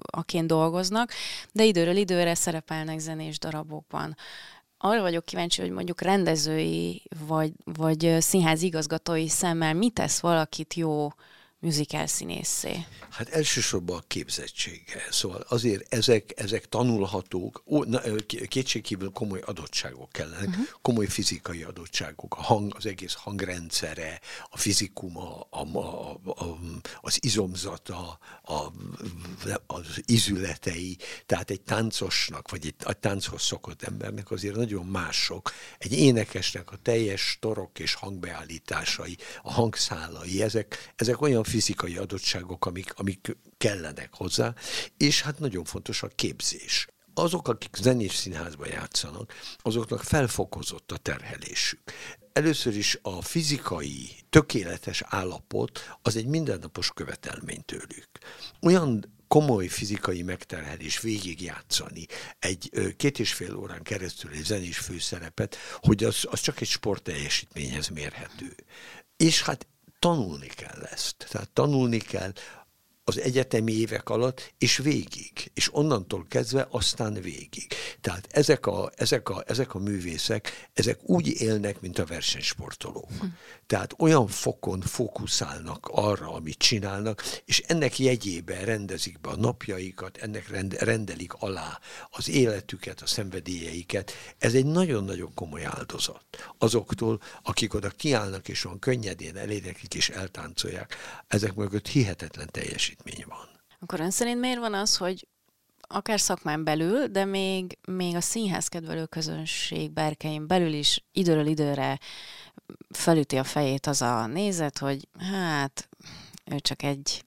aként 0.00 0.46
dolgoznak, 0.46 1.12
de 1.52 1.64
időről 1.64 1.96
időre 1.96 2.34
szerepelnek 2.34 2.98
zenés 2.98 3.38
darabokban 3.38 4.16
arra 4.84 5.00
vagyok 5.00 5.24
kíváncsi, 5.24 5.60
hogy 5.60 5.70
mondjuk 5.70 6.00
rendezői 6.00 7.02
vagy, 7.26 7.52
vagy 7.64 8.16
színház 8.18 8.62
igazgatói 8.62 9.28
szemmel 9.28 9.74
mit 9.74 9.94
tesz 9.94 10.20
valakit 10.20 10.74
jó 10.74 11.08
musical 11.62 12.06
színészé? 12.06 12.86
Hát 13.10 13.28
elsősorban 13.28 13.96
a 13.96 14.02
képzettsége. 14.06 15.06
Szóval 15.10 15.44
azért 15.48 15.94
ezek, 15.94 16.32
ezek 16.36 16.68
tanulhatók, 16.68 17.62
ó, 17.66 17.84
na, 17.84 18.00
kétségkívül 18.48 19.10
komoly 19.10 19.40
adottságok 19.44 20.12
kellenek, 20.12 20.48
uh-huh. 20.48 20.64
komoly 20.82 21.06
fizikai 21.06 21.62
adottságok, 21.62 22.34
a 22.36 22.42
hang, 22.42 22.74
az 22.76 22.86
egész 22.86 23.14
hangrendszere, 23.14 24.20
a 24.50 24.58
fizikuma, 24.58 25.46
a, 25.50 25.78
a, 25.78 26.10
a, 26.24 26.58
az 27.00 27.18
izomzata, 27.20 28.18
a, 28.42 28.72
az 29.66 30.02
izületei, 30.04 30.96
tehát 31.26 31.50
egy 31.50 31.60
táncosnak, 31.60 32.50
vagy 32.50 32.66
egy, 32.66 32.74
egy 32.86 32.98
tánchoz 32.98 33.42
szokott 33.42 33.82
embernek 33.82 34.30
azért 34.30 34.56
nagyon 34.56 34.86
mások. 34.86 35.52
Egy 35.78 35.92
énekesnek 35.92 36.72
a 36.72 36.76
teljes 36.76 37.36
torok 37.40 37.78
és 37.78 37.94
hangbeállításai, 37.94 39.16
a 39.42 39.52
hangszálai, 39.52 40.42
ezek, 40.42 40.92
ezek 40.96 41.20
olyan 41.20 41.44
fizikai 41.52 41.96
adottságok, 41.96 42.66
amik, 42.66 42.92
amik 42.94 43.36
kellenek 43.56 44.08
hozzá, 44.12 44.54
és 44.96 45.22
hát 45.22 45.38
nagyon 45.38 45.64
fontos 45.64 46.02
a 46.02 46.08
képzés 46.08 46.86
azok, 47.14 47.48
akik 47.48 47.76
zenés 47.80 48.14
színházban 48.14 48.68
játszanak, 48.68 49.32
azoknak 49.58 50.02
felfokozott 50.02 50.92
a 50.92 50.96
terhelésük. 50.96 51.80
Először 52.32 52.76
is 52.76 52.98
a 53.02 53.22
fizikai, 53.22 54.10
tökéletes 54.30 55.02
állapot 55.06 55.96
az 56.02 56.16
egy 56.16 56.26
mindennapos 56.26 56.90
követelmény 56.90 57.64
tőlük. 57.64 58.08
Olyan 58.62 59.14
komoly 59.28 59.66
fizikai 59.66 60.22
megterhelés 60.22 61.00
végigjátszani 61.00 62.06
egy 62.38 62.70
két 62.96 63.18
és 63.18 63.32
fél 63.32 63.56
órán 63.56 63.82
keresztül 63.82 64.30
egy 64.30 64.44
zenés 64.44 64.78
főszerepet, 64.78 65.56
hogy 65.80 66.04
az, 66.04 66.26
az 66.30 66.40
csak 66.40 66.60
egy 66.60 66.68
sportteljesítményhez 66.68 67.88
mérhető. 67.88 68.54
És 69.16 69.42
hát 69.42 69.66
tanulni 70.02 70.46
kell 70.46 70.82
ezt. 70.82 71.26
Tehát 71.30 71.48
tanulni 71.50 71.98
kell 71.98 72.32
az 73.04 73.20
egyetemi 73.20 73.72
évek 73.72 74.08
alatt, 74.08 74.54
és 74.58 74.76
végig, 74.76 75.50
és 75.54 75.74
onnantól 75.74 76.26
kezdve 76.28 76.66
aztán 76.70 77.12
végig. 77.12 77.66
Tehát 78.00 78.28
ezek 78.30 78.66
a, 78.66 78.90
ezek 78.96 79.28
a, 79.28 79.42
ezek 79.46 79.74
a 79.74 79.78
művészek, 79.78 80.68
ezek 80.72 80.98
úgy 81.02 81.40
élnek, 81.40 81.80
mint 81.80 81.98
a 81.98 82.04
versenysportolók. 82.04 83.10
Hm. 83.20 83.26
Tehát 83.66 83.94
olyan 83.98 84.26
fokon 84.26 84.80
fókuszálnak 84.80 85.88
arra, 85.92 86.32
amit 86.32 86.58
csinálnak, 86.58 87.22
és 87.44 87.62
ennek 87.66 87.98
jegyében 87.98 88.64
rendezik 88.64 89.20
be 89.20 89.28
a 89.28 89.36
napjaikat, 89.36 90.16
ennek 90.16 90.48
rend, 90.48 90.72
rendelik 90.72 91.32
alá 91.32 91.80
az 92.10 92.28
életüket, 92.28 93.00
a 93.00 93.06
szenvedélyeiket. 93.06 94.12
Ez 94.38 94.54
egy 94.54 94.66
nagyon-nagyon 94.66 95.34
komoly 95.34 95.64
áldozat. 95.64 96.24
Azoktól, 96.58 97.20
akik 97.42 97.74
oda 97.74 97.88
kiállnak, 97.88 98.48
és 98.48 98.64
olyan 98.64 98.78
könnyedén 98.78 99.36
elérekik 99.36 99.94
és 99.94 100.08
eltáncolják, 100.08 100.96
ezek 101.28 101.54
mögött 101.54 101.88
hihetetlen 101.88 102.48
teljesítmény 102.50 102.90
teljesítmény 103.02 103.24
van. 103.28 103.48
Akkor 103.80 104.00
ön 104.00 104.10
szerint 104.10 104.40
miért 104.40 104.58
van 104.58 104.74
az, 104.74 104.96
hogy 104.96 105.28
akár 105.80 106.20
szakmán 106.20 106.64
belül, 106.64 107.06
de 107.06 107.24
még, 107.24 107.78
még 107.86 108.14
a 108.14 108.20
színház 108.20 108.68
kedvelő 108.68 109.06
közönség 109.06 109.90
berkein 109.90 110.46
belül 110.46 110.72
is 110.72 111.04
időről 111.12 111.46
időre 111.46 111.98
felüti 112.90 113.36
a 113.36 113.44
fejét 113.44 113.86
az 113.86 114.02
a 114.02 114.26
nézet, 114.26 114.78
hogy 114.78 115.08
hát 115.18 115.88
ő 116.44 116.58
csak 116.58 116.82
egy, 116.82 117.24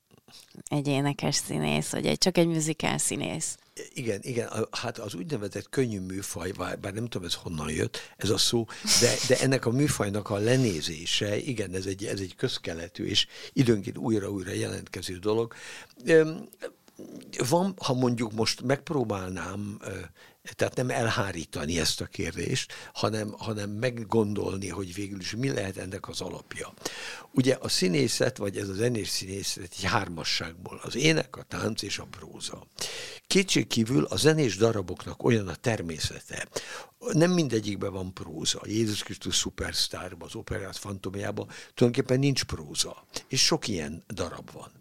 egy 0.67 0.87
énekes 0.87 1.35
színész, 1.35 1.91
vagy 1.91 2.05
egy, 2.05 2.17
csak 2.17 2.37
egy 2.37 2.47
muzikál 2.47 2.97
színész. 2.97 3.57
Igen, 3.93 4.19
igen, 4.21 4.67
hát 4.71 4.97
az 4.97 5.13
úgynevezett 5.13 5.69
könnyű 5.69 5.99
műfaj, 5.99 6.51
bár 6.51 6.79
nem 6.81 7.07
tudom 7.07 7.27
ez 7.27 7.33
honnan 7.33 7.69
jött, 7.69 7.97
ez 8.17 8.29
a 8.29 8.37
szó, 8.37 8.65
de, 9.01 9.13
de 9.27 9.39
ennek 9.39 9.65
a 9.65 9.71
műfajnak 9.71 10.29
a 10.29 10.37
lenézése, 10.37 11.37
igen, 11.37 11.73
ez 11.73 11.85
egy, 11.85 12.05
ez 12.05 12.19
egy 12.19 12.35
közkeletű 12.35 13.05
és 13.05 13.27
időnként 13.53 13.97
újra-újra 13.97 14.51
jelentkező 14.51 15.17
dolog. 15.17 15.53
Van, 17.49 17.73
ha 17.77 17.93
mondjuk 17.93 18.31
most 18.31 18.61
megpróbálnám 18.61 19.79
tehát 20.53 20.75
nem 20.75 20.89
elhárítani 20.89 21.79
ezt 21.79 22.01
a 22.01 22.05
kérdést, 22.05 22.73
hanem, 22.93 23.35
hanem 23.37 23.69
meggondolni, 23.69 24.69
hogy 24.69 24.93
végül 24.93 25.19
is 25.19 25.35
mi 25.35 25.49
lehet 25.49 25.77
ennek 25.77 26.07
az 26.07 26.21
alapja. 26.21 26.73
Ugye 27.31 27.57
a 27.59 27.69
színészet, 27.69 28.37
vagy 28.37 28.57
ez 28.57 28.69
a 28.69 28.73
zenés 28.73 29.09
színészet 29.09 29.63
egy 29.63 29.83
hármasságból, 29.83 30.79
az 30.83 30.95
ének, 30.95 31.35
a 31.35 31.43
tánc 31.43 31.81
és 31.81 31.97
a 31.97 32.07
próza. 32.09 32.67
Kétség 33.27 33.67
kívül 33.67 34.03
a 34.03 34.17
zenés 34.17 34.57
daraboknak 34.57 35.23
olyan 35.23 35.47
a 35.47 35.55
természete, 35.55 36.47
nem 37.11 37.31
mindegyikben 37.31 37.91
van 37.91 38.13
próza. 38.13 38.61
Jézus 38.65 39.03
Krisztus 39.03 39.35
szupersztárban, 39.35 40.27
az 40.27 40.35
operát 40.35 40.77
fantomjában 40.77 41.47
tulajdonképpen 41.73 42.19
nincs 42.19 42.43
próza. 42.43 43.05
És 43.27 43.45
sok 43.45 43.67
ilyen 43.67 44.03
darab 44.07 44.51
van 44.51 44.71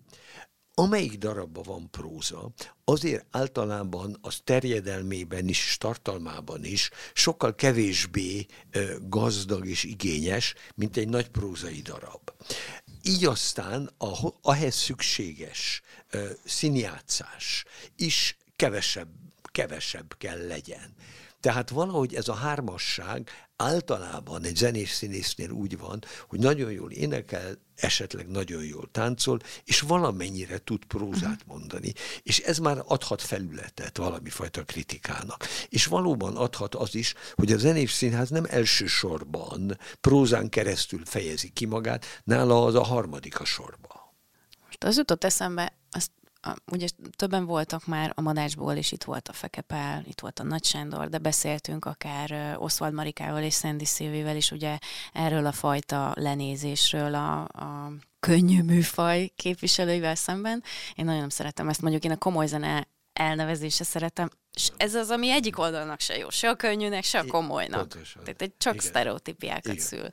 amelyik 0.74 1.18
darabban 1.18 1.62
van 1.66 1.90
próza, 1.90 2.50
azért 2.84 3.26
általában 3.30 4.18
az 4.20 4.40
terjedelmében 4.44 5.48
is, 5.48 5.76
tartalmában 5.78 6.64
is 6.64 6.90
sokkal 7.12 7.54
kevésbé 7.54 8.46
gazdag 9.00 9.66
és 9.66 9.84
igényes, 9.84 10.54
mint 10.74 10.96
egy 10.96 11.08
nagy 11.08 11.28
prózai 11.28 11.80
darab. 11.82 12.30
Így 13.02 13.24
aztán 13.24 13.90
a, 13.98 14.12
ahhez 14.42 14.74
szükséges 14.74 15.82
színjátszás 16.44 17.64
is 17.96 18.36
kevesebb, 18.56 19.08
kevesebb 19.52 20.16
kell 20.18 20.46
legyen. 20.46 20.94
Tehát 21.44 21.70
valahogy 21.70 22.14
ez 22.14 22.28
a 22.28 22.34
hármasság 22.34 23.30
általában 23.56 24.44
egy 24.44 24.56
zenés 24.56 24.90
színésznél 24.90 25.50
úgy 25.50 25.78
van, 25.78 26.04
hogy 26.28 26.38
nagyon 26.38 26.72
jól 26.72 26.90
énekel, 26.90 27.58
esetleg 27.76 28.28
nagyon 28.28 28.64
jól 28.64 28.88
táncol, 28.92 29.38
és 29.64 29.80
valamennyire 29.80 30.58
tud 30.58 30.84
prózát 30.84 31.44
mhm. 31.46 31.56
mondani. 31.56 31.92
És 32.22 32.38
ez 32.38 32.58
már 32.58 32.82
adhat 32.86 33.22
felületet 33.22 33.96
valami 33.96 34.30
fajta 34.30 34.64
kritikának. 34.64 35.46
És 35.68 35.86
valóban 35.86 36.36
adhat 36.36 36.74
az 36.74 36.94
is, 36.94 37.14
hogy 37.34 37.52
a 37.52 37.58
zenés 37.58 37.92
színház 37.92 38.28
nem 38.28 38.44
elsősorban 38.48 39.78
prózán 40.00 40.48
keresztül 40.48 41.04
fejezi 41.04 41.48
ki 41.48 41.66
magát, 41.66 42.22
nála 42.24 42.64
az 42.64 42.74
a 42.74 42.82
harmadik 42.82 43.40
a 43.40 43.44
sorba. 43.44 44.14
Most 44.66 44.84
az 44.84 44.96
jutott 44.96 45.24
eszembe, 45.24 45.76
azt 45.90 46.10
ugye 46.72 46.86
többen 47.16 47.44
voltak 47.44 47.86
már 47.86 48.12
a 48.14 48.20
Madácsból, 48.20 48.74
és 48.74 48.92
itt 48.92 49.04
volt 49.04 49.28
a 49.28 49.32
Fekepál, 49.32 50.04
itt 50.06 50.20
volt 50.20 50.38
a 50.38 50.42
Nagy 50.42 50.64
Sándor, 50.64 51.08
de 51.08 51.18
beszéltünk 51.18 51.84
akár 51.84 52.56
Oswald 52.58 52.94
Marikával 52.94 53.42
és 53.42 53.54
Sandy 53.54 53.84
Szilvével 53.84 54.36
is 54.36 54.50
ugye 54.50 54.78
erről 55.12 55.46
a 55.46 55.52
fajta 55.52 56.12
lenézésről 56.16 57.14
a, 57.14 57.40
a 57.40 57.92
könnyű 58.20 58.62
műfaj 58.62 59.30
képviselőivel 59.36 60.14
szemben. 60.14 60.62
Én 60.94 61.04
nagyon 61.04 61.30
szeretem 61.30 61.68
ezt, 61.68 61.80
mondjuk 61.80 62.04
én 62.04 62.10
a 62.10 62.16
komoly 62.16 62.46
zene 62.46 62.88
elnevezése 63.12 63.84
szeretem, 63.84 64.30
és 64.54 64.68
ez 64.76 64.94
az, 64.94 65.10
ami 65.10 65.30
egyik 65.30 65.58
oldalnak 65.58 66.00
se 66.00 66.16
jó, 66.16 66.30
se 66.30 66.48
a 66.48 66.54
könnyűnek, 66.54 67.04
se 67.04 67.18
a 67.18 67.24
komolynak. 67.26 67.88
Pontosan. 67.88 68.24
Tehát 68.24 68.42
egy 68.42 68.52
csak 68.58 68.74
Igen. 68.74 68.86
sztereotípiákat 68.86 69.64
Igen. 69.64 69.84
szül. 69.84 70.08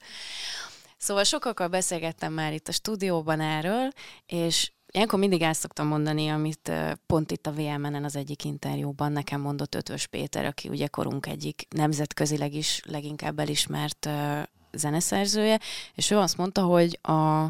Szóval 0.97 1.23
sokakkal 1.23 1.67
beszélgettem 1.67 2.33
már 2.33 2.53
itt 2.53 2.67
a 2.67 2.71
stúdióban 2.71 3.39
erről, 3.39 3.89
és 4.25 4.71
Ilyenkor 4.91 5.19
mindig 5.19 5.41
el 5.41 5.53
szoktam 5.53 5.87
mondani, 5.87 6.27
amit 6.27 6.71
pont 7.05 7.31
itt 7.31 7.47
a 7.47 7.51
VMN-en 7.51 8.03
az 8.03 8.15
egyik 8.15 8.43
interjúban 8.43 9.11
nekem 9.11 9.41
mondott 9.41 9.75
Ötvös 9.75 10.07
Péter, 10.07 10.45
aki 10.45 10.69
ugye 10.69 10.87
korunk 10.87 11.25
egyik 11.25 11.67
nemzetközileg 11.69 12.53
is 12.53 12.81
leginkább 12.85 13.39
elismert 13.39 14.09
zeneszerzője, 14.71 15.59
és 15.93 16.11
ő 16.11 16.17
azt 16.17 16.37
mondta, 16.37 16.61
hogy 16.61 16.99
a, 17.01 17.45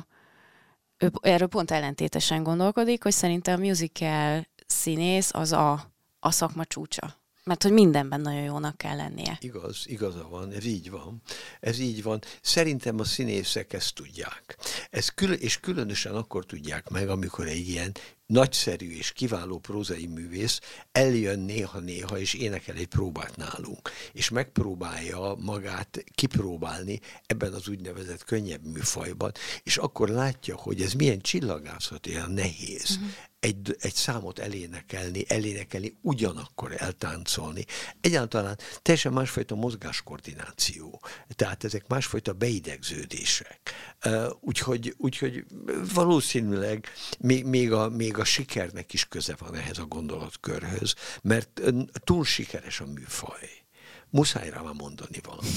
ő 0.98 1.12
erről 1.22 1.48
pont 1.48 1.72
ellentétesen 1.72 2.44
gondolkodik, 2.44 3.04
hogy 3.04 3.12
szerintem 3.12 3.62
a 3.62 3.66
musical 3.66 4.48
színész 4.66 5.34
az 5.34 5.52
a, 5.52 5.92
a 6.20 6.32
szakma 6.32 6.66
csúcsa. 6.66 7.21
Mert 7.44 7.64
hogy 7.64 7.72
mindenben 7.72 8.22
nagyon 8.22 8.44
jónak 8.44 8.78
kell 8.78 8.96
lennie. 8.96 9.38
Igaz, 9.42 9.84
igaza 9.86 10.28
van, 10.30 10.52
ez 10.52 10.66
így 10.66 10.90
van. 10.90 11.22
Ez 11.60 11.80
így 11.80 12.04
van. 12.04 12.22
Szerintem 12.42 13.00
a 13.00 13.04
színészek 13.04 13.74
ezt 13.74 13.96
tudják. 13.96 14.58
Ez 14.90 15.10
kül- 15.10 15.42
és 15.42 15.60
különösen 15.60 16.16
akkor 16.16 16.46
tudják 16.46 16.90
meg, 16.90 17.10
amikor 17.10 17.48
egy 17.48 17.68
ilyen 17.68 17.92
nagyszerű 18.32 18.92
és 18.92 19.12
kiváló 19.12 19.60
prózai 19.60 20.08
művész 20.08 20.60
eljön 20.92 21.40
néha-néha, 21.40 22.20
és 22.20 22.34
énekel 22.34 22.76
egy 22.76 22.88
próbát 22.88 23.36
nálunk, 23.38 23.90
és 24.14 24.30
megpróbálja 24.30 25.36
magát 25.40 26.04
kipróbálni 26.16 27.00
ebben 27.26 27.54
az 27.54 27.68
úgynevezett 27.68 28.24
könnyebb 28.24 28.66
műfajban, 28.66 29.32
és 29.64 29.78
akkor 29.78 30.10
látja, 30.10 30.56
hogy 30.56 30.82
ez 30.82 30.94
milyen 30.94 31.22
csillagászat, 31.22 32.08
olyan 32.08 32.32
nehéz. 32.32 32.90
Uh-huh 32.90 33.10
egy, 33.42 33.76
egy 33.80 33.94
számot 33.94 34.40
elénekelni, 34.40 35.24
elénekelni, 35.28 35.98
ugyanakkor 36.02 36.74
eltáncolni. 36.78 37.66
Egyáltalán 38.02 38.58
teljesen 38.82 39.14
másfajta 39.14 39.56
mozgáskoordináció, 39.56 41.02
tehát 41.36 41.64
ezek 41.64 41.88
másfajta 41.88 42.34
beidegződések. 42.34 43.60
Úgyhogy, 44.40 44.94
úgyhogy 44.98 45.46
valószínűleg 45.94 46.88
még, 47.20 47.46
még, 47.46 47.72
a, 47.72 47.90
még 47.90 48.18
a 48.22 48.26
sikernek 48.26 48.94
is 48.94 49.08
köze 49.08 49.36
van 49.40 49.56
ehhez 49.56 49.78
a 49.78 49.86
gondolatkörhöz, 49.86 50.96
mert 51.22 51.62
túl 52.04 52.26
sikeres 52.26 52.80
a 52.80 52.86
műfaj. 52.86 53.50
Muszáj 54.10 54.50
rá 54.50 54.62
mondani 54.62 55.20
valamit. 55.24 55.52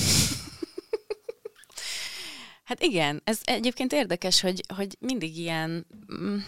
Hát 2.64 2.83
igen, 2.83 3.20
ez 3.24 3.40
egyébként 3.44 3.92
érdekes, 3.92 4.40
hogy, 4.40 4.61
hogy 4.77 4.96
mindig 5.00 5.38
ilyen 5.38 5.87
mm, 6.14 6.38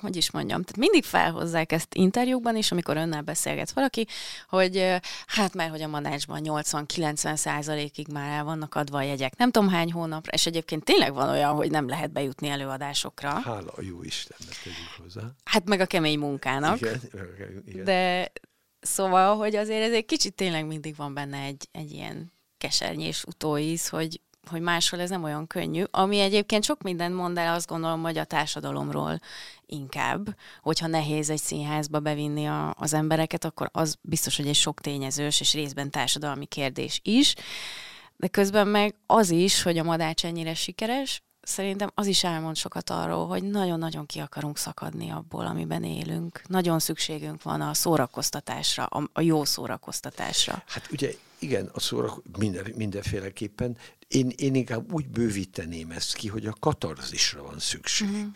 hogy 0.00 0.16
is 0.16 0.30
mondjam, 0.30 0.62
tehát 0.62 0.76
mindig 0.76 1.04
felhozzák 1.04 1.72
ezt 1.72 1.94
interjúkban 1.94 2.56
is, 2.56 2.72
amikor 2.72 2.96
önnel 2.96 3.22
beszélget 3.22 3.70
valaki, 3.72 4.06
hogy 4.48 5.00
hát 5.26 5.54
mert 5.54 5.70
hogy 5.70 5.82
a 5.82 5.88
manásban 5.88 6.40
80-90 6.44 7.36
százalékig 7.36 8.08
már 8.08 8.30
el 8.30 8.44
vannak 8.44 8.74
adva 8.74 8.96
a 8.98 9.02
jegyek, 9.02 9.36
nem 9.36 9.50
tudom 9.50 9.68
hány 9.68 9.92
hónapra, 9.92 10.32
és 10.32 10.46
egyébként 10.46 10.84
tényleg 10.84 11.14
van 11.14 11.28
olyan, 11.28 11.54
hogy 11.54 11.70
nem 11.70 11.88
lehet 11.88 12.12
bejutni 12.12 12.48
előadásokra. 12.48 13.30
Hála 13.30 13.72
a 13.76 13.82
jó 13.82 14.02
Istennek 14.02 14.60
tegyük 14.62 15.02
hozzá. 15.02 15.22
Hát 15.44 15.68
meg 15.68 15.80
a 15.80 15.86
kemény 15.86 16.18
munkának. 16.18 16.80
Igen, 16.80 17.00
igen. 17.66 17.84
De 17.84 18.32
szóval, 18.80 19.36
hogy 19.36 19.56
azért 19.56 19.82
ez 19.82 19.92
egy 19.92 20.06
kicsit 20.06 20.34
tényleg 20.34 20.66
mindig 20.66 20.96
van 20.96 21.14
benne 21.14 21.38
egy, 21.38 21.68
egy 21.72 21.92
ilyen 21.92 22.32
kesernyés 22.58 23.24
utóíz, 23.24 23.88
hogy 23.88 24.20
hogy 24.50 24.60
máshol 24.60 25.00
ez 25.00 25.10
nem 25.10 25.24
olyan 25.24 25.46
könnyű, 25.46 25.84
ami 25.90 26.18
egyébként 26.18 26.64
sok 26.64 26.82
mindent 26.82 27.14
mond 27.14 27.38
el, 27.38 27.54
azt 27.54 27.66
gondolom, 27.66 28.02
hogy 28.02 28.18
a 28.18 28.24
társadalomról 28.24 29.20
inkább, 29.72 30.36
hogyha 30.60 30.86
nehéz 30.86 31.30
egy 31.30 31.40
színházba 31.40 32.00
bevinni 32.00 32.46
a, 32.46 32.74
az 32.78 32.92
embereket, 32.92 33.44
akkor 33.44 33.68
az 33.72 33.96
biztos, 34.00 34.36
hogy 34.36 34.48
egy 34.48 34.54
sok 34.54 34.80
tényezős 34.80 35.40
és 35.40 35.52
részben 35.52 35.90
társadalmi 35.90 36.46
kérdés 36.46 37.00
is, 37.02 37.34
de 38.16 38.28
közben 38.28 38.68
meg 38.68 38.94
az 39.06 39.30
is, 39.30 39.62
hogy 39.62 39.78
a 39.78 39.82
madács 39.82 40.24
ennyire 40.24 40.54
sikeres, 40.54 41.22
szerintem 41.42 41.90
az 41.94 42.06
is 42.06 42.24
elmond 42.24 42.56
sokat 42.56 42.90
arról, 42.90 43.26
hogy 43.26 43.42
nagyon-nagyon 43.42 44.06
ki 44.06 44.18
akarunk 44.18 44.58
szakadni 44.58 45.10
abból, 45.10 45.46
amiben 45.46 45.84
élünk. 45.84 46.42
Nagyon 46.48 46.78
szükségünk 46.78 47.42
van 47.42 47.60
a 47.60 47.74
szórakoztatásra, 47.74 48.84
a, 48.84 49.08
a 49.12 49.20
jó 49.20 49.44
szórakoztatásra. 49.44 50.62
Hát 50.66 50.88
ugye 50.90 51.14
igen, 51.38 51.70
a 51.72 51.80
szórak 51.80 52.22
minden, 52.38 52.72
mindenféleképpen, 52.76 53.76
én, 54.12 54.32
én 54.36 54.54
inkább 54.54 54.92
úgy 54.92 55.08
bővíteném 55.08 55.90
ezt 55.90 56.14
ki, 56.14 56.28
hogy 56.28 56.46
a 56.46 56.56
katarzisra 56.60 57.42
van 57.42 57.58
szükség. 57.58 58.08
Uh-huh. 58.08 58.26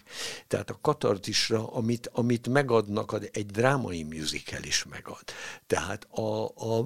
Tehát 0.48 0.70
a 0.70 0.78
katarzisra, 0.80 1.66
amit, 1.66 2.10
amit 2.12 2.48
megadnak, 2.48 3.18
egy 3.32 3.46
drámai 3.46 4.02
musical 4.02 4.62
is 4.62 4.84
megad. 4.84 5.24
Tehát 5.66 6.04
a, 6.10 6.44
a, 6.44 6.78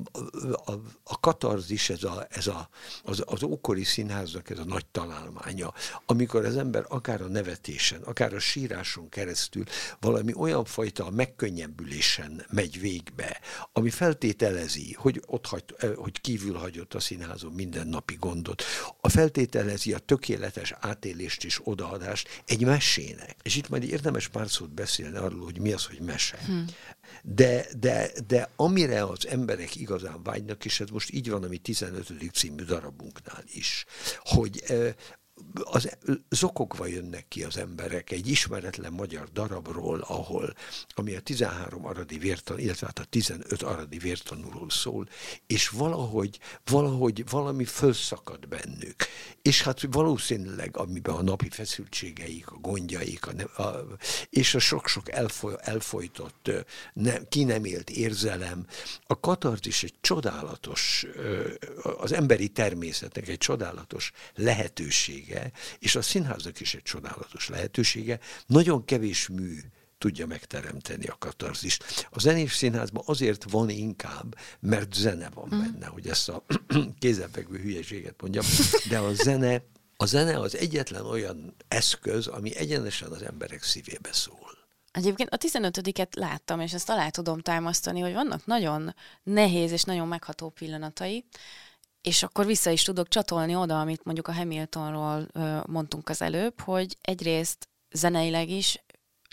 a, 0.65 0.73
a 1.05 1.21
katarzis, 1.21 1.91
ez, 1.91 2.05
a, 2.05 2.27
ez 2.31 2.47
a, 2.47 2.69
az, 3.05 3.23
az 3.27 3.43
ókori 3.43 3.85
színháznak 3.85 4.51
ez 4.51 4.59
a 4.59 4.65
nagy 4.65 4.87
találmánya, 4.87 5.73
amikor 6.07 6.45
az 6.45 6.57
ember 6.57 6.85
akár 6.89 7.23
a 7.23 7.29
nevetésen, 7.29 8.03
akár 8.03 8.35
a 8.35 8.39
síráson 8.39 9.09
keresztül 9.09 9.65
valami 10.01 10.35
olyan 10.35 10.65
fajta 10.65 11.11
megkönnyebbülésen 11.11 12.47
megy 12.51 12.81
végbe, 12.81 13.41
ami 13.73 13.91
feltételezi, 13.91 14.97
hogy 14.99 15.23
ott 15.27 15.47
hagy, 15.47 15.65
hogy 15.97 16.21
kívül 16.21 16.57
hagyott 16.57 16.95
a 16.95 17.01
színházon 17.01 17.53
mindennapi 17.53 18.17
gondot, 18.21 18.63
a 19.01 19.09
feltételezi 19.09 19.93
a 19.93 19.99
tökéletes 19.99 20.75
átélést 20.81 21.45
és 21.45 21.61
odaadást 21.65 22.43
egy 22.47 22.65
mesének. 22.65 23.37
És 23.43 23.57
itt 23.57 23.69
majd 23.69 23.83
érdemes 23.83 24.29
pár 24.29 24.51
szót 24.51 24.75
beszélni 24.75 25.17
arról, 25.17 25.45
hogy 25.45 25.61
mi 25.61 25.73
az, 25.73 25.85
hogy 25.85 26.01
mese. 26.01 26.39
Hmm. 26.47 26.65
De, 27.23 27.67
de, 27.79 28.11
de 28.27 28.51
amire 28.57 29.05
az 29.05 29.27
emberek 29.27 29.77
igazán 29.77 30.23
vágynak, 30.23 30.65
és 30.65 30.81
ez 30.81 30.89
most 30.89 31.13
így 31.13 31.31
van 31.31 31.45
a 31.45 31.49
mi 31.49 31.59
15. 31.59 32.13
című 32.33 32.63
darabunknál 32.63 33.45
is, 33.53 33.85
hogy 34.19 34.65
az 35.55 35.97
zokogva 36.31 36.87
jönnek 36.87 37.29
ki 37.29 37.45
az 37.45 37.57
emberek 37.57 38.11
egy 38.11 38.29
ismeretlen 38.29 38.93
magyar 38.93 39.29
darabról, 39.33 40.01
ahol, 40.01 40.55
ami 40.89 41.15
a 41.15 41.21
13 41.21 41.87
aradi 41.87 42.19
vértan, 42.19 42.59
illetve 42.59 42.87
hát 42.87 42.99
a 42.99 43.05
15 43.05 43.63
aradi 43.63 43.99
vértanúról 43.99 44.71
szól, 44.71 45.09
és 45.47 45.69
valahogy, 45.69 46.39
valahogy 46.65 47.25
valami 47.31 47.65
fölszakad 47.65 48.49
bennük. 48.49 48.95
És 49.43 49.63
hát 49.63 49.81
valószínűleg, 49.91 50.77
amiben 50.77 51.15
a 51.15 51.23
napi 51.23 51.49
feszültségeik, 51.49 52.51
a 52.51 52.57
gondjaik, 52.57 53.27
a, 53.27 53.63
a, 53.63 53.87
és 54.31 54.55
a 54.55 54.59
sok-sok 54.59 55.11
elfoly, 55.11 55.55
elfolytott, 55.59 56.51
ne, 56.93 57.25
ki 57.29 57.45
nem 57.45 57.65
élt 57.65 57.91
érzelem, 57.91 58.67
a 59.07 59.21
katarzis 59.21 59.83
egy 59.83 59.95
csodálatos, 60.01 61.07
az 61.99 62.13
emberi 62.13 62.49
természetnek 62.49 63.29
egy 63.29 63.39
csodálatos 63.39 64.13
lehetőség 64.35 65.31
lehetősége, 65.41 65.79
és 65.79 65.95
a 65.95 66.03
színházak 66.03 66.61
is 66.61 66.75
egy 66.75 66.83
csodálatos 66.83 67.49
lehetősége, 67.49 68.19
nagyon 68.47 68.85
kevés 68.85 69.29
mű 69.29 69.59
tudja 69.99 70.27
megteremteni 70.27 71.07
a 71.07 71.17
katarzist. 71.19 72.07
A 72.11 72.21
zenés 72.21 72.55
színházban 72.55 73.03
azért 73.07 73.51
van 73.51 73.69
inkább, 73.69 74.37
mert 74.61 74.95
zene 74.95 75.29
van 75.35 75.49
mm. 75.55 75.59
benne, 75.59 75.87
hogy 75.87 76.09
ezt 76.09 76.29
a 76.29 76.45
kézenfekvő 77.01 77.59
hülyeséget 77.59 78.21
mondjam, 78.21 78.45
de 78.89 78.99
a 78.99 79.15
zene, 79.15 79.63
a 79.97 80.07
zene 80.07 80.39
az 80.39 80.57
egyetlen 80.57 81.07
olyan 81.07 81.55
eszköz, 81.69 82.27
ami 82.27 82.57
egyenesen 82.57 83.11
az 83.11 83.23
emberek 83.23 83.63
szívébe 83.63 84.13
szól. 84.13 84.59
Egyébként 84.93 85.29
a 85.29 85.37
15-et 85.37 86.17
láttam, 86.17 86.61
és 86.61 86.73
ezt 86.73 86.91
alá 86.91 87.09
tudom 87.09 87.41
támasztani, 87.41 88.01
hogy 88.01 88.13
vannak 88.13 88.47
nagyon 88.47 88.95
nehéz 89.23 89.73
és 89.73 89.83
nagyon 89.83 90.09
megható 90.09 90.49
pillanatai, 90.49 91.25
és 92.03 92.23
akkor 92.23 92.47
vissza 92.47 92.71
is 92.71 92.83
tudok 92.83 93.09
csatolni 93.09 93.55
oda, 93.55 93.81
amit 93.81 94.05
mondjuk 94.05 94.29
a 94.29 94.33
Hamiltonról 94.33 95.27
mondtunk 95.67 96.09
az 96.09 96.23
előbb, 96.23 96.61
hogy 96.61 96.97
egyrészt 97.01 97.69
zeneileg 97.91 98.49
is 98.49 98.83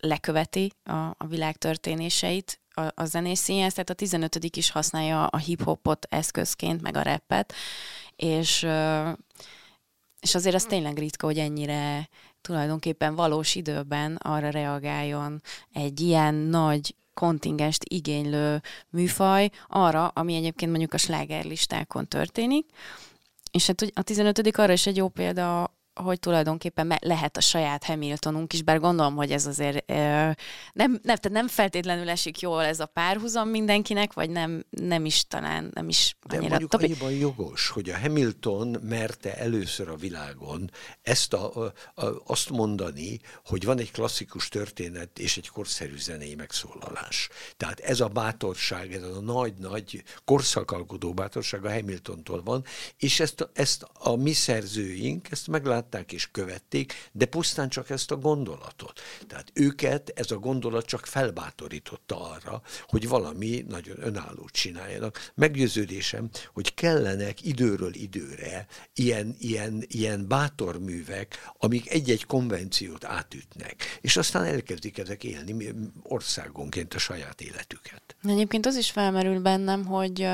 leköveti 0.02 0.74
a, 0.84 0.94
a 0.94 1.28
világ 1.28 1.58
történéseit, 1.58 2.62
a, 2.70 3.02
a 3.02 3.06
zenés 3.06 3.38
színház, 3.38 3.72
tehát 3.74 3.90
a 3.90 3.94
15 3.94 4.56
is 4.56 4.72
használja 4.72 5.26
a 5.26 5.38
hip-hopot 5.38 6.06
eszközként, 6.10 6.82
meg 6.82 6.98
a 6.98 7.02
rappet, 7.02 7.54
és, 8.16 8.68
és 10.20 10.36
azért 10.36 10.56
az 10.56 10.64
tényleg 10.64 10.98
ritka, 10.98 11.26
hogy 11.26 11.38
ennyire 11.38 12.10
tulajdonképpen 12.42 13.16
valós 13.16 13.56
időben 13.56 14.16
arra 14.16 14.50
reagáljon 14.50 15.42
egy 15.74 16.00
ilyen 16.00 16.34
nagy 16.34 16.96
kontingest 17.18 17.84
igénylő 17.84 18.62
műfaj 18.90 19.50
arra, 19.68 20.08
ami 20.08 20.36
egyébként 20.36 20.72
mondjuk 20.72 20.94
a 20.94 20.98
slágerlistákon 20.98 22.08
történik. 22.08 22.66
És 23.52 23.68
hát 23.68 23.92
a 23.94 24.02
15. 24.02 24.58
arra 24.58 24.74
is 24.74 24.86
egy 24.88 24.98
jó 24.98 25.08
példa 25.08 25.77
hogy 26.04 26.20
tulajdonképpen 26.20 26.98
lehet 27.02 27.38
a 27.38 27.42
saját 27.42 27.84
Hamiltonunk 27.84 28.54
is, 28.54 28.62
bár 28.62 28.80
gondolom, 28.80 29.16
hogy 29.16 29.32
ez 29.32 29.46
azért 29.46 29.88
nem, 29.88 30.36
nem, 30.74 31.00
tehát 31.02 31.30
nem 31.30 31.48
feltétlenül 31.48 32.10
esik 32.10 32.40
jól 32.40 32.64
ez 32.64 32.80
a 32.80 32.86
párhuzam 32.86 33.50
mindenkinek, 33.50 34.14
vagy 34.14 34.30
nem, 34.30 34.66
nem 34.70 35.06
is 35.06 35.28
talán, 35.28 35.72
nem 35.74 35.90
is 35.90 36.16
annyira... 36.22 36.42
De 36.42 36.50
mondjuk 36.50 36.72
topi... 36.72 36.86
annyiban 36.86 37.12
jogos, 37.12 37.70
hogy 37.70 37.90
a 37.90 38.00
Hamilton 38.00 38.78
merte 38.82 39.38
először 39.38 39.90
a 39.90 39.96
világon 39.96 40.72
ezt 41.02 41.34
a, 41.34 41.56
a, 41.56 41.74
a, 42.02 42.22
azt 42.26 42.50
mondani, 42.50 43.20
hogy 43.46 43.66
van 43.66 43.80
egy 43.80 43.92
klasszikus 43.92 44.50
történet 44.50 45.20
és 45.20 45.38
egy 45.38 45.48
korszerű 45.48 45.98
zenei 45.98 46.36
megszólalás. 46.36 47.30
Tehát 47.58 47.80
ez 47.80 48.00
a 48.00 48.08
bátorság, 48.08 48.94
ez 48.94 49.04
a 49.04 49.22
nagy-nagy 49.22 50.04
korszakalkodó 50.26 51.14
bátorság 51.14 51.66
a 51.66 51.72
Hamiltontól 51.72 52.42
van, 52.44 52.64
és 52.98 53.20
ezt, 53.20 53.50
ezt 53.54 53.88
a 53.94 54.16
mi 54.16 54.34
szerzőink, 54.34 55.32
ezt 55.32 55.48
meglát 55.48 55.87
látták 55.88 56.12
és 56.12 56.32
követték, 56.32 57.10
de 57.12 57.26
pusztán 57.26 57.70
csak 57.70 57.90
ezt 57.90 58.12
a 58.12 58.16
gondolatot. 58.16 59.00
Tehát 59.28 59.52
őket 59.54 60.12
ez 60.16 60.32
a 60.32 60.38
gondolat 60.38 60.86
csak 60.86 61.06
felbátorította 61.06 62.30
arra, 62.32 62.62
hogy 62.88 63.08
valami 63.08 63.66
nagyon 63.68 63.96
önállót 64.00 64.52
csináljanak. 64.52 65.32
Meggyőződésem, 65.36 66.30
hogy 66.54 66.74
kellenek 66.74 67.46
időről 67.46 67.94
időre 67.94 68.68
ilyen, 68.94 69.36
ilyen, 69.40 69.84
ilyen 69.88 70.28
bátor 70.28 70.80
művek, 70.80 71.52
amik 71.58 71.90
egy-egy 71.90 72.26
konvenciót 72.26 73.04
átütnek, 73.04 74.00
és 74.02 74.18
aztán 74.18 74.44
elkezdik 74.44 74.98
ezek 74.98 75.24
élni 75.24 75.74
országonként 76.04 76.94
a 76.94 77.00
saját 77.00 77.42
életüket. 77.42 78.16
Egyébként 78.24 78.66
az 78.66 78.76
is 78.76 78.92
felmerül 78.92 79.40
bennem, 79.40 79.86
hogy 79.86 80.28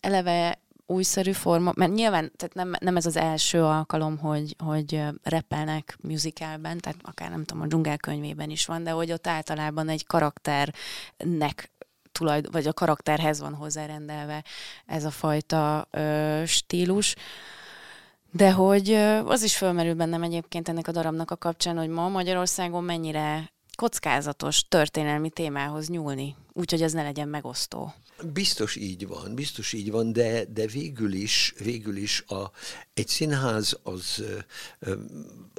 eleve 0.00 0.63
újszerű 0.86 1.32
forma, 1.32 1.72
mert 1.76 1.92
nyilván 1.92 2.32
tehát 2.36 2.54
nem, 2.54 2.72
nem 2.78 2.96
ez 2.96 3.06
az 3.06 3.16
első 3.16 3.62
alkalom, 3.62 4.18
hogy, 4.18 4.56
hogy 4.64 5.02
repelnek 5.22 5.96
musicalben, 6.00 6.78
tehát 6.78 6.98
akár 7.02 7.30
nem 7.30 7.44
tudom, 7.44 7.62
a 7.62 7.66
dzsungelkönyvében 7.66 8.50
is 8.50 8.66
van, 8.66 8.82
de 8.84 8.90
hogy 8.90 9.12
ott 9.12 9.26
általában 9.26 9.88
egy 9.88 10.06
karakternek 10.06 11.70
tulajdon, 12.12 12.52
vagy 12.52 12.66
a 12.66 12.72
karakterhez 12.72 13.40
van 13.40 13.54
hozzárendelve 13.54 14.44
ez 14.86 15.04
a 15.04 15.10
fajta 15.10 15.88
ö, 15.90 16.42
stílus. 16.46 17.14
De 18.30 18.52
hogy 18.52 18.92
az 19.24 19.42
is 19.42 19.56
fölmerül 19.56 19.94
bennem 19.94 20.22
egyébként 20.22 20.68
ennek 20.68 20.88
a 20.88 20.92
darabnak 20.92 21.30
a 21.30 21.36
kapcsán, 21.36 21.76
hogy 21.76 21.88
ma 21.88 22.08
Magyarországon 22.08 22.84
mennyire 22.84 23.52
kockázatos 23.74 24.68
történelmi 24.68 25.30
témához 25.30 25.88
nyúlni, 25.88 26.36
úgyhogy 26.52 26.82
ez 26.82 26.92
ne 26.92 27.02
legyen 27.02 27.28
megosztó. 27.28 27.94
Biztos 28.32 28.76
így 28.76 29.06
van, 29.06 29.34
biztos 29.34 29.72
így 29.72 29.90
van, 29.90 30.12
de, 30.12 30.44
de 30.44 30.66
végül 30.66 31.12
is, 31.12 31.54
végül 31.58 31.96
is 31.96 32.24
a, 32.26 32.50
egy 32.94 33.08
színház 33.08 33.78
az, 33.82 34.24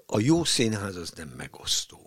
a 0.06 0.20
jó 0.20 0.44
színház 0.44 0.96
az 0.96 1.12
nem 1.16 1.28
megosztó 1.38 2.06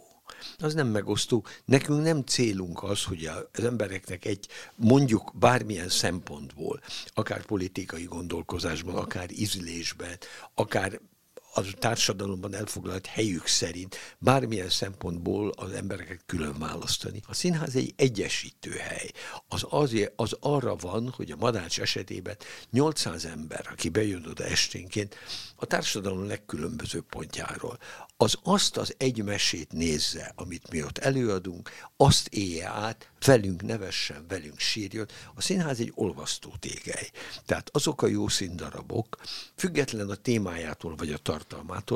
az 0.58 0.74
nem 0.74 0.86
megosztó. 0.86 1.44
Nekünk 1.64 2.02
nem 2.02 2.22
célunk 2.22 2.82
az, 2.82 3.04
hogy 3.04 3.30
az 3.52 3.64
embereknek 3.64 4.24
egy, 4.24 4.48
mondjuk 4.74 5.32
bármilyen 5.38 5.88
szempontból, 5.88 6.80
akár 7.14 7.44
politikai 7.44 8.04
gondolkozásban, 8.04 8.94
akár 8.94 9.30
ízlésben, 9.30 10.16
akár 10.54 11.00
a 11.66 11.78
társadalomban 11.78 12.54
elfoglalt 12.54 13.06
helyük 13.06 13.46
szerint 13.46 13.96
bármilyen 14.18 14.68
szempontból 14.68 15.52
az 15.56 15.72
embereket 15.72 16.22
külön 16.26 16.58
választani. 16.58 17.22
A 17.26 17.34
színház 17.34 17.76
egy 17.76 17.92
egyesítő 17.96 18.70
hely. 18.70 19.10
Az, 19.48 19.64
azért, 19.68 20.12
az 20.16 20.36
arra 20.40 20.76
van, 20.76 21.12
hogy 21.16 21.30
a 21.30 21.36
Madács 21.36 21.80
esetében 21.80 22.36
800 22.70 23.24
ember, 23.24 23.68
aki 23.70 23.88
bejön 23.88 24.26
oda 24.28 24.44
esténként, 24.44 25.16
a 25.56 25.66
társadalom 25.66 26.26
legkülönbözőbb 26.26 27.04
pontjáról, 27.04 27.78
az 28.16 28.38
azt 28.42 28.76
az 28.76 28.94
egy 28.96 29.24
mesét 29.24 29.72
nézze, 29.72 30.32
amit 30.36 30.70
mi 30.70 30.82
ott 30.82 30.98
előadunk, 30.98 31.70
azt 31.96 32.28
élje 32.28 32.68
át, 32.68 33.10
velünk 33.24 33.62
nevessen, 33.62 34.24
velünk 34.28 34.58
sírjon. 34.58 35.06
A 35.34 35.40
színház 35.40 35.80
egy 35.80 35.92
olvasztó 35.94 36.54
tégely. 36.58 37.10
Tehát 37.46 37.70
azok 37.72 38.02
a 38.02 38.06
jó 38.06 38.28
színdarabok, 38.28 39.18
független 39.56 40.10
a 40.10 40.14
témájától 40.14 40.94
vagy 40.96 41.12
a 41.12 41.18
tartalmától, 41.18 41.47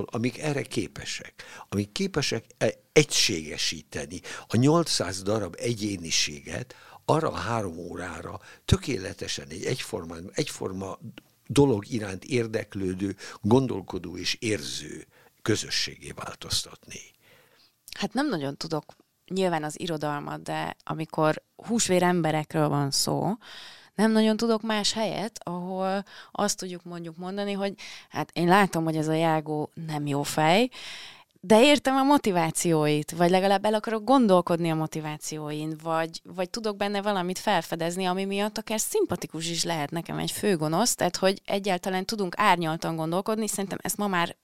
amik 0.05 0.39
erre 0.39 0.63
képesek, 0.63 1.43
amik 1.69 1.93
képesek 1.93 2.45
e- 2.59 2.75
egységesíteni 2.93 4.21
a 4.47 4.57
800 4.57 5.23
darab 5.23 5.57
egyéniséget, 5.59 6.75
arra 7.05 7.31
a 7.31 7.37
három 7.37 7.79
órára 7.79 8.41
tökéletesen 8.65 9.49
egy 9.49 9.65
egyforma, 9.65 10.15
egyforma 10.33 10.99
dolog 11.47 11.91
iránt 11.91 12.25
érdeklődő, 12.25 13.17
gondolkodó 13.41 14.17
és 14.17 14.37
érző 14.41 15.07
közösségé 15.43 16.11
változtatni. 16.11 17.01
Hát 17.99 18.13
nem 18.13 18.29
nagyon 18.29 18.57
tudok 18.57 18.85
nyilván 19.29 19.65
az 19.65 19.81
irodalmat, 19.81 20.43
de 20.43 20.77
amikor 20.85 21.43
húsvér 21.57 22.03
emberekről 22.03 22.69
van 22.69 22.91
szó, 22.91 23.37
nem 23.95 24.13
nagyon 24.13 24.37
tudok 24.37 24.63
más 24.63 24.93
helyet, 24.93 25.41
ahol 25.45 26.05
azt 26.33 26.59
tudjuk 26.59 26.85
mondjuk 26.85 27.17
mondani, 27.17 27.53
hogy 27.53 27.75
hát 28.09 28.31
én 28.33 28.47
látom, 28.47 28.85
hogy 28.85 28.97
ez 28.97 29.09
a 29.09 29.13
Jágó 29.13 29.71
nem 29.87 30.07
jó 30.07 30.23
fej, 30.23 30.71
de 31.45 31.63
értem 31.63 31.97
a 31.97 32.03
motivációit, 32.03 33.11
vagy 33.11 33.31
legalább 33.31 33.65
el 33.65 33.75
akarok 33.75 34.05
gondolkodni 34.05 34.71
a 34.71 34.75
motivációin, 34.75 35.77
vagy, 35.83 36.21
vagy 36.35 36.51
tudok 36.51 36.77
benne 36.77 37.03
valamit 37.03 37.39
felfedezni, 37.39 38.05
ami 38.05 38.25
miatt 38.25 38.59
akár 38.59 38.81
szimpatikus 38.81 39.51
is 39.51 39.65
lehet 39.65 39.91
nekem 39.91 40.19
egy 40.19 40.31
főgonosz, 40.31 40.95
tehát 40.95 41.17
hogy 41.17 41.41
egyáltalán 41.45 42.05
tudunk 42.05 42.35
árnyaltan 42.37 42.97
gondolkodni, 42.97 43.49
szerintem 43.49 43.79
ezt 43.83 43.97
ma 43.97 44.07
már 44.07 44.37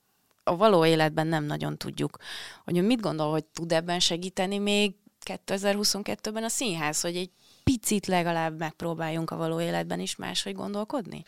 a 0.44 0.56
való 0.56 0.84
életben 0.84 1.26
nem 1.26 1.44
nagyon 1.44 1.76
tudjuk. 1.76 2.16
Hogy 2.64 2.86
mit 2.86 3.00
gondol, 3.00 3.30
hogy 3.30 3.44
tud 3.44 3.72
ebben 3.72 4.00
segíteni 4.00 4.58
még 4.58 4.94
2022-ben 5.24 6.44
a 6.44 6.48
színház, 6.48 7.00
hogy 7.00 7.16
egy 7.16 7.30
picit 7.68 8.06
legalább 8.06 8.58
megpróbáljunk 8.58 9.30
a 9.30 9.36
való 9.36 9.60
életben 9.60 10.00
is 10.00 10.16
máshogy 10.16 10.54
gondolkodni? 10.54 11.24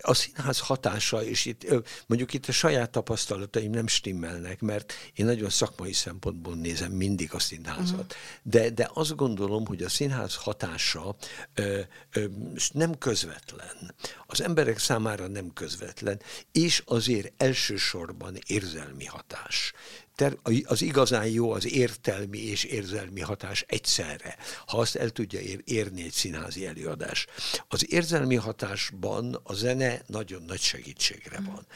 A 0.00 0.14
színház 0.14 0.58
hatása, 0.58 1.24
és 1.24 1.44
itt 1.44 1.66
mondjuk 2.06 2.32
itt 2.32 2.46
a 2.46 2.52
saját 2.52 2.90
tapasztalataim 2.90 3.70
nem 3.70 3.86
stimmelnek, 3.86 4.60
mert 4.60 4.92
én 5.14 5.26
nagyon 5.26 5.50
szakmai 5.50 5.92
szempontból 5.92 6.54
nézem 6.54 6.92
mindig 6.92 7.34
a 7.34 7.38
színházat. 7.38 7.90
Uh-huh. 7.90 8.06
De, 8.42 8.70
de 8.70 8.90
azt 8.92 9.16
gondolom, 9.16 9.66
hogy 9.66 9.82
a 9.82 9.88
színház 9.88 10.34
hatása 10.34 11.16
ö, 11.54 11.80
ö, 12.12 12.24
nem 12.72 12.98
közvetlen. 12.98 13.94
Az 14.26 14.42
emberek 14.42 14.78
számára 14.78 15.26
nem 15.26 15.52
közvetlen, 15.52 16.20
és 16.52 16.82
azért 16.86 17.42
elsősorban 17.42 18.38
érzelmi 18.46 19.04
hatás 19.04 19.72
ter, 20.18 20.38
az 20.64 20.82
igazán 20.82 21.26
jó 21.26 21.52
az 21.52 21.72
értelmi 21.72 22.38
és 22.38 22.64
érzelmi 22.64 23.20
hatás 23.20 23.64
egyszerre, 23.68 24.36
ha 24.66 24.78
azt 24.78 24.96
el 24.96 25.10
tudja 25.10 25.40
ér, 25.40 25.60
érni 25.64 26.02
egy 26.02 26.12
színházi 26.12 26.66
előadás. 26.66 27.26
Az 27.68 27.92
érzelmi 27.92 28.34
hatásban 28.34 29.40
a 29.42 29.52
zene 29.52 30.02
nagyon 30.06 30.42
nagy 30.46 30.60
segítségre 30.60 31.40
van. 31.40 31.66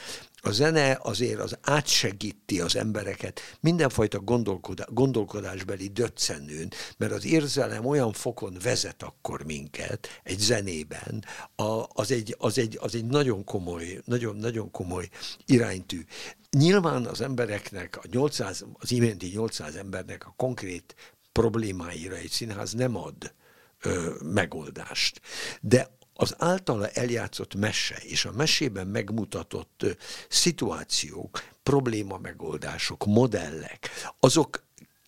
A 0.44 0.50
zene 0.50 0.98
azért 1.02 1.40
az 1.40 1.58
átsegíti 1.60 2.60
az 2.60 2.76
embereket 2.76 3.40
mindenfajta 3.60 4.20
gondolkodás, 4.20 4.86
gondolkodásbeli 4.90 5.88
döccenőn, 5.88 6.72
mert 6.96 7.12
az 7.12 7.24
érzelem 7.24 7.86
olyan 7.86 8.12
fokon 8.12 8.56
vezet 8.62 9.02
akkor 9.02 9.44
minket 9.44 10.08
egy 10.22 10.38
zenében, 10.38 11.24
a, 11.56 11.84
az, 11.88 12.10
egy, 12.10 12.36
az, 12.38 12.58
egy, 12.58 12.78
az 12.80 12.94
egy 12.94 13.04
nagyon 13.04 13.44
komoly, 13.44 14.00
nagyon, 14.04 14.36
nagyon 14.36 14.70
komoly 14.70 15.08
iránytű. 15.46 16.04
Nyilván 16.50 17.06
az 17.06 17.20
embereknek, 17.20 17.96
a 17.96 18.02
800, 18.10 18.64
az 18.78 18.92
iménti 18.92 19.26
800 19.26 19.74
embernek 19.74 20.26
a 20.26 20.34
konkrét 20.36 20.94
problémáira 21.32 22.14
egy 22.14 22.30
színház 22.30 22.72
nem 22.72 22.96
ad 22.96 23.34
ö, 23.82 24.14
megoldást. 24.22 25.20
De 25.60 25.90
az 26.14 26.34
általa 26.38 26.88
eljátszott 26.88 27.54
mese 27.54 27.96
és 27.96 28.24
a 28.24 28.32
mesében 28.32 28.86
megmutatott 28.86 29.86
szituációk, 30.28 31.44
probléma 31.62 32.18
megoldások, 32.18 33.04
modellek, 33.04 33.90
azok 34.20 34.62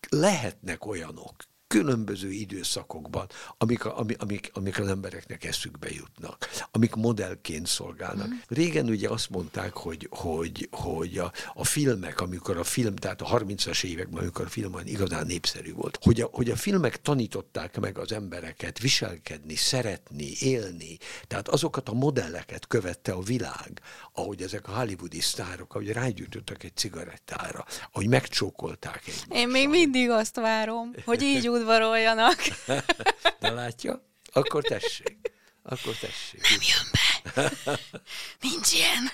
lehetnek 0.09 0.87
olyanok, 0.87 1.35
különböző 1.75 2.31
időszakokban, 2.31 3.27
amik, 3.59 3.85
amik, 3.85 4.51
amik 4.53 4.81
az 4.81 4.89
embereknek 4.89 5.45
eszükbe 5.45 5.89
jutnak, 5.91 6.49
amik 6.71 6.95
modellként 6.95 7.67
szolgálnak. 7.67 8.29
Mm. 8.29 8.37
Régen 8.49 8.89
ugye 8.89 9.09
azt 9.09 9.31
mondták, 9.31 9.73
hogy, 9.73 10.09
hogy, 10.11 10.69
hogy 10.71 11.19
a, 11.19 11.33
a 11.55 11.65
filmek, 11.65 12.21
amikor 12.21 12.57
a 12.57 12.65
film, 12.65 12.97
tehát 12.97 13.21
a 13.21 13.39
30-as 13.39 13.85
években, 13.85 14.23
amikor 14.23 14.45
a 14.45 14.49
film 14.49 14.75
igazán 14.85 15.27
népszerű 15.27 15.73
volt, 15.73 15.99
hogy 16.03 16.21
a, 16.21 16.29
hogy 16.33 16.51
a 16.51 16.57
filmek 16.57 17.03
tanították 17.03 17.81
meg 17.81 17.99
az 17.99 18.13
embereket 18.13 18.79
viselkedni, 18.79 19.55
szeretni, 19.55 20.33
élni, 20.41 20.99
tehát 21.27 21.49
azokat 21.49 21.89
a 21.89 21.93
modelleket 21.93 22.67
követte 22.67 23.13
a 23.13 23.21
világ, 23.21 23.81
ahogy 24.13 24.43
ezek 24.43 24.69
a 24.69 24.73
hollywoodi 24.73 25.21
sztárok, 25.21 25.75
ahogy 25.75 25.93
rágyújtottak 25.93 26.63
egy 26.63 26.77
cigarettára, 26.77 27.65
ahogy 27.93 28.09
megcsókolták 28.09 29.03
egy. 29.07 29.25
Én 29.29 29.49
még 29.49 29.69
mindig 29.69 30.11
azt 30.11 30.37
várom, 30.37 30.95
hogy 31.05 31.23
így 31.23 31.49
udvaroljanak. 31.65 32.43
De 33.41 33.51
látja? 33.51 34.03
Akkor 34.33 34.63
tessék. 34.63 35.19
Akkor 35.63 35.95
tessék. 35.95 36.41
Nem 36.51 36.61
jön 36.61 36.91
be. 36.93 37.53
Nincs 38.41 38.73
ilyen. 38.73 39.11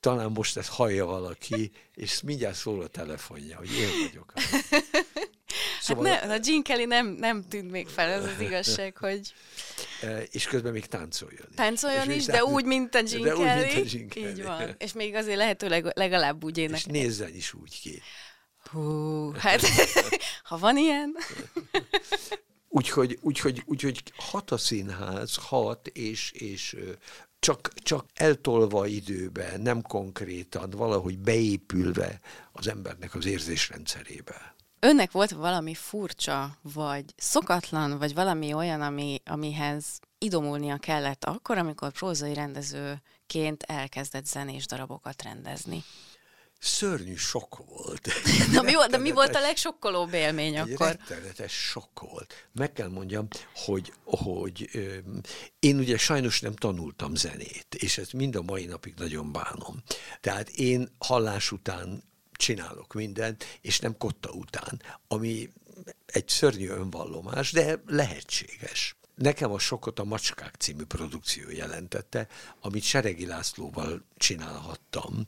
Talán 0.00 0.30
most 0.30 0.56
ezt 0.56 0.68
hallja 0.68 1.04
valaki, 1.04 1.72
és 1.94 2.20
mindjárt 2.22 2.56
szól 2.56 2.82
a 2.82 2.86
telefonja, 2.86 3.56
hogy 3.56 3.72
én 3.72 3.88
vagyok. 4.06 4.32
Szóval... 5.80 6.06
Hát 6.06 6.26
ne, 6.26 6.34
a 6.34 6.38
Gene 6.38 6.62
Kelly 6.62 6.84
nem, 6.84 7.06
nem 7.06 7.44
tűnt 7.48 7.70
még 7.70 7.88
fel, 7.88 8.10
ez 8.10 8.24
az 8.24 8.40
igazság, 8.40 8.96
hogy... 8.96 9.32
E, 10.02 10.22
és 10.22 10.46
közben 10.46 10.72
még 10.72 10.86
táncoljon. 10.86 11.46
Táncoljon 11.54 12.10
is, 12.10 12.24
de 12.24 12.44
úgy, 12.44 12.64
mint 12.64 12.94
a 12.94 13.02
Gene 13.02 13.32
Kelly. 13.32 13.32
Úgy, 13.32 13.64
mint 13.64 13.80
a 13.80 13.96
Gene 13.96 14.08
Kelly. 14.08 14.28
Így 14.28 14.42
van. 14.42 14.74
És 14.78 14.92
még 14.92 15.14
azért 15.14 15.36
lehetőleg 15.36 15.92
legalább 15.94 16.44
úgy 16.44 16.58
énekel. 16.58 16.76
És 16.76 16.84
nézzen 16.84 17.34
is 17.34 17.54
úgy 17.54 17.80
ki. 17.80 18.02
Hú, 18.70 19.32
hát 19.32 19.60
ha 20.46 20.58
van 20.58 20.76
ilyen. 20.76 21.16
Úgyhogy, 22.68 23.18
úgyhogy, 23.20 23.62
úgyhogy 23.66 24.02
hat 24.16 24.50
a 24.50 24.56
színház, 24.58 25.36
hat, 25.36 25.86
és, 25.86 26.30
és 26.30 26.76
csak, 27.38 27.72
csak 27.74 28.06
eltolva 28.14 28.86
időbe, 28.86 29.56
nem 29.56 29.82
konkrétan, 29.82 30.70
valahogy 30.70 31.18
beépülve 31.18 32.20
az 32.52 32.68
embernek 32.68 33.14
az 33.14 33.26
érzésrendszerébe. 33.26 34.54
Önnek 34.80 35.10
volt 35.10 35.30
valami 35.30 35.74
furcsa, 35.74 36.58
vagy 36.62 37.04
szokatlan, 37.16 37.98
vagy 37.98 38.14
valami 38.14 38.52
olyan, 38.52 38.80
ami, 38.80 39.20
amihez 39.24 40.00
idomulnia 40.18 40.76
kellett 40.76 41.24
akkor, 41.24 41.58
amikor 41.58 41.92
prózai 41.92 42.34
rendezőként 42.34 43.62
elkezdett 43.62 44.26
zenés 44.26 44.66
darabokat 44.66 45.22
rendezni? 45.22 45.84
Szörnyű 46.58 47.14
sok 47.14 47.56
volt. 47.56 48.08
Na, 48.52 48.62
mi, 48.62 48.74
volt, 48.74 48.90
de 48.90 48.98
mi 48.98 49.10
volt 49.10 49.34
a 49.34 49.40
legsokkolóbb 49.40 50.12
élmény 50.12 50.54
egy 50.54 50.72
akkor? 50.72 50.86
Rettenetes 50.86 51.52
sok 51.52 52.00
volt. 52.00 52.48
Meg 52.52 52.72
kell 52.72 52.88
mondjam, 52.88 53.28
hogy, 53.54 53.92
hogy 54.04 54.68
ö, 54.72 54.96
én 55.58 55.78
ugye 55.78 55.98
sajnos 55.98 56.40
nem 56.40 56.54
tanultam 56.54 57.14
zenét, 57.14 57.74
és 57.74 57.98
ezt 57.98 58.12
mind 58.12 58.36
a 58.36 58.42
mai 58.42 58.64
napig 58.64 58.94
nagyon 58.96 59.32
bánom. 59.32 59.82
Tehát 60.20 60.48
én 60.48 60.88
hallás 60.98 61.52
után 61.52 62.02
csinálok 62.32 62.92
mindent, 62.92 63.44
és 63.60 63.78
nem 63.78 63.96
kotta 63.96 64.30
után, 64.30 64.82
ami 65.08 65.50
egy 66.06 66.28
szörnyű 66.28 66.68
önvallomás, 66.68 67.52
de 67.52 67.82
lehetséges. 67.86 68.95
Nekem 69.16 69.52
a 69.52 69.58
sokot 69.58 69.98
a 69.98 70.04
Macskák 70.04 70.54
című 70.54 70.84
produkció 70.84 71.50
jelentette, 71.50 72.28
amit 72.60 72.82
Seregi 72.82 73.26
Lászlóval 73.26 74.04
csinálhattam. 74.16 75.26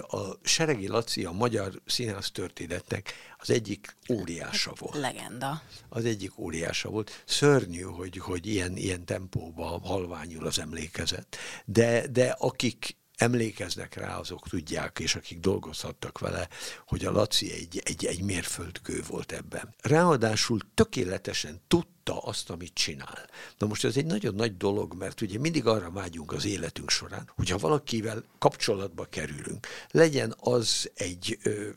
A 0.00 0.18
Seregi 0.42 0.88
Laci 0.88 1.24
a 1.24 1.32
magyar 1.32 1.80
színház 1.86 2.30
történetnek 2.30 3.12
az 3.38 3.50
egyik 3.50 3.96
óriása 4.10 4.72
volt. 4.78 4.96
Legenda. 4.96 5.62
Az 5.88 6.04
egyik 6.04 6.38
óriása 6.38 6.88
volt. 6.88 7.22
Szörnyű, 7.26 7.82
hogy, 7.82 8.16
hogy 8.16 8.46
ilyen, 8.46 8.76
ilyen 8.76 9.04
tempóban 9.04 9.80
halványul 9.80 10.46
az 10.46 10.58
emlékezet. 10.58 11.36
De, 11.64 12.06
de 12.06 12.36
akik 12.38 12.96
emlékeznek 13.16 13.94
rá, 13.94 14.18
azok 14.18 14.48
tudják, 14.48 14.98
és 14.98 15.14
akik 15.14 15.40
dolgozhattak 15.40 16.18
vele, 16.18 16.48
hogy 16.86 17.04
a 17.04 17.10
Laci 17.10 17.52
egy, 17.52 17.82
egy, 17.84 18.04
egy 18.04 18.22
mérföldkő 18.22 19.02
volt 19.08 19.32
ebben. 19.32 19.74
Ráadásul 19.82 20.60
tökéletesen 20.74 21.60
tudta 21.68 22.18
azt, 22.18 22.50
amit 22.50 22.74
csinál. 22.74 23.28
Na 23.58 23.66
most 23.66 23.84
ez 23.84 23.96
egy 23.96 24.06
nagyon 24.06 24.34
nagy 24.34 24.56
dolog, 24.56 24.94
mert 24.94 25.20
ugye 25.20 25.38
mindig 25.38 25.66
arra 25.66 25.90
vágyunk 25.90 26.32
az 26.32 26.44
életünk 26.44 26.90
során, 26.90 27.30
hogyha 27.34 27.58
valakivel 27.58 28.24
kapcsolatba 28.38 29.04
kerülünk, 29.04 29.66
legyen 29.90 30.34
az 30.40 30.90
egy 30.94 31.38
ö, 31.42 31.68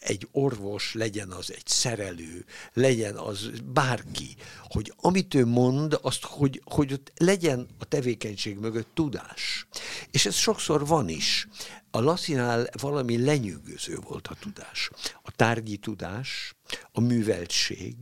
egy 0.00 0.28
orvos, 0.32 0.94
legyen 0.94 1.30
az 1.30 1.52
egy 1.52 1.66
szerelő, 1.66 2.44
legyen 2.72 3.16
az 3.16 3.50
bárki, 3.64 4.36
hogy 4.68 4.92
amit 4.96 5.34
ő 5.34 5.46
mond, 5.46 5.98
azt, 6.02 6.24
hogy, 6.24 6.62
hogy 6.64 6.92
ott 6.92 7.12
legyen 7.16 7.68
a 7.78 7.84
tevékenység 7.84 8.58
mögött 8.58 8.88
tudás. 8.94 9.66
És 10.10 10.26
ez 10.26 10.34
sokszor 10.34 10.86
van 10.86 11.08
is. 11.08 11.48
A 11.90 12.00
Lacinál 12.00 12.68
valami 12.80 13.24
lenyűgöző 13.24 13.98
volt 14.08 14.26
a 14.26 14.36
tudás. 14.40 14.90
A 15.22 15.30
tárgyi 15.30 15.76
tudás, 15.76 16.54
a 16.92 17.00
műveltség 17.00 17.96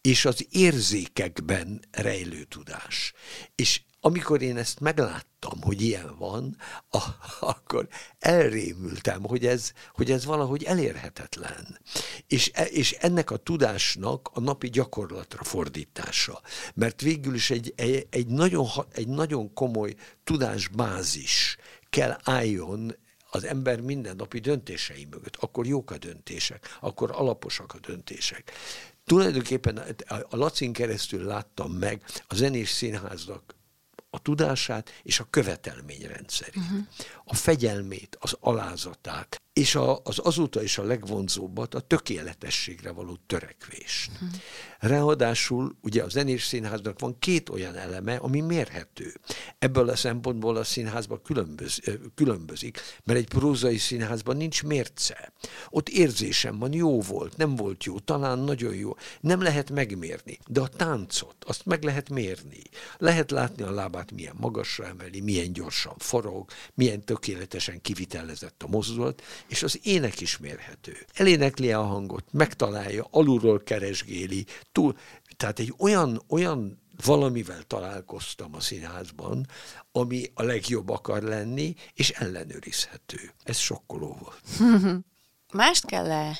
és 0.00 0.24
az 0.24 0.46
érzékekben 0.50 1.80
rejlő 1.90 2.44
tudás. 2.44 3.12
És 3.54 3.80
amikor 4.06 4.42
én 4.42 4.56
ezt 4.56 4.80
megláttam, 4.80 5.60
hogy 5.60 5.80
ilyen 5.80 6.14
van, 6.18 6.56
a, 6.90 6.98
akkor 7.40 7.88
elrémültem, 8.18 9.22
hogy 9.22 9.46
ez, 9.46 9.72
hogy 9.92 10.10
ez 10.10 10.24
valahogy 10.24 10.64
elérhetetlen. 10.64 11.80
És, 12.26 12.50
e, 12.54 12.64
és 12.64 12.92
ennek 12.92 13.30
a 13.30 13.36
tudásnak 13.36 14.30
a 14.32 14.40
napi 14.40 14.68
gyakorlatra 14.68 15.44
fordítása. 15.44 16.40
Mert 16.74 17.00
végül 17.00 17.34
is 17.34 17.50
egy, 17.50 17.72
egy, 17.76 18.06
egy, 18.10 18.26
nagyon, 18.26 18.68
egy 18.92 19.08
nagyon 19.08 19.52
komoly 19.52 19.94
tudásbázis 20.24 21.56
kell 21.90 22.18
álljon 22.22 22.96
az 23.34 23.44
ember 23.44 23.80
mindennapi 23.80 24.38
döntései 24.38 25.06
mögött. 25.10 25.36
Akkor 25.36 25.66
jók 25.66 25.90
a 25.90 25.98
döntések, 25.98 26.76
akkor 26.80 27.10
alaposak 27.12 27.74
a 27.74 27.78
döntések. 27.78 28.52
Tulajdonképpen 29.04 29.82
a 30.08 30.36
Lacin 30.36 30.72
keresztül 30.72 31.24
láttam 31.24 31.72
meg 31.72 32.02
a 32.26 32.34
zenés 32.34 32.70
színháznak 32.70 33.54
a 34.10 34.18
tudását 34.18 34.90
és 35.02 35.20
a 35.20 35.26
követelményrendszerét, 35.30 36.56
uh-huh. 36.56 36.86
a 37.24 37.34
fegyelmét, 37.34 38.16
az 38.20 38.36
alázatát, 38.40 39.40
és 39.54 39.74
a, 39.74 40.00
az 40.04 40.18
azóta 40.22 40.62
is 40.62 40.78
a 40.78 40.82
legvonzóbbat, 40.82 41.74
a 41.74 41.80
tökéletességre 41.80 42.92
való 42.92 43.18
törekvést. 43.26 44.10
Uh-huh. 44.12 44.28
Ráadásul 44.78 45.76
ugye 45.80 46.02
a 46.02 46.08
zenés 46.08 46.44
színháznak 46.44 47.00
van 47.00 47.18
két 47.18 47.48
olyan 47.48 47.76
eleme, 47.76 48.16
ami 48.16 48.40
mérhető. 48.40 49.14
Ebből 49.58 49.88
a 49.88 49.96
szempontból 49.96 50.56
a 50.56 50.64
színházban 50.64 51.22
különböz, 51.22 51.80
különbözik, 52.14 52.80
mert 53.04 53.18
egy 53.18 53.28
prózai 53.28 53.76
színházban 53.78 54.36
nincs 54.36 54.62
mérce. 54.62 55.32
Ott 55.70 55.88
érzésem 55.88 56.58
van, 56.58 56.72
jó 56.72 57.00
volt, 57.00 57.36
nem 57.36 57.56
volt 57.56 57.84
jó, 57.84 57.98
talán 57.98 58.38
nagyon 58.38 58.74
jó. 58.74 58.96
Nem 59.20 59.42
lehet 59.42 59.70
megmérni, 59.70 60.38
de 60.46 60.60
a 60.60 60.68
táncot, 60.68 61.36
azt 61.46 61.66
meg 61.66 61.82
lehet 61.82 62.10
mérni. 62.10 62.62
Lehet 62.98 63.30
látni 63.30 63.62
a 63.62 63.70
lábát, 63.70 64.12
milyen 64.12 64.36
magasra 64.40 64.86
emeli, 64.86 65.20
milyen 65.20 65.52
gyorsan 65.52 65.94
forog, 65.98 66.50
milyen 66.74 67.04
tökéletesen 67.04 67.80
kivitelezett 67.80 68.62
a 68.62 68.68
mozdulat, 68.68 69.22
és 69.48 69.62
az 69.62 69.80
ének 69.82 70.20
is 70.20 70.38
mérhető. 70.38 70.96
Elénekli 71.14 71.72
a 71.72 71.82
hangot, 71.82 72.24
megtalálja, 72.32 73.06
alulról 73.10 73.62
keresgéli, 73.62 74.46
túl, 74.72 74.96
tehát 75.36 75.58
egy 75.58 75.74
olyan, 75.78 76.22
olyan 76.28 76.82
valamivel 77.04 77.62
találkoztam 77.62 78.54
a 78.54 78.60
színházban, 78.60 79.46
ami 79.92 80.30
a 80.34 80.42
legjobb 80.42 80.88
akar 80.88 81.22
lenni, 81.22 81.74
és 81.94 82.10
ellenőrizhető. 82.10 83.32
Ez 83.42 83.58
sokkoló 83.58 84.18
volt. 84.20 84.72
Mást 85.52 85.86
kell 85.86 86.10
-e 86.10 86.38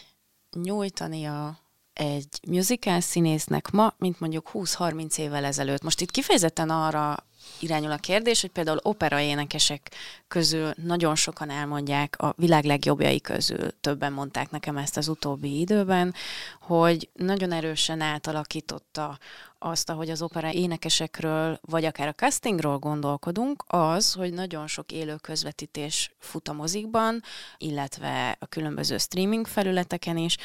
nyújtania 0.62 1.58
egy 1.92 2.40
musical 2.48 3.00
színésznek 3.00 3.70
ma, 3.70 3.94
mint 3.98 4.20
mondjuk 4.20 4.50
20-30 4.52 5.18
évvel 5.18 5.44
ezelőtt. 5.44 5.82
Most 5.82 6.00
itt 6.00 6.10
kifejezetten 6.10 6.70
arra 6.70 7.26
irányul 7.58 7.90
a 7.90 7.96
kérdés, 7.96 8.40
hogy 8.40 8.50
például 8.50 8.80
opera 8.82 9.20
énekesek 9.20 9.90
közül 10.28 10.72
nagyon 10.82 11.14
sokan 11.14 11.50
elmondják, 11.50 12.18
a 12.18 12.34
világ 12.36 12.64
legjobbjai 12.64 13.20
közül 13.20 13.80
többen 13.80 14.12
mondták 14.12 14.50
nekem 14.50 14.76
ezt 14.76 14.96
az 14.96 15.08
utóbbi 15.08 15.60
időben, 15.60 16.14
hogy 16.60 17.08
nagyon 17.12 17.52
erősen 17.52 18.00
átalakította 18.00 19.18
azt, 19.58 19.90
ahogy 19.90 20.10
az 20.10 20.22
opera 20.22 20.52
énekesekről, 20.52 21.58
vagy 21.60 21.84
akár 21.84 22.08
a 22.08 22.12
castingról 22.12 22.78
gondolkodunk, 22.78 23.64
az, 23.66 24.12
hogy 24.12 24.32
nagyon 24.32 24.66
sok 24.66 24.92
élő 24.92 25.16
közvetítés 25.16 26.14
fut 26.18 26.48
a 26.48 26.52
mozikban, 26.52 27.22
illetve 27.58 28.36
a 28.40 28.46
különböző 28.46 28.98
streaming 28.98 29.46
felületeken 29.46 30.16
is, 30.16 30.36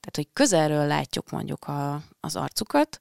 tehát, 0.00 0.16
hogy 0.16 0.28
közelről 0.32 0.86
látjuk 0.86 1.30
mondjuk 1.30 1.64
a, 1.64 2.02
az 2.20 2.36
arcukat, 2.36 2.98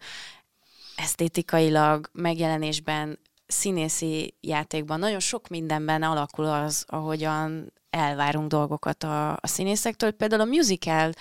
esztétikailag, 0.95 2.09
megjelenésben 2.13 3.19
színészi 3.47 4.35
játékban 4.41 4.99
nagyon 4.99 5.19
sok 5.19 5.47
mindenben 5.47 6.03
alakul 6.03 6.45
az, 6.45 6.83
ahogyan 6.87 7.73
elvárunk 7.89 8.47
dolgokat 8.49 9.03
a, 9.03 9.31
a 9.31 9.47
színészektől. 9.47 10.11
Például 10.11 10.41
a 10.41 10.45
musical 10.45 11.11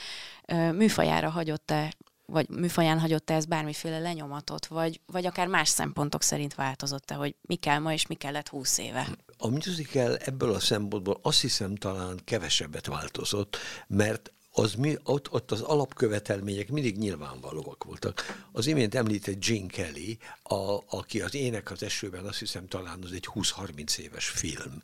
műfajára 0.72 1.30
hagyott-e 1.30 1.92
vagy 2.26 2.48
műfaján 2.48 3.00
hagyott-e 3.00 3.34
ez 3.34 3.44
bármiféle 3.44 3.98
lenyomatot, 3.98 4.66
vagy, 4.66 5.00
vagy 5.06 5.26
akár 5.26 5.46
más 5.46 5.68
szempontok 5.68 6.22
szerint 6.22 6.54
változott-e, 6.54 7.14
hogy 7.14 7.34
mi 7.40 7.54
kell 7.54 7.78
ma 7.78 7.92
és 7.92 8.06
mi 8.06 8.14
kellett 8.14 8.48
húsz 8.48 8.78
éve? 8.78 9.08
A 9.38 9.48
musical 9.48 10.16
ebből 10.16 10.54
a 10.54 10.60
szempontból 10.60 11.18
azt 11.22 11.40
hiszem 11.40 11.74
talán 11.74 12.20
kevesebbet 12.24 12.86
változott, 12.86 13.56
mert 13.86 14.32
az 14.58 14.74
mi, 14.74 14.96
ott, 15.02 15.32
ott 15.32 15.50
az 15.52 15.60
alapkövetelmények 15.60 16.68
mindig 16.68 16.96
nyilvánvalóak 16.96 17.84
voltak. 17.84 18.44
Az 18.52 18.66
imént 18.66 18.94
említett 18.94 19.44
Gene 19.46 19.66
Kelly, 19.66 20.18
a, 20.42 20.78
aki 20.88 21.20
az 21.20 21.34
Ének 21.34 21.70
az 21.70 21.82
esőben, 21.82 22.24
azt 22.24 22.38
hiszem 22.38 22.68
talán 22.68 22.98
az 23.02 23.12
egy 23.12 23.28
20-30 23.34 23.98
éves 23.98 24.28
film. 24.28 24.82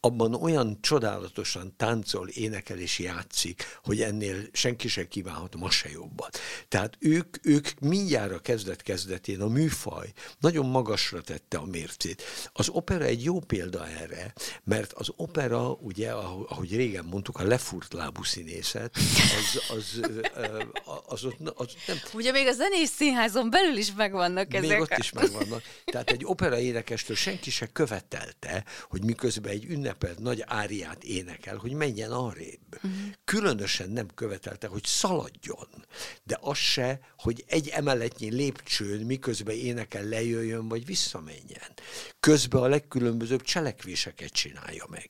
Abban 0.00 0.34
olyan 0.34 0.78
csodálatosan 0.80 1.74
táncol, 1.76 2.28
énekel 2.28 2.78
és 2.78 2.98
játszik, 2.98 3.64
hogy 3.84 4.00
ennél 4.00 4.42
senki 4.52 4.88
sem 4.88 5.08
kívánhat 5.08 5.56
ma 5.56 5.70
se 5.70 5.90
jobbat. 5.90 6.38
Tehát 6.68 6.96
ők, 6.98 7.36
ők 7.46 7.68
mindjárt 7.80 8.32
a 8.32 8.38
kezdet-kezdetén 8.38 9.40
a 9.40 9.48
műfaj 9.48 10.12
nagyon 10.38 10.66
magasra 10.66 11.20
tette 11.20 11.58
a 11.58 11.64
mércét. 11.64 12.22
Az 12.52 12.68
opera 12.68 13.04
egy 13.04 13.24
jó 13.24 13.40
példa 13.40 13.88
erre, 13.88 14.32
mert 14.64 14.92
az 14.92 15.08
opera, 15.16 15.70
ugye, 15.70 16.10
ahogy 16.10 16.76
régen 16.76 17.04
mondtuk, 17.04 17.38
a 17.38 17.44
lefurt 17.44 17.92
lábú 17.92 18.22
színészet, 18.22 18.96
az, 19.14 19.62
az, 19.68 20.00
az, 20.34 21.04
az, 21.06 21.24
az 21.54 21.72
nem... 21.86 21.96
Ugye 22.12 22.32
még 22.32 22.46
a 22.46 22.52
zenés 22.52 22.88
színházon 22.88 23.50
belül 23.50 23.76
is 23.76 23.92
megvannak 23.96 24.54
ezek. 24.54 24.68
Még 24.68 24.80
ott 24.80 24.98
is 24.98 25.12
megvannak. 25.12 25.62
Tehát 25.84 26.10
egy 26.10 26.24
opera 26.24 26.58
énekestől 26.58 27.16
senki 27.16 27.50
se 27.50 27.66
követelte, 27.66 28.64
hogy 28.88 29.04
miközben 29.04 29.52
egy 29.52 29.64
ünnepelt 29.64 30.18
nagy 30.18 30.42
áriát 30.46 31.04
énekel, 31.04 31.56
hogy 31.56 31.72
menjen 31.72 32.10
arrébb. 32.10 32.74
Uh-huh. 32.74 32.90
Különösen 33.24 33.90
nem 33.90 34.06
követelte, 34.14 34.66
hogy 34.66 34.84
szaladjon. 34.84 35.68
De 36.22 36.38
az 36.40 36.56
se, 36.56 37.00
hogy 37.16 37.44
egy 37.46 37.68
emeletnyi 37.68 38.30
lépcsőn 38.30 39.06
miközben 39.06 39.54
énekel 39.54 40.04
lejöjjön, 40.04 40.68
vagy 40.68 40.86
visszamenjen. 40.86 41.72
Közben 42.20 42.62
a 42.62 42.68
legkülönbözőbb 42.68 43.42
cselekvéseket 43.42 44.32
csinálja 44.32 44.86
meg 44.88 45.08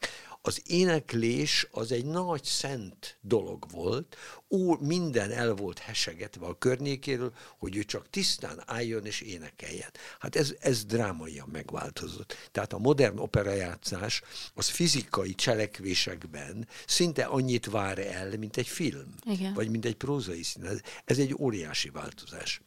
az 0.49 0.62
éneklés 0.66 1.68
az 1.70 1.92
egy 1.92 2.05
nagy 2.05 2.44
szent 2.44 3.18
dolog 3.20 3.64
volt, 3.70 4.16
ó, 4.51 4.74
minden 4.74 5.30
el 5.30 5.55
volt 5.55 5.78
hesegetve 5.78 6.46
a 6.46 6.59
környékéről, 6.59 7.32
hogy 7.59 7.76
ő 7.76 7.84
csak 7.84 8.11
tisztán 8.11 8.62
álljon 8.66 9.07
és 9.07 9.20
énekeljen. 9.20 9.90
Hát 10.18 10.36
ez, 10.36 10.55
ez 10.61 10.84
drámaian 10.84 11.49
megváltozott. 11.53 12.36
Tehát 12.53 12.72
a 12.72 12.78
modern 12.78 13.18
operajátszás 13.18 14.22
az 14.55 14.68
fizikai 14.68 15.34
cselekvésekben 15.34 16.68
szinte 16.86 17.24
annyit 17.24 17.66
vár 17.66 17.99
el, 17.99 18.38
mint 18.38 18.57
egy 18.57 18.68
film, 18.68 19.14
Igen. 19.24 19.55
vagy 19.55 19.70
mint 19.70 19.84
egy 19.84 19.96
prózai 19.96 20.42
szín. 20.42 20.80
Ez 21.05 21.18
egy 21.18 21.34
óriási 21.38 21.88
változás. 21.90 22.61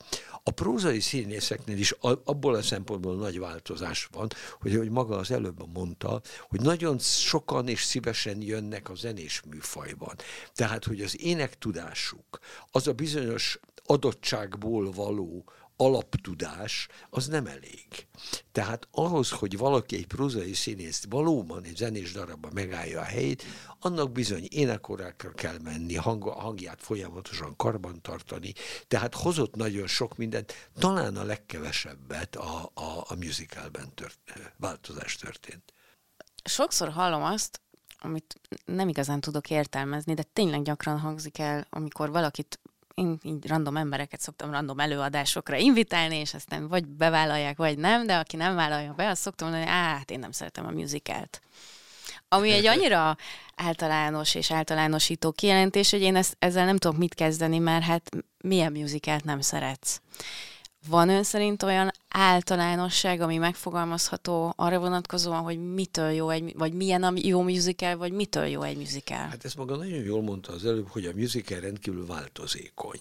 A 0.43 0.51
prózai 0.51 0.99
színészeknél 0.99 1.77
is 1.77 1.91
abból 2.01 2.55
a 2.55 2.61
szempontból 2.61 3.15
nagy 3.15 3.39
változás 3.39 4.09
van, 4.11 4.29
hogy, 4.59 4.75
hogy 4.75 4.89
maga 4.89 5.17
az 5.17 5.31
előbb 5.31 5.73
mondta, 5.73 6.21
hogy 6.49 6.61
nagyon 6.61 6.99
sokan 6.99 7.67
és 7.67 7.83
szívesen 7.83 8.41
jönnek 8.41 8.89
a 8.89 8.95
zenés 8.95 9.41
műfajban. 9.49 10.15
Tehát, 10.53 10.85
hogy 10.85 11.01
az 11.01 11.21
ének 11.21 11.57
tudásuk, 11.71 12.39
az 12.71 12.87
a 12.87 12.93
bizonyos 12.93 13.59
adottságból 13.85 14.91
való 14.91 15.51
alaptudás, 15.75 16.87
az 17.09 17.27
nem 17.27 17.45
elég. 17.45 18.07
Tehát 18.51 18.87
ahhoz, 18.91 19.29
hogy 19.29 19.57
valaki 19.57 19.95
egy 19.95 20.07
prózai 20.07 20.53
színész 20.53 21.03
valóban 21.09 21.63
egy 21.63 21.75
zenés 21.75 22.11
darabban 22.11 22.51
megállja 22.53 22.99
a 22.99 23.03
helyét, 23.03 23.43
annak 23.79 24.11
bizony 24.11 24.47
énekorákra 24.49 25.31
kell 25.31 25.57
menni, 25.63 25.95
hang, 25.95 26.23
hangját 26.23 26.81
folyamatosan 26.81 27.55
karban 27.55 28.01
tartani, 28.01 28.53
tehát 28.87 29.15
hozott 29.15 29.55
nagyon 29.55 29.87
sok 29.87 30.17
mindent, 30.17 30.53
talán 30.79 31.15
a 31.15 31.23
legkevesebbet 31.23 32.35
a, 32.35 32.71
a, 32.73 33.05
a 33.07 33.15
musicalben 33.15 33.93
tört, 33.93 34.19
változás 34.57 35.15
történt. 35.15 35.73
Sokszor 36.43 36.89
hallom 36.89 37.23
azt, 37.23 37.61
amit 38.01 38.39
nem 38.65 38.87
igazán 38.87 39.19
tudok 39.19 39.49
értelmezni, 39.49 40.13
de 40.13 40.23
tényleg 40.33 40.61
gyakran 40.61 40.99
hangzik 40.99 41.39
el, 41.39 41.65
amikor 41.69 42.11
valakit 42.11 42.59
én 42.95 43.19
így 43.23 43.47
random 43.47 43.77
embereket 43.77 44.21
szoktam 44.21 44.51
random 44.51 44.79
előadásokra 44.79 45.57
invitálni, 45.57 46.15
és 46.15 46.33
aztán 46.33 46.67
vagy 46.67 46.87
bevállalják, 46.87 47.57
vagy 47.57 47.77
nem, 47.77 48.05
de 48.05 48.17
aki 48.17 48.35
nem 48.35 48.55
vállalja 48.55 48.93
be, 48.93 49.09
azt 49.09 49.21
szoktam 49.21 49.49
mondani, 49.49 49.69
hát 49.69 50.11
én 50.11 50.19
nem 50.19 50.31
szeretem 50.31 50.65
a 50.65 50.71
musicalt. 50.71 51.41
Ami 52.27 52.51
egy 52.51 52.65
annyira 52.77 53.17
általános 53.55 54.35
és 54.35 54.51
általánosító 54.51 55.31
kijelentés, 55.31 55.91
hogy 55.91 56.01
én 56.01 56.15
ezt, 56.15 56.35
ezzel 56.39 56.65
nem 56.65 56.77
tudok 56.77 56.97
mit 56.97 57.13
kezdeni, 57.13 57.57
mert 57.57 57.83
hát 57.83 58.09
milyen 58.41 58.71
musicalt 58.71 59.23
nem 59.23 59.41
szeretsz. 59.41 60.01
Van 60.87 61.09
ön 61.09 61.23
szerint 61.23 61.63
olyan 61.63 61.91
általánosság, 62.13 63.21
ami 63.21 63.37
megfogalmazható 63.37 64.53
arra 64.55 64.79
vonatkozóan, 64.79 65.41
hogy 65.41 65.73
mitől 65.73 66.09
jó 66.09 66.29
egy, 66.29 66.53
vagy 66.57 66.73
milyen 66.73 67.03
a 67.03 67.13
jó 67.15 67.41
musical, 67.41 67.97
vagy 67.97 68.11
mitől 68.11 68.45
jó 68.45 68.61
egy 68.61 68.77
musical? 68.77 69.17
Hát 69.17 69.45
ezt 69.45 69.57
maga 69.57 69.75
nagyon 69.75 70.03
jól 70.03 70.21
mondta 70.21 70.53
az 70.53 70.65
előbb, 70.65 70.87
hogy 70.87 71.05
a 71.05 71.11
musical 71.15 71.59
rendkívül 71.59 72.05
változékony. 72.05 72.99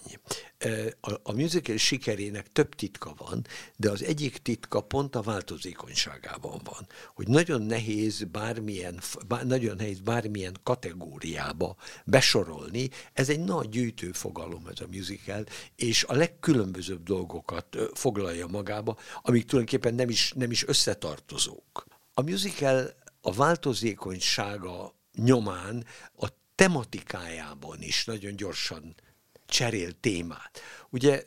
A, 1.01 1.11
a 1.23 1.33
musical 1.33 1.77
sikerének 1.77 2.51
több 2.51 2.75
titka 2.75 3.13
van, 3.17 3.45
de 3.75 3.89
az 3.89 4.03
egyik 4.03 4.37
titka 4.37 4.81
pont 4.81 5.15
a 5.15 5.21
változékonyságában 5.21 6.61
van. 6.63 6.87
Hogy 7.15 7.27
nagyon 7.27 7.61
nehéz 7.61 8.23
bármilyen, 8.31 8.99
bár, 9.27 9.45
nagyon 9.45 9.75
nehéz 9.75 9.99
bármilyen 9.99 10.55
kategóriába 10.63 11.75
besorolni. 12.05 12.89
Ez 13.13 13.29
egy 13.29 13.39
nagy 13.39 13.69
gyűjtő 13.69 14.11
fogalom 14.11 14.67
ez 14.67 14.79
a 14.79 14.87
musical, 14.91 15.43
és 15.75 16.03
a 16.03 16.13
legkülönbözőbb 16.13 17.03
dolgokat 17.03 17.77
foglalja 17.93 18.47
magába, 18.47 18.99
amik 19.21 19.45
tulajdonképpen 19.45 19.93
nem 19.93 20.09
is, 20.09 20.31
nem 20.35 20.51
is 20.51 20.67
összetartozók. 20.67 21.85
A 22.13 22.21
musical 22.21 22.93
a 23.21 23.33
változékonysága 23.33 24.93
nyomán 25.15 25.85
a 26.17 26.27
tematikájában 26.55 27.81
is 27.81 28.05
nagyon 28.05 28.35
gyorsan 28.35 28.95
cserél 29.45 29.99
témát. 29.99 30.59
Ugye 30.89 31.23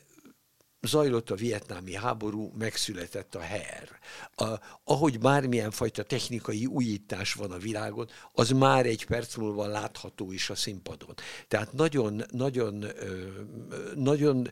zajlott 0.85 1.29
a 1.29 1.35
vietnámi 1.35 1.93
háború, 1.93 2.51
megszületett 2.57 3.35
a 3.35 3.39
HER. 3.39 3.99
A, 4.35 4.59
ahogy 4.83 5.19
bármilyen 5.19 5.71
fajta 5.71 6.03
technikai 6.03 6.65
újítás 6.65 7.33
van 7.33 7.51
a 7.51 7.57
világon, 7.57 8.09
az 8.33 8.49
már 8.49 8.85
egy 8.85 9.05
perc 9.05 9.35
múlva 9.35 9.67
látható 9.67 10.31
is 10.31 10.49
a 10.49 10.55
színpadon. 10.55 11.13
Tehát 11.47 11.73
nagyon, 11.73 12.23
nagyon, 12.31 12.85
nagyon 13.95 14.51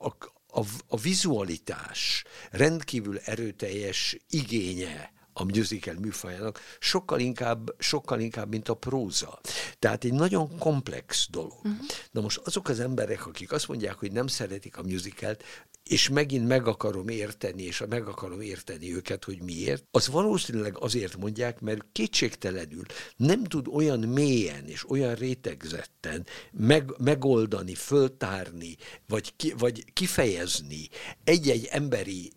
a, 0.00 0.12
a, 0.52 0.60
a 0.86 0.96
vizualitás 0.96 2.24
rendkívül 2.50 3.18
erőteljes 3.18 4.16
igénye 4.28 5.12
a 5.32 5.44
musical 5.44 5.94
műfajának, 5.94 6.60
sokkal 6.78 7.20
inkább, 7.20 7.74
sokkal 7.78 8.20
inkább, 8.20 8.48
mint 8.48 8.68
a 8.68 8.74
próza. 8.74 9.40
Tehát 9.78 10.04
egy 10.04 10.12
nagyon 10.12 10.58
komplex 10.58 11.28
dolog. 11.30 11.56
Uh-huh. 11.56 11.86
Na 12.10 12.20
most 12.20 12.40
azok 12.44 12.68
az 12.68 12.80
emberek, 12.80 13.26
akik 13.26 13.52
azt 13.52 13.68
mondják, 13.68 13.94
hogy 13.94 14.12
nem 14.12 14.26
szeretik 14.26 14.76
a 14.76 14.82
musicalt, 14.82 15.44
és 15.84 16.08
megint 16.08 16.46
meg 16.46 16.66
akarom 16.66 17.08
érteni, 17.08 17.62
és 17.62 17.82
meg 17.88 18.06
akarom 18.06 18.40
érteni 18.40 18.94
őket, 18.94 19.24
hogy 19.24 19.42
miért, 19.42 19.84
az 19.90 20.08
valószínűleg 20.08 20.78
azért 20.78 21.16
mondják, 21.16 21.60
mert 21.60 21.84
kétségtelenül 21.92 22.84
nem 23.16 23.44
tud 23.44 23.68
olyan 23.68 24.00
mélyen 24.00 24.64
és 24.66 24.90
olyan 24.90 25.14
rétegzetten 25.14 26.26
meg, 26.52 26.94
megoldani, 26.98 27.74
föltárni, 27.74 28.76
vagy, 29.06 29.36
ki, 29.36 29.54
vagy 29.58 29.92
kifejezni 29.92 30.88
egy-egy 31.24 31.64
emberi 31.70 32.32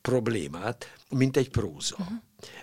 problémát, 0.00 0.99
mint 1.10 1.36
egy 1.36 1.50
próza. 1.50 1.96
Uh-huh. 1.98 2.16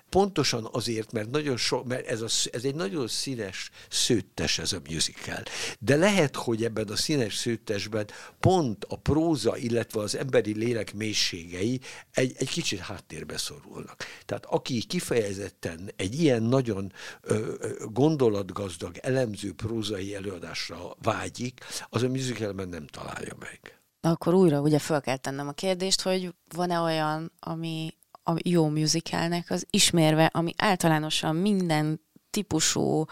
Pontosan 0.09 0.67
azért, 0.71 1.11
mert, 1.11 1.29
nagyon 1.29 1.57
so, 1.57 1.83
mert 1.83 2.07
ez, 2.07 2.21
a, 2.21 2.27
ez 2.51 2.63
egy 2.63 2.75
nagyon 2.75 3.07
színes, 3.07 3.69
szőttes 3.89 4.59
ez 4.59 4.73
a 4.73 4.81
musical. 4.89 5.43
De 5.79 5.95
lehet, 5.95 6.35
hogy 6.35 6.63
ebben 6.63 6.87
a 6.87 6.95
színes 6.95 7.35
szőttesben 7.35 8.07
pont 8.39 8.85
a 8.85 8.95
próza, 8.95 9.57
illetve 9.57 9.99
az 9.99 10.15
emberi 10.15 10.53
lélek 10.53 10.93
mélységei 10.93 11.79
egy, 12.11 12.33
egy 12.37 12.49
kicsit 12.49 12.79
háttérbe 12.79 13.37
szorulnak. 13.37 14.03
Tehát 14.25 14.45
aki 14.45 14.83
kifejezetten 14.83 15.91
egy 15.95 16.21
ilyen 16.21 16.43
nagyon 16.43 16.93
ö, 17.21 17.55
gondolatgazdag, 17.91 18.97
elemző 18.97 19.53
prózai 19.53 20.15
előadásra 20.15 20.95
vágyik, 21.01 21.59
az 21.89 22.03
a 22.03 22.07
musicalben 22.07 22.69
nem 22.69 22.87
találja 22.87 23.35
meg. 23.39 23.79
Akkor 24.01 24.33
újra 24.33 24.61
ugye 24.61 24.79
fel 24.79 25.01
kell 25.01 25.17
tennem 25.17 25.47
a 25.47 25.51
kérdést, 25.51 26.01
hogy 26.01 26.33
van-e 26.55 26.79
olyan, 26.79 27.31
ami 27.39 27.93
a 28.27 28.35
jó 28.43 28.67
musicalnek 28.67 29.51
az 29.51 29.65
ismérve, 29.69 30.25
ami 30.25 30.53
általánosan 30.57 31.35
minden 31.35 32.01
típusú, 32.29 33.05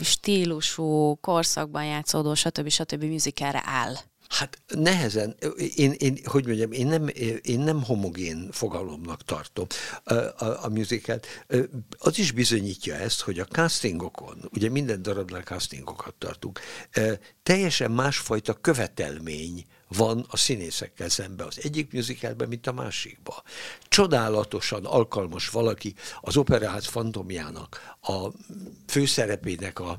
stílusú, 0.00 1.16
korszakban 1.20 1.84
játszódó, 1.84 2.34
stb. 2.34 2.68
stb. 2.68 3.02
musicalre 3.04 3.62
áll. 3.64 3.94
Hát 4.28 4.58
nehezen, 4.66 5.36
én, 5.74 5.92
én, 5.92 6.18
hogy 6.24 6.46
mondjam, 6.46 6.72
én 6.72 6.86
nem, 6.86 7.08
én 7.42 7.60
nem 7.60 7.82
homogén 7.82 8.48
fogalomnak 8.50 9.22
tartom 9.22 9.66
a, 10.04 10.14
a, 10.14 10.64
a 10.64 10.68
musicalt. 10.68 11.26
Az 11.98 12.18
is 12.18 12.32
bizonyítja 12.32 12.94
ezt, 12.94 13.20
hogy 13.20 13.38
a 13.38 13.44
castingokon, 13.44 14.48
ugye 14.54 14.70
minden 14.70 15.02
darabnál 15.02 15.42
castingokat 15.42 16.14
tartunk, 16.14 16.60
teljesen 17.48 17.90
másfajta 17.90 18.54
követelmény 18.54 19.64
van 19.88 20.26
a 20.30 20.36
színészekkel 20.36 21.08
szemben 21.08 21.46
az 21.46 21.60
egyik 21.62 21.92
musicalben, 21.92 22.48
mint 22.48 22.66
a 22.66 22.72
másikba. 22.72 23.42
Csodálatosan 23.88 24.84
alkalmas 24.84 25.48
valaki 25.48 25.94
az 26.20 26.36
operáz 26.36 26.86
fantomjának, 26.86 27.96
a 28.02 28.28
főszerepének 28.86 29.80
a 29.80 29.98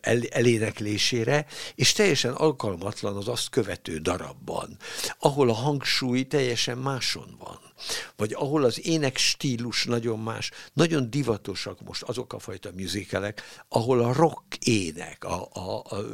el, 0.00 0.22
eléneklésére, 0.30 1.46
és 1.74 1.92
teljesen 1.92 2.32
alkalmatlan 2.32 3.16
az 3.16 3.28
azt 3.28 3.48
követő 3.48 3.98
darabban, 3.98 4.76
ahol 5.18 5.48
a 5.48 5.54
hangsúly 5.54 6.22
teljesen 6.22 6.78
máson 6.78 7.36
van 7.38 7.71
vagy 8.16 8.32
ahol 8.32 8.64
az 8.64 8.86
ének 8.86 9.16
stílus 9.16 9.84
nagyon 9.84 10.18
más, 10.18 10.50
nagyon 10.72 11.10
divatosak 11.10 11.80
most 11.80 12.02
azok 12.02 12.32
a 12.32 12.38
fajta 12.38 12.70
műzikelek, 12.74 13.42
ahol 13.68 14.00
a 14.00 14.12
rock 14.12 14.56
ének 14.60 15.24
a, 15.24 15.48
a, 15.52 15.76
a, 15.78 16.04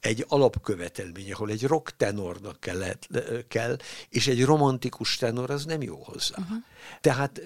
egy 0.00 0.24
alapkövetelmény, 0.28 1.32
ahol 1.32 1.50
egy 1.50 1.64
rock 1.64 1.96
tenornak 1.96 2.60
kellett, 2.60 3.08
kell, 3.48 3.76
és 4.08 4.26
egy 4.26 4.44
romantikus 4.44 5.16
tenor 5.16 5.50
az 5.50 5.64
nem 5.64 5.82
jó 5.82 5.96
hozzá. 5.96 6.36
Uh-huh. 6.38 6.56
Tehát 7.00 7.42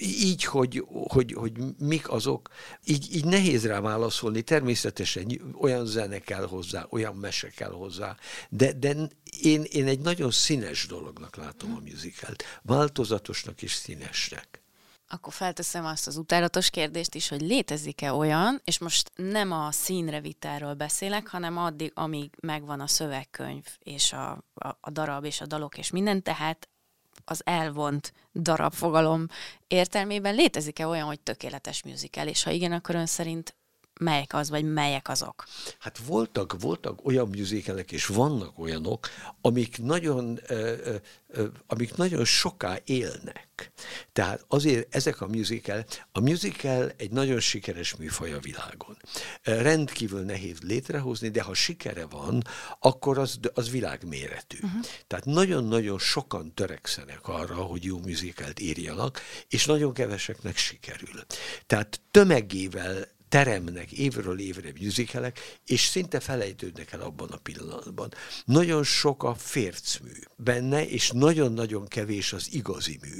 így, 0.00 0.44
hogy, 0.44 0.84
hogy, 0.88 1.32
hogy 1.32 1.52
mik 1.78 2.10
azok, 2.10 2.48
így, 2.84 3.14
így 3.14 3.24
nehéz 3.24 3.66
rá 3.66 3.80
válaszolni. 3.80 4.42
Természetesen 4.42 5.54
olyan 5.60 5.86
zene 5.86 6.18
kell 6.18 6.46
hozzá, 6.46 6.86
olyan 6.90 7.14
mese 7.14 7.48
kell 7.48 7.72
hozzá, 7.72 8.16
de, 8.48 8.72
de 8.72 8.96
én, 9.42 9.62
én 9.62 9.86
egy 9.86 10.00
nagyon 10.00 10.30
színes 10.30 10.86
dolognak 10.86 11.36
látom 11.36 11.74
a 11.74 11.80
musicalt. 11.90 12.44
Változatosnak 12.62 13.62
és 13.62 13.72
színesnek 13.72 14.64
akkor 15.14 15.32
felteszem 15.32 15.84
azt 15.84 16.06
az 16.06 16.16
utálatos 16.16 16.70
kérdést 16.70 17.14
is, 17.14 17.28
hogy 17.28 17.40
létezik-e 17.40 18.12
olyan, 18.12 18.60
és 18.64 18.78
most 18.78 19.10
nem 19.14 19.52
a 19.52 19.72
színre 19.72 20.20
vitáról 20.20 20.74
beszélek, 20.74 21.28
hanem 21.28 21.58
addig, 21.58 21.92
amíg 21.94 22.30
megvan 22.40 22.80
a 22.80 22.86
szövegkönyv, 22.86 23.64
és 23.78 24.12
a, 24.12 24.30
a, 24.54 24.68
a 24.80 24.90
darab, 24.90 25.24
és 25.24 25.40
a 25.40 25.46
dalok, 25.46 25.78
és 25.78 25.90
minden, 25.90 26.22
tehát 26.22 26.68
az 27.24 27.40
elvont 27.44 28.12
darabfogalom 28.34 29.26
értelmében 29.66 30.34
létezik-e 30.34 30.86
olyan, 30.86 31.06
hogy 31.06 31.20
tökéletes 31.20 31.82
musical, 31.82 32.26
és 32.26 32.42
ha 32.42 32.50
igen, 32.50 32.72
akkor 32.72 32.94
ön 32.94 33.06
szerint 33.06 33.54
melyek 34.00 34.34
az, 34.34 34.50
vagy 34.50 34.72
melyek 34.72 35.08
azok? 35.08 35.44
Hát 35.78 35.98
voltak, 35.98 36.60
voltak 36.60 37.06
olyan 37.06 37.28
musicalek, 37.28 37.92
és 37.92 38.06
vannak 38.06 38.58
olyanok, 38.58 39.08
amik 39.40 39.78
nagyon, 39.78 40.38
ö, 40.46 40.74
ö, 41.28 41.46
amik 41.66 41.96
nagyon 41.96 42.24
soká 42.24 42.78
élnek. 42.84 43.70
Tehát 44.12 44.44
azért 44.48 44.94
ezek 44.94 45.20
a 45.20 45.26
musical, 45.26 45.84
a 46.12 46.20
musical 46.20 46.92
egy 46.96 47.10
nagyon 47.10 47.40
sikeres 47.40 47.96
műfaj 47.96 48.32
a 48.32 48.38
világon. 48.38 48.96
Rendkívül 49.42 50.20
nehéz 50.20 50.60
létrehozni, 50.60 51.28
de 51.28 51.42
ha 51.42 51.54
sikere 51.54 52.06
van, 52.06 52.42
akkor 52.78 53.18
az, 53.18 53.38
az 53.54 53.70
világméretű. 53.70 54.58
Uh-huh. 54.62 54.84
Tehát 55.06 55.24
nagyon-nagyon 55.24 55.98
sokan 55.98 56.54
törekszenek 56.54 57.28
arra, 57.28 57.54
hogy 57.54 57.84
jó 57.84 57.98
musicalt 57.98 58.60
írjanak, 58.60 59.20
és 59.48 59.66
nagyon 59.66 59.92
keveseknek 59.92 60.56
sikerül. 60.56 61.24
Tehát 61.66 62.00
tömegével 62.10 63.12
teremnek 63.34 63.92
évről 63.92 64.40
évre 64.40 64.72
musicalek, 64.80 65.38
és 65.66 65.80
szinte 65.80 66.20
felejtődnek 66.20 66.92
el 66.92 67.00
abban 67.00 67.28
a 67.30 67.36
pillanatban. 67.36 68.12
Nagyon 68.44 68.84
sok 68.84 69.22
a 69.22 69.34
fércmű 69.34 70.12
benne, 70.36 70.88
és 70.88 71.10
nagyon-nagyon 71.10 71.86
kevés 71.86 72.32
az 72.32 72.48
igazi 72.52 72.98
mű. 73.02 73.18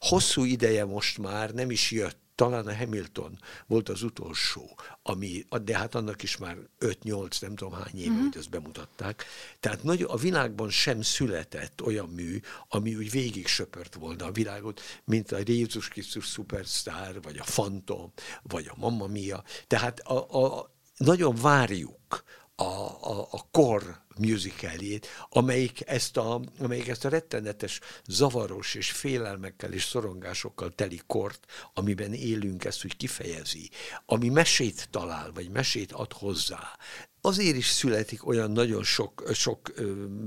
Hosszú 0.00 0.44
ideje 0.44 0.84
most 0.84 1.18
már 1.18 1.50
nem 1.50 1.70
is 1.70 1.90
jött 1.90 2.27
talán 2.38 2.66
a 2.66 2.76
Hamilton 2.76 3.38
volt 3.66 3.88
az 3.88 4.02
utolsó, 4.02 4.78
ami, 5.02 5.46
de 5.62 5.76
hát 5.76 5.94
annak 5.94 6.22
is 6.22 6.36
már 6.36 6.56
5-8, 6.80 7.40
nem 7.40 7.56
tudom 7.56 7.72
hány 7.72 7.98
éve, 7.98 8.10
uh-huh. 8.10 8.24
hogy 8.24 8.36
ezt 8.36 8.50
bemutatták. 8.50 9.24
Tehát 9.60 9.82
nagy, 9.82 10.04
a 10.08 10.16
világban 10.16 10.70
sem 10.70 11.02
született 11.02 11.82
olyan 11.82 12.08
mű, 12.08 12.40
ami 12.68 12.94
úgy 12.94 13.10
végig 13.10 13.46
söpört 13.46 13.94
volna 13.94 14.24
a 14.24 14.32
világot, 14.32 14.80
mint 15.04 15.32
a 15.32 15.38
Jézus 15.44 15.88
Krisztus 15.88 16.24
Superstar, 16.24 17.22
vagy 17.22 17.38
a 17.38 17.44
Phantom, 17.44 18.12
vagy 18.42 18.66
a 18.66 18.74
Mamma 18.76 19.06
Mia. 19.06 19.44
Tehát 19.66 20.00
a, 20.00 20.44
a, 20.44 20.70
nagyon 20.96 21.34
várjuk 21.34 22.24
a, 22.54 22.62
a, 22.62 23.28
a 23.30 23.48
kor 23.50 24.06
musicaljét, 24.18 25.06
amelyik 25.28 25.80
ezt, 25.86 26.16
a, 26.16 26.40
amelyik 26.58 26.88
ezt 26.88 27.04
a 27.04 27.08
rettenetes, 27.08 27.80
zavaros 28.06 28.74
és 28.74 28.90
félelmekkel 28.90 29.72
és 29.72 29.84
szorongásokkal 29.84 30.74
teli 30.74 31.00
kort, 31.06 31.46
amiben 31.74 32.12
élünk, 32.12 32.64
ezt 32.64 32.84
úgy 32.84 32.96
kifejezi, 32.96 33.70
ami 34.06 34.28
mesét 34.28 34.88
talál, 34.90 35.30
vagy 35.34 35.50
mesét 35.50 35.92
ad 35.92 36.12
hozzá. 36.12 36.76
Azért 37.20 37.56
is 37.56 37.66
születik 37.66 38.26
olyan 38.26 38.50
nagyon 38.50 38.84
sok, 38.84 39.22
sok 39.32 39.72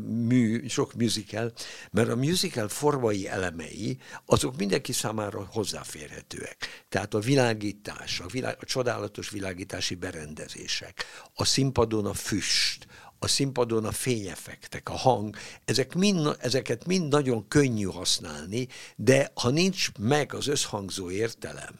mű, 0.06 0.68
sok 0.68 0.94
musical, 0.94 1.52
mert 1.92 2.10
a 2.10 2.16
musical 2.16 2.68
formai 2.68 3.28
elemei, 3.28 3.98
azok 4.26 4.58
mindenki 4.58 4.92
számára 4.92 5.48
hozzáférhetőek. 5.52 6.86
Tehát 6.90 7.14
a 7.14 7.20
világítás, 7.20 8.20
a, 8.20 8.28
világ, 8.28 8.58
a 8.60 8.66
csodálatos 8.66 9.30
világítási 9.30 9.96
berendezések, 9.96 11.06
a 11.34 11.46
színpadon 11.46 12.06
a 12.06 12.14
füst, 12.14 12.88
a 13.24 13.28
színpadon 13.28 13.86
a 13.86 13.92
fényeffektek, 13.92 14.90
a 14.90 14.94
hang, 14.94 15.36
ezek 15.66 15.96
mind, 15.96 16.38
ezeket 16.40 16.86
mind 16.86 17.08
nagyon 17.08 17.48
könnyű 17.48 17.84
használni, 17.86 18.68
de 18.96 19.32
ha 19.34 19.50
nincs 19.50 19.92
meg 20.00 20.34
az 20.34 20.48
összhangzó 20.48 21.12
értelem, 21.12 21.76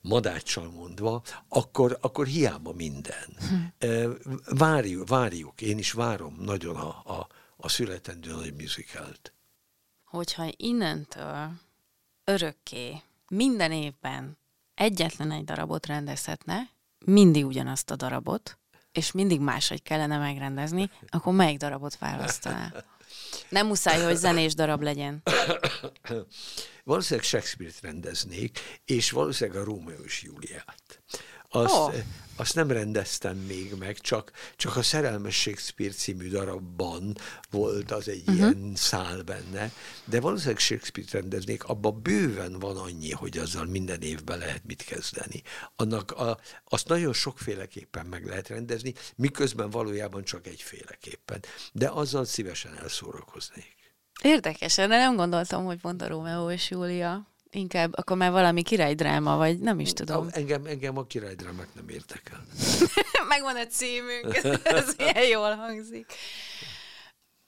madáccsal 0.00 0.70
mondva, 0.70 1.22
akkor, 1.48 1.98
akkor 2.00 2.26
hiába 2.26 2.72
minden. 2.72 3.36
Hm. 3.48 4.10
Várjuk, 4.44 5.08
várjuk, 5.08 5.60
én 5.60 5.78
is 5.78 5.92
várom 5.92 6.36
nagyon 6.40 6.76
a, 6.76 7.18
a, 7.18 7.28
a 7.56 7.68
születendő 7.68 8.34
nagy 8.34 8.54
musicalt. 8.54 9.32
Hogyha 10.04 10.52
innentől 10.56 11.52
örökké 12.24 13.02
minden 13.28 13.72
évben 13.72 14.38
egyetlen 14.74 15.30
egy 15.30 15.44
darabot 15.44 15.86
rendezhetne, 15.86 16.70
mindig 17.04 17.46
ugyanazt 17.46 17.90
a 17.90 17.96
darabot, 17.96 18.58
és 18.98 19.12
mindig 19.12 19.40
máshogy 19.40 19.82
kellene 19.82 20.18
megrendezni, 20.18 20.90
akkor 21.08 21.32
melyik 21.32 21.58
darabot 21.58 21.98
választaná? 21.98 22.72
Nem 23.48 23.66
muszáj, 23.66 24.02
hogy 24.02 24.16
zenés 24.16 24.54
darab 24.54 24.82
legyen. 24.82 25.22
Valószínűleg 26.84 27.26
Shakespeare-t 27.26 27.80
rendeznék, 27.80 28.80
és 28.84 29.10
valószínűleg 29.10 29.60
a 29.60 29.64
Rómeó 29.64 30.02
és 30.04 30.22
Júliát. 30.22 31.00
Azt, 31.48 31.74
oh. 31.74 31.94
Azt 32.38 32.54
nem 32.54 32.70
rendeztem 32.70 33.36
még 33.36 33.74
meg, 33.78 33.98
csak, 33.98 34.32
csak 34.56 34.76
a 34.76 34.82
Szerelmes 34.82 35.40
Shakespeare 35.40 35.92
című 35.92 36.28
darabban 36.28 37.16
volt 37.50 37.90
az 37.90 38.08
egy 38.08 38.20
uh-huh. 38.20 38.36
ilyen 38.36 38.72
szál 38.74 39.22
benne, 39.22 39.72
de 40.04 40.20
valószínűleg 40.20 40.58
Shakespeare-t 40.58 41.12
rendeznék, 41.12 41.64
abban 41.64 42.02
bőven 42.02 42.58
van 42.58 42.76
annyi, 42.76 43.10
hogy 43.10 43.38
azzal 43.38 43.64
minden 43.64 44.00
évben 44.00 44.38
lehet 44.38 44.62
mit 44.66 44.82
kezdeni. 44.82 45.42
Annak 45.76 46.10
a, 46.10 46.38
azt 46.64 46.88
nagyon 46.88 47.12
sokféleképpen 47.12 48.06
meg 48.06 48.26
lehet 48.26 48.48
rendezni, 48.48 48.94
miközben 49.16 49.70
valójában 49.70 50.24
csak 50.24 50.46
egyféleképpen. 50.46 51.42
De 51.72 51.88
azzal 51.88 52.24
szívesen 52.24 52.78
elszórakoznék. 52.78 53.76
Érdekesen, 54.22 54.88
de 54.88 54.96
nem 54.96 55.16
gondoltam, 55.16 55.64
hogy 55.64 55.80
pont 55.80 56.02
a 56.02 56.08
Rómeó 56.08 56.50
és 56.50 56.70
Júlia 56.70 57.27
inkább 57.50 57.96
akkor 57.96 58.16
már 58.16 58.30
valami 58.30 58.62
királydráma, 58.62 59.36
vagy 59.36 59.58
nem 59.58 59.80
is 59.80 59.92
tudom. 59.92 60.28
Engem, 60.30 60.66
engem 60.66 60.98
a 60.98 61.06
királydrámák 61.06 61.68
nem 61.74 61.88
értek 61.88 62.30
el. 62.32 62.44
Megvan 63.28 63.56
a 63.56 63.66
címünk, 63.66 64.34
ez 64.64 64.94
ilyen 64.98 65.26
jól 65.28 65.54
hangzik. 65.54 66.12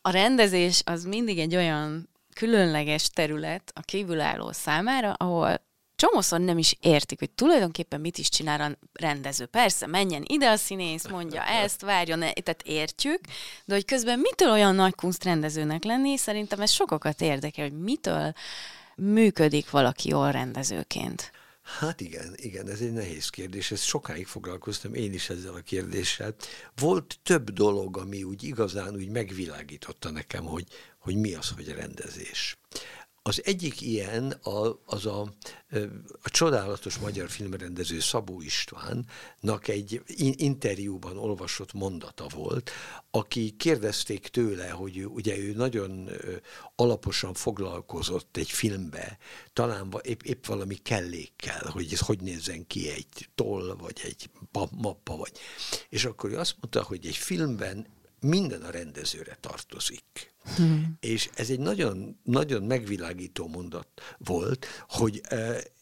A 0.03 0.11
rendezés 0.11 0.83
az 0.85 1.05
mindig 1.05 1.39
egy 1.39 1.57
olyan 1.57 2.09
különleges 2.35 3.09
terület 3.09 3.73
a 3.75 3.81
kívülálló 3.81 4.53
számára, 4.53 5.13
ahol 5.13 5.69
csomószor 6.01 6.41
nem 6.41 6.59
is 6.59 6.77
értik, 6.81 7.19
hogy 7.19 7.31
tulajdonképpen 7.31 8.01
mit 8.01 8.19
is 8.19 8.29
csinál 8.29 8.61
a 8.61 8.77
rendező. 8.93 9.47
Persze, 9.47 9.87
menjen 9.87 10.25
ide 10.27 10.51
a 10.51 10.57
színész, 10.57 11.09
mondja 11.09 11.45
ezt, 11.45 11.81
várjon, 11.81 12.19
tehát 12.19 12.63
értjük, 12.65 13.21
de 13.65 13.75
hogy 13.75 13.85
közben 13.85 14.19
mitől 14.19 14.51
olyan 14.51 14.75
nagy 14.75 14.95
kunst 14.95 15.25
rendezőnek 15.25 15.85
lenni, 15.85 16.17
szerintem 16.17 16.61
ez 16.61 16.71
sokakat 16.71 17.21
érdekel, 17.21 17.69
hogy 17.69 17.79
mitől 17.79 18.33
működik 19.01 19.71
valaki 19.71 20.09
jól 20.09 20.31
rendezőként? 20.31 21.33
Hát 21.79 22.01
igen, 22.01 22.33
igen, 22.37 22.69
ez 22.69 22.81
egy 22.81 22.93
nehéz 22.93 23.29
kérdés, 23.29 23.71
ezt 23.71 23.83
sokáig 23.83 24.27
foglalkoztam 24.27 24.95
én 24.95 25.13
is 25.13 25.31
ezzel 25.31 25.55
a 25.55 25.61
kérdéssel. 25.61 26.35
Volt 26.77 27.19
több 27.23 27.51
dolog, 27.51 27.97
ami 27.97 28.23
úgy 28.23 28.43
igazán 28.43 28.95
úgy 28.95 29.09
megvilágította 29.09 30.11
nekem, 30.11 30.45
hogy, 30.45 30.67
hogy 30.99 31.17
mi 31.17 31.35
az, 31.35 31.49
hogy 31.49 31.69
rendezés. 31.69 32.59
Az 33.23 33.43
egyik 33.45 33.81
ilyen 33.81 34.31
a, 34.31 34.81
az 34.85 35.07
a, 35.07 35.21
a 36.23 36.31
csodálatos 36.31 36.99
magyar 36.99 37.31
filmrendező 37.31 38.01
Szabó 38.01 38.41
Istvánnak 38.41 39.69
egy 39.69 40.03
interjúban 40.37 41.19
olvasott 41.19 41.73
mondata 41.73 42.27
volt, 42.29 42.71
aki 43.11 43.51
kérdezték 43.51 44.29
tőle, 44.29 44.69
hogy 44.69 45.07
ugye 45.07 45.39
ő 45.39 45.53
nagyon 45.53 46.11
alaposan 46.77 47.35
foglalkozott 47.35 48.37
egy 48.37 48.51
filmbe, 48.51 49.19
talán 49.53 49.95
épp, 50.03 50.23
épp 50.23 50.47
valami 50.47 50.75
kellékkel, 50.75 51.71
hogy 51.71 51.93
ez 51.93 52.01
hogy 52.01 52.21
nézzen 52.21 52.67
ki 52.67 52.91
egy 52.91 53.29
toll, 53.35 53.75
vagy 53.79 54.01
egy 54.05 54.31
mappa, 54.71 55.17
vagy. 55.17 55.33
És 55.89 56.05
akkor 56.05 56.31
ő 56.31 56.39
azt 56.39 56.57
mondta, 56.61 56.83
hogy 56.83 57.07
egy 57.07 57.17
filmben 57.17 57.87
minden 58.21 58.63
a 58.63 58.71
rendezőre 58.71 59.37
tartozik. 59.41 60.30
Hmm. 60.57 60.97
És 61.01 61.31
ez 61.35 61.51
egy 61.51 61.61
nagyon, 61.61 62.21
nagyon 62.23 62.63
megvilágító 62.63 63.49
mondat 63.49 63.89
volt, 64.19 64.67
hogy 64.89 65.21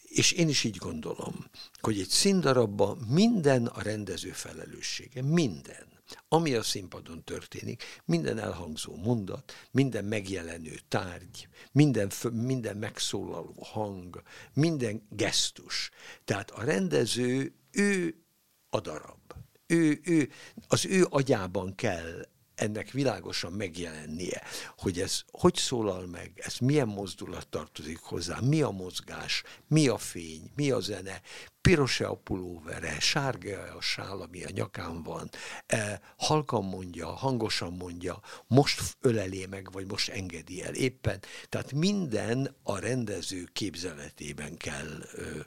és 0.09 0.33
én 0.33 0.49
is 0.49 0.65
így 0.65 0.77
gondolom, 0.77 1.47
hogy 1.81 2.01
egy 2.01 2.09
színdarabban 2.09 2.97
minden 3.09 3.67
a 3.67 3.83
rendező 3.83 4.31
felelőssége, 4.31 5.23
minden. 5.23 5.87
Ami 6.29 6.55
a 6.55 6.63
színpadon 6.63 7.25
történik, 7.25 7.83
minden 8.05 8.39
elhangzó 8.39 8.97
mondat, 8.97 9.53
minden 9.71 10.05
megjelenő 10.05 10.79
tárgy, 10.89 11.49
minden, 11.73 12.11
minden 12.33 12.77
megszólaló 12.77 13.55
hang, 13.63 14.23
minden 14.53 15.07
gesztus. 15.11 15.91
Tehát 16.25 16.51
a 16.51 16.65
rendező, 16.65 17.55
ő 17.71 18.23
a 18.71 18.81
darab. 18.81 19.35
Ő, 19.67 20.01
ő, 20.05 20.31
az 20.69 20.87
ő 20.87 21.07
agyában 21.11 21.75
kell 21.75 22.29
ennek 22.59 22.91
világosan 22.91 23.53
megjelennie, 23.53 24.43
hogy 24.77 25.01
ez 25.01 25.23
hogy 25.31 25.55
szólal 25.55 26.07
meg, 26.07 26.33
ez 26.37 26.59
milyen 26.59 26.89
mozdulat 26.89 27.49
tartozik 27.49 27.99
hozzá, 27.99 28.39
mi 28.41 28.63
a 28.63 28.71
mozgás, 28.71 29.43
mi 29.67 29.89
a 29.89 29.99
fény, 29.99 30.51
mi 30.55 30.71
a 30.71 30.81
zene, 30.81 31.21
piros 31.61 32.01
a 32.01 32.15
pulóvere, 32.15 33.01
sárga 33.01 33.75
a 33.77 33.81
sál, 33.81 34.21
ami 34.21 34.45
a 34.45 34.51
nyakán 34.51 35.03
van, 35.03 35.31
e, 35.67 36.01
halkan 36.17 36.65
mondja, 36.65 37.07
hangosan 37.09 37.73
mondja, 37.73 38.21
most 38.47 38.83
ölelé 39.01 39.47
meg, 39.47 39.73
vagy 39.73 39.87
most 39.87 40.09
engedi 40.09 40.63
el 40.63 40.75
éppen. 40.75 41.21
Tehát 41.49 41.73
minden 41.73 42.57
a 42.63 42.79
rendező 42.79 43.49
képzeletében 43.53 44.57
kell 44.57 45.03
ö, 45.13 45.39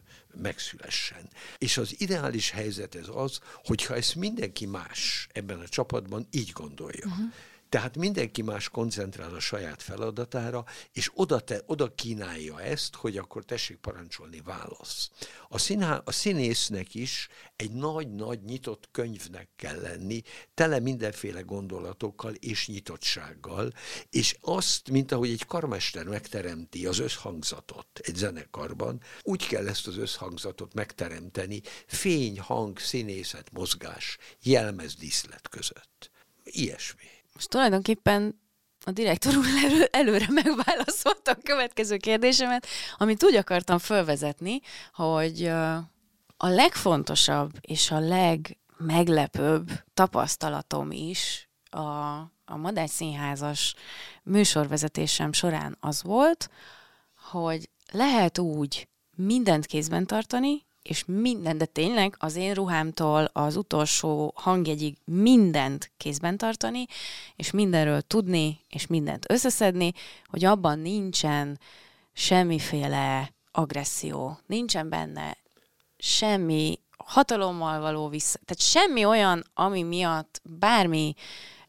megszülessen. 0.42 1.30
És 1.58 1.78
az 1.78 1.96
ideális 1.98 2.52
helyzet 2.52 2.96
ez 2.96 3.08
az, 3.14 3.40
hogyha 3.64 3.96
ezt 3.96 4.16
mindenki 4.16 4.66
más 4.66 5.28
ebben 5.32 5.60
a 5.60 5.68
csapatban 5.68 6.28
így 6.32 6.52
gondolja. 6.52 7.06
Uh-huh 7.06 7.34
tehát 7.72 7.98
mindenki 7.98 8.42
más 8.42 8.70
koncentrál 8.70 9.34
a 9.34 9.40
saját 9.40 9.82
feladatára, 9.82 10.66
és 10.92 11.12
oda, 11.14 11.40
te, 11.40 11.62
oda 11.66 11.96
kínálja 11.96 12.62
ezt, 12.62 12.96
hogy 12.96 13.18
akkor 13.18 13.46
tessék 13.46 13.78
parancsolni 13.78 14.42
válasz. 14.42 15.10
A, 15.50 15.58
színhá, 15.58 16.02
a 16.06 16.12
színésznek 16.12 16.96
is 16.96 17.28
egy 17.56 17.72
nagy-nagy 17.72 18.44
nyitott 18.44 18.90
könyvnek 18.92 19.50
kell 19.56 19.82
lenni, 19.82 20.22
tele 20.54 20.80
mindenféle 20.80 21.42
gondolatokkal 21.42 22.34
és 22.34 22.68
nyitottsággal, 22.68 23.72
és 24.10 24.38
azt, 24.42 24.90
mint 24.90 25.12
ahogy 25.12 25.30
egy 25.30 25.46
karmester 25.46 26.06
megteremti 26.06 26.86
az 26.86 27.00
összhangzatot 27.00 28.00
egy 28.02 28.16
zenekarban, 28.16 29.02
úgy 29.22 29.48
kell 29.48 29.68
ezt 29.68 29.88
az 29.88 29.98
összhangzatot 29.98 30.74
megteremteni 30.74 31.62
fény, 31.88 32.40
hang, 32.40 32.80
színészet, 32.80 33.52
mozgás, 33.52 34.18
jelmez, 34.42 34.96
díszlet 34.96 35.50
között. 35.50 36.12
Ilyesmi. 36.44 37.21
Most 37.34 37.50
tulajdonképpen 37.50 38.40
a 38.86 38.92
direktor 38.92 39.38
úr 39.38 39.46
elő, 39.64 39.84
előre 39.92 40.26
megválaszolta 40.30 41.32
a 41.32 41.38
következő 41.44 41.98
kérdésemet, 41.98 42.68
amit 42.98 43.24
úgy 43.24 43.36
akartam 43.36 43.78
fölvezetni, 43.78 44.62
hogy 44.94 45.46
a 46.38 46.48
legfontosabb 46.48 47.52
és 47.62 47.92
a 47.92 48.00
legmeglepőbb 48.00 49.70
tapasztalatom 49.94 50.92
is 50.92 51.50
a, 51.70 51.80
a 52.46 52.58
Madály 52.58 52.88
Színházas 52.88 53.76
műsorvezetésem 54.24 55.34
során 55.34 55.78
az 55.80 56.04
volt, 56.04 56.50
hogy 57.32 57.70
lehet 57.92 58.38
úgy 58.38 58.88
mindent 59.16 59.66
kézben 59.66 60.06
tartani, 60.06 60.66
és 60.84 61.04
minden, 61.06 61.58
de 61.58 61.66
tényleg 61.66 62.16
az 62.20 62.36
én 62.36 62.54
ruhámtól 62.54 63.30
az 63.34 63.56
utolsó 63.56 64.34
hangjegyig 64.36 64.98
mindent 65.06 65.92
kézben 65.98 66.38
tartani, 66.38 66.86
és 67.36 67.52
mindenről 67.52 68.02
tudni, 68.02 68.60
és 68.70 68.88
mindent 68.88 69.32
összeszedni, 69.32 69.94
hogy 70.26 70.46
abban 70.46 70.80
nincsen 70.80 71.60
semmiféle 72.14 73.34
agresszió, 73.52 74.38
nincsen 74.46 74.90
benne 74.90 75.38
semmi 75.98 76.80
hatalommal 76.98 77.80
való 77.80 78.08
vissza, 78.08 78.40
tehát 78.46 78.62
semmi 78.62 79.06
olyan, 79.06 79.46
ami 79.54 79.84
miatt 79.84 80.42
bármi 80.44 81.14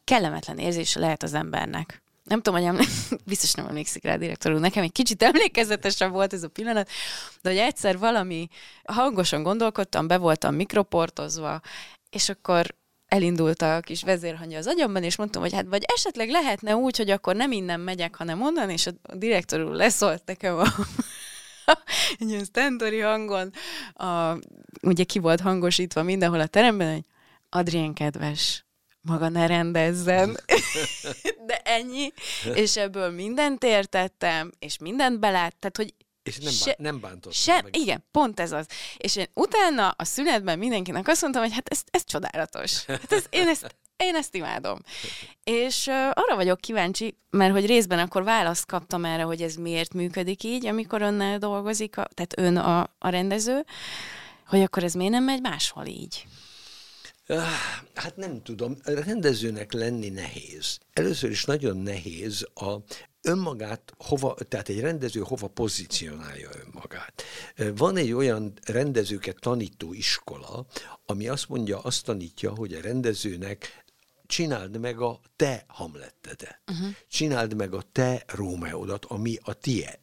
kellemetlen 0.04 0.58
érzése 0.58 1.00
lehet 1.00 1.22
az 1.22 1.34
embernek 1.34 2.01
nem 2.32 2.42
tudom, 2.42 2.60
hogy 2.60 2.68
emlé... 2.72 2.84
biztos 3.24 3.52
nem 3.52 3.66
emlékszik 3.66 4.04
rá 4.04 4.14
a 4.14 4.16
direktor 4.16 4.52
úr, 4.52 4.60
nekem 4.60 4.82
egy 4.82 4.92
kicsit 4.92 5.22
emlékezetesebb 5.22 6.10
volt 6.10 6.32
ez 6.32 6.42
a 6.42 6.48
pillanat, 6.48 6.88
de 7.42 7.48
hogy 7.48 7.58
egyszer 7.58 7.98
valami 7.98 8.48
hangosan 8.84 9.42
gondolkodtam, 9.42 10.06
be 10.06 10.16
voltam 10.16 10.54
mikroportozva, 10.54 11.60
és 12.10 12.28
akkor 12.28 12.74
elindult 13.06 13.62
a 13.62 13.80
kis 13.80 14.02
vezérhangja 14.02 14.58
az 14.58 14.66
agyamban, 14.66 15.02
és 15.02 15.16
mondtam, 15.16 15.42
hogy 15.42 15.52
hát 15.52 15.66
vagy 15.68 15.84
esetleg 15.94 16.28
lehetne 16.28 16.76
úgy, 16.76 16.96
hogy 16.96 17.10
akkor 17.10 17.36
nem 17.36 17.52
innen 17.52 17.80
megyek, 17.80 18.16
hanem 18.16 18.42
onnan, 18.42 18.70
és 18.70 18.86
a 18.86 19.14
direktor 19.14 19.60
úr 19.60 19.74
leszólt 19.74 20.22
nekem 20.26 20.58
a 20.58 20.66
egy 22.18 22.28
ilyen 22.28 23.02
hangon, 23.02 23.52
a, 23.92 24.38
ugye 24.82 25.04
ki 25.04 25.18
volt 25.18 25.40
hangosítva 25.40 26.02
mindenhol 26.02 26.40
a 26.40 26.46
teremben, 26.46 26.92
hogy 26.92 27.04
Adrien 27.48 27.92
kedves, 27.92 28.64
maga 29.02 29.28
ne 29.28 29.46
rendezzen. 29.46 30.38
De 31.46 31.56
ennyi, 31.64 32.12
és 32.54 32.76
ebből 32.76 33.10
mindent 33.10 33.64
értettem, 33.64 34.50
és 34.58 34.78
mindent 34.78 35.20
belát, 35.20 35.56
tehát 35.56 35.76
hogy 35.76 35.94
és 36.22 36.38
nem, 36.38 36.52
se, 36.52 36.74
nem 36.78 37.00
bántottam 37.00 37.32
se, 37.32 37.62
meg. 37.62 37.76
Igen, 37.76 38.04
pont 38.10 38.40
ez 38.40 38.52
az. 38.52 38.66
És 38.96 39.16
én 39.16 39.26
utána 39.34 39.88
a 39.88 40.04
szünetben 40.04 40.58
mindenkinek 40.58 41.08
azt 41.08 41.22
mondtam, 41.22 41.42
hogy 41.42 41.52
hát 41.52 41.68
ez, 41.68 41.82
ez 41.90 42.04
csodálatos. 42.04 42.84
Hát 42.84 43.12
ez, 43.12 43.24
én, 43.30 43.48
ezt, 43.48 43.76
én 43.96 44.14
ezt 44.14 44.34
imádom. 44.34 44.78
És 45.44 45.86
uh, 45.86 45.94
arra 45.94 46.34
vagyok 46.34 46.60
kíváncsi, 46.60 47.16
mert 47.30 47.52
hogy 47.52 47.66
részben 47.66 47.98
akkor 47.98 48.22
választ 48.24 48.66
kaptam 48.66 49.04
erre, 49.04 49.22
hogy 49.22 49.42
ez 49.42 49.54
miért 49.54 49.94
működik 49.94 50.42
így, 50.42 50.66
amikor 50.66 51.02
önnel 51.02 51.38
dolgozik, 51.38 51.96
a, 51.96 52.08
tehát 52.14 52.38
ön 52.38 52.56
a, 52.56 52.80
a 52.98 53.08
rendező, 53.08 53.64
hogy 54.46 54.60
akkor 54.60 54.84
ez 54.84 54.94
miért 54.94 55.12
nem 55.12 55.24
megy 55.24 55.40
máshol 55.40 55.86
így? 55.86 56.26
Hát 57.94 58.16
nem 58.16 58.42
tudom, 58.42 58.76
rendezőnek 58.84 59.72
lenni 59.72 60.08
nehéz. 60.08 60.78
Először 60.92 61.30
is 61.30 61.44
nagyon 61.44 61.76
nehéz 61.76 62.46
a 62.54 62.76
önmagát 63.22 63.92
hova, 63.98 64.34
tehát 64.48 64.68
egy 64.68 64.80
rendező 64.80 65.20
hova 65.20 65.48
pozícionálja 65.48 66.48
önmagát. 66.64 67.22
Van 67.76 67.96
egy 67.96 68.12
olyan 68.12 68.52
rendezőket 68.64 69.36
tanító 69.40 69.92
iskola, 69.92 70.66
ami 71.06 71.28
azt 71.28 71.48
mondja, 71.48 71.80
azt 71.80 72.04
tanítja, 72.04 72.54
hogy 72.54 72.72
a 72.72 72.80
rendezőnek 72.80 73.84
csináld 74.26 74.78
meg 74.80 75.00
a 75.00 75.20
te 75.36 75.64
Hamlettedet. 75.66 76.60
Uh-huh. 76.70 76.88
Csináld 77.08 77.54
meg 77.54 77.74
a 77.74 77.82
te 77.92 78.24
Rómeodat, 78.26 79.04
ami 79.04 79.38
a 79.42 79.52
tied. 79.52 79.98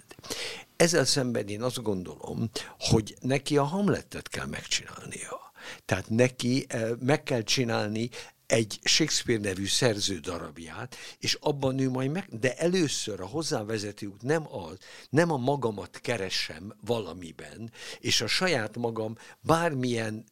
Ezzel 0.75 1.05
szemben 1.05 1.47
én 1.47 1.61
azt 1.61 1.81
gondolom, 1.81 2.49
hogy 2.79 3.15
neki 3.21 3.57
a 3.57 3.63
Hamletet 3.63 4.27
kell 4.27 4.45
megcsinálnia. 4.45 5.48
Tehát 5.85 6.09
neki 6.09 6.65
eh, 6.67 6.89
meg 6.99 7.23
kell 7.23 7.41
csinálni 7.41 8.09
egy 8.49 8.79
Shakespeare 8.83 9.41
nevű 9.41 9.65
szerző 9.65 10.17
darabját, 10.17 10.95
és 11.19 11.37
abban 11.41 11.79
ő 11.79 11.89
majd 11.89 12.11
meg, 12.11 12.27
de 12.39 12.55
először 12.55 13.21
a 13.21 13.25
hozzávezető 13.25 14.05
út 14.05 14.21
nem 14.21 14.47
az, 14.53 14.77
nem 15.09 15.31
a 15.31 15.37
magamat 15.37 15.99
keresem 16.01 16.73
valamiben, 16.85 17.71
és 17.99 18.21
a 18.21 18.27
saját 18.27 18.77
magam 18.77 19.17
bármilyen 19.41 20.25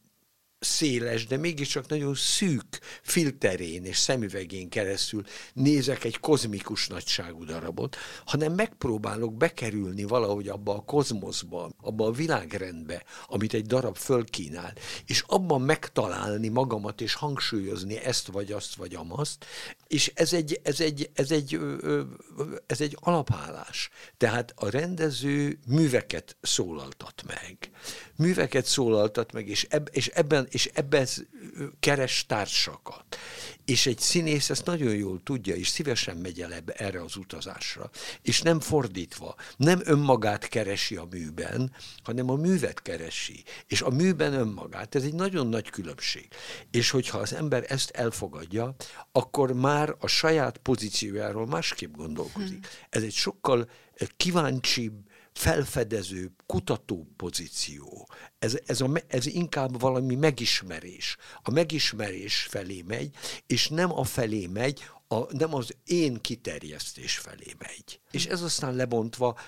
széles, 0.60 1.28
de 1.28 1.38
mégiscsak 1.38 1.88
nagyon 1.88 2.16
szűk 2.16 2.80
filterén 3.02 3.86
és 3.86 3.98
szemüvegén 3.98 4.70
keresztül 4.70 5.24
nézek 5.54 6.04
egy 6.04 6.20
kozmikus 6.20 6.88
nagyságú 6.88 7.46
darabot, 7.46 7.96
hanem 8.26 8.54
megpróbálok 8.54 9.34
bekerülni 9.34 10.04
valahogy 10.04 10.48
abba 10.48 10.76
a 10.76 10.84
kozmoszba, 10.84 11.70
abba 11.82 12.06
a 12.06 12.12
világrendbe, 12.12 13.04
amit 13.28 13.54
egy 13.54 13.66
darab 13.66 13.98
fölkínál, 13.98 14.74
és 15.06 15.24
abban 15.28 15.62
megtalálni 15.62 16.48
magamat 16.48 17.02
és 17.02 17.14
hangsúlyozni 17.14 17.98
ezt 17.98 18.28
vagy 18.28 18.52
azt 18.52 18.76
vagy 18.76 18.96
amazt, 18.96 19.46
és 19.88 20.12
ez 20.16 20.34
egy, 20.34 20.60
ez 20.64 20.80
egy, 20.80 21.10
ez 21.14 21.32
egy, 21.32 21.60
ez 22.66 22.82
egy 22.82 22.98
alapállás. 23.00 23.90
Tehát 24.18 24.54
a 24.56 24.70
rendező 24.70 25.60
műveket 25.68 26.38
szólaltat 26.42 27.24
meg. 27.28 27.72
Műveket 28.18 28.66
szólaltat 28.66 29.32
meg, 29.32 29.48
és, 29.48 29.68
eb, 29.70 29.90
és 29.92 30.08
ebben 30.08 30.48
és 30.50 30.70
ebben 30.74 31.08
keres 31.80 32.26
társakat. 32.26 33.18
És 33.66 33.86
egy 33.86 34.00
színész 34.00 34.50
ezt 34.50 34.66
nagyon 34.66 34.96
jól 34.96 35.22
tudja, 35.24 35.56
és 35.56 35.68
szívesen 35.68 36.18
megy 36.18 36.42
el 36.42 36.54
ebbe, 36.54 36.74
erre 36.74 37.02
az 37.02 37.16
utazásra. 37.16 37.90
És 38.22 38.42
nem 38.42 38.60
fordítva, 38.60 39.36
nem 39.58 39.82
önmagát 39.84 40.48
keresi 40.48 40.96
a 40.96 41.08
műben, 41.10 41.72
hanem 42.04 42.30
a 42.30 42.36
művet 42.36 42.82
keresi. 42.82 43.44
És 43.68 43.82
a 43.82 43.90
műben 43.90 44.34
önmagát. 44.34 44.96
Ez 44.96 45.04
egy 45.04 45.14
nagyon 45.14 45.48
nagy 45.48 45.70
különbség. 45.70 46.28
És 46.72 46.90
hogyha 46.90 47.18
az 47.18 47.34
ember 47.34 47.66
ezt 47.68 47.90
elfogadja, 47.90 48.76
akkor 49.12 49.54
már 49.54 49.96
a 50.00 50.08
saját 50.08 50.58
pozíciójáról 50.58 51.48
másképp 51.48 51.96
gondolkozik. 51.96 52.50
Hmm. 52.50 52.70
Ez 52.90 53.04
egy 53.04 53.14
sokkal 53.14 53.70
kíváncsibb, 54.18 55.07
felfedező, 55.38 56.32
kutató 56.46 57.08
pozíció. 57.16 58.10
Ez, 58.40 58.58
ez, 58.66 58.82
a, 58.82 58.90
ez 59.08 59.26
inkább 59.26 59.80
valami 59.80 60.16
megismerés. 60.16 61.18
A 61.42 61.52
megismerés 61.52 62.48
felé 62.50 62.82
megy, 62.82 63.16
és 63.48 63.68
nem 63.68 63.92
a 63.94 64.04
felé 64.04 64.46
megy, 64.46 64.86
a, 65.08 65.36
nem 65.38 65.54
az 65.54 65.76
én 65.86 66.22
kiterjesztés 66.22 67.18
felé 67.18 67.56
megy. 67.58 68.00
És 68.12 68.26
ez 68.26 68.42
aztán 68.42 68.76
lebontva, 68.76 69.40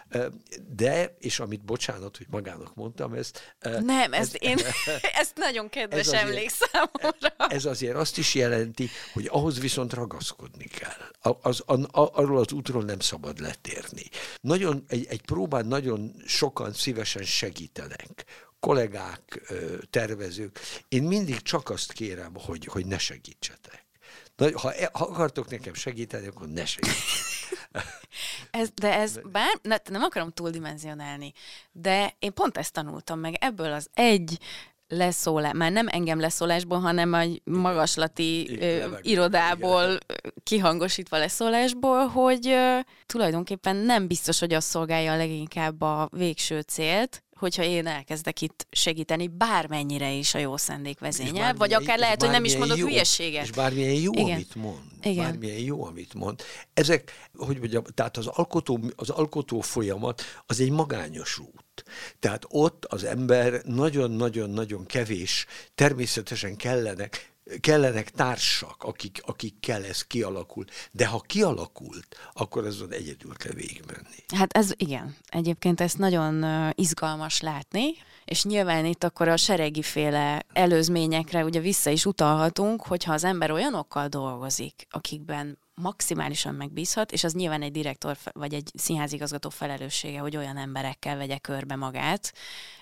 de, 0.67 1.15
és 1.19 1.39
amit 1.39 1.65
bocsánat, 1.65 2.17
hogy 2.17 2.25
magának 2.29 2.75
mondtam, 2.75 3.13
ezt... 3.13 3.55
Nem, 3.79 4.13
ez, 4.13 4.31
én, 4.37 4.57
ezt 5.21 5.35
nagyon 5.35 5.69
kedves 5.69 6.07
ez 6.07 6.13
emlékszem. 6.13 6.89
Ez 7.37 7.65
azért 7.65 7.95
azt 7.95 8.17
is 8.17 8.33
jelenti, 8.35 8.89
hogy 9.13 9.27
ahhoz 9.31 9.59
viszont 9.59 9.93
ragaszkodni 9.93 10.65
kell. 10.65 11.33
Az, 11.41 11.63
az, 11.65 11.85
arról 11.91 12.37
az 12.37 12.51
útról 12.51 12.83
nem 12.83 12.99
szabad 12.99 13.39
letérni. 13.39 14.03
Nagyon, 14.41 14.83
egy, 14.87 15.05
egy 15.09 15.21
próbán 15.21 15.65
nagyon 15.65 16.15
sokan 16.25 16.73
szívesen 16.73 17.23
segítenek, 17.23 18.25
kollégák, 18.59 19.53
tervezők. 19.89 20.59
Én 20.87 21.03
mindig 21.03 21.41
csak 21.41 21.69
azt 21.69 21.91
kérem, 21.91 22.33
hogy, 22.35 22.65
hogy 22.65 22.85
ne 22.85 22.97
segítsetek 22.97 23.87
Na, 24.39 24.59
ha, 24.59 24.73
e, 24.73 24.89
ha 24.93 25.05
akartok 25.05 25.49
nekem 25.49 25.73
segíteni, 25.73 26.27
akkor 26.27 26.47
ne 26.47 26.65
segítsenek. 26.65 27.37
Ez, 28.51 28.69
de 28.73 28.93
ez 28.93 29.19
bár, 29.31 29.59
ne, 29.61 29.75
nem 29.89 30.01
akarom 30.01 30.31
túldimenzionálni, 30.31 31.31
de 31.71 32.15
én 32.19 32.33
pont 32.33 32.57
ezt 32.57 32.73
tanultam 32.73 33.19
meg 33.19 33.35
ebből 33.39 33.71
az 33.71 33.89
egy 33.93 34.37
leszólás, 34.87 35.53
már 35.53 35.71
nem 35.71 35.87
engem 35.87 36.19
leszólásból, 36.19 36.79
hanem 36.79 37.13
egy 37.13 37.41
magaslati 37.43 38.57
ö, 38.59 38.85
irodából 39.01 39.83
igen. 39.83 40.33
kihangosítva 40.43 41.17
leszólásból, 41.17 42.07
hogy 42.07 42.47
ö, 42.47 42.79
tulajdonképpen 43.05 43.75
nem 43.75 44.07
biztos, 44.07 44.39
hogy 44.39 44.53
az 44.53 44.63
szolgálja 44.63 45.11
a 45.11 45.17
leginkább 45.17 45.81
a 45.81 46.09
végső 46.11 46.59
célt, 46.59 47.23
hogyha 47.39 47.63
én 47.63 47.87
elkezdek 47.87 48.41
itt 48.41 48.67
segíteni, 48.71 49.27
bármennyire 49.27 50.11
is 50.11 50.33
a 50.33 50.37
jó 50.37 50.57
szendék 50.57 50.99
vezényel, 50.99 51.53
vagy 51.53 51.73
akár 51.73 51.99
lehet, 51.99 52.21
hogy 52.21 52.31
nem 52.31 52.43
is 52.43 52.57
mondok 52.57 52.77
jó, 52.77 52.87
hülyeséget. 52.87 53.43
És 53.43 53.51
bármilyen 53.51 53.93
jó, 53.93 54.11
Igen. 54.11 54.31
amit 54.33 54.55
mond. 54.55 54.79
Igen. 55.01 55.23
Bármilyen 55.23 55.59
jó, 55.59 55.85
amit 55.85 56.13
mond. 56.13 56.41
Ezek, 56.73 57.29
hogy 57.37 57.57
mondjam, 57.57 57.83
tehát 57.93 58.17
az 58.17 58.27
alkotó, 58.27 58.79
az 58.95 59.09
alkotó 59.09 59.61
folyamat 59.61 60.21
az 60.45 60.59
egy 60.59 60.71
magányos 60.71 61.39
út. 61.39 61.83
Tehát 62.19 62.45
ott 62.47 62.85
az 62.85 63.03
ember 63.03 63.61
nagyon-nagyon-nagyon 63.63 64.85
kevés, 64.85 65.45
természetesen 65.75 66.55
kellenek 66.55 67.31
kellenek 67.59 68.09
társak, 68.09 68.83
akik, 68.83 69.21
akikkel 69.25 69.85
ez 69.85 70.01
kialakul. 70.01 70.65
De 70.91 71.07
ha 71.07 71.19
kialakult, 71.19 72.15
akkor 72.33 72.65
azon 72.65 72.91
egyedül 72.91 73.35
kell 73.35 73.53
végigmenni. 73.53 74.23
Hát 74.35 74.53
ez 74.53 74.71
igen. 74.77 75.15
Egyébként 75.27 75.81
ezt 75.81 75.97
nagyon 75.97 76.45
izgalmas 76.75 77.41
látni, 77.41 77.93
és 78.25 78.43
nyilván 78.43 78.85
itt 78.85 79.03
akkor 79.03 79.27
a 79.27 79.37
seregiféle 79.37 80.45
előzményekre 80.53 81.43
ugye 81.43 81.59
vissza 81.59 81.89
is 81.89 82.05
utalhatunk, 82.05 82.81
hogyha 82.81 83.13
az 83.13 83.23
ember 83.23 83.51
olyanokkal 83.51 84.07
dolgozik, 84.07 84.87
akikben 84.89 85.57
maximálisan 85.73 86.55
megbízhat, 86.55 87.11
és 87.11 87.23
az 87.23 87.33
nyilván 87.33 87.61
egy 87.61 87.71
direktor 87.71 88.17
vagy 88.33 88.53
egy 88.53 88.71
színházigazgató 88.73 89.49
felelőssége, 89.49 90.19
hogy 90.19 90.37
olyan 90.37 90.57
emberekkel 90.57 91.17
vegye 91.17 91.37
körbe 91.37 91.75
magát, 91.75 92.33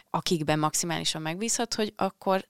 akikben 0.10 0.60
maximálisan 0.60 1.22
megbízhat, 1.22 1.74
hogy 1.74 1.94
akkor 1.96 2.48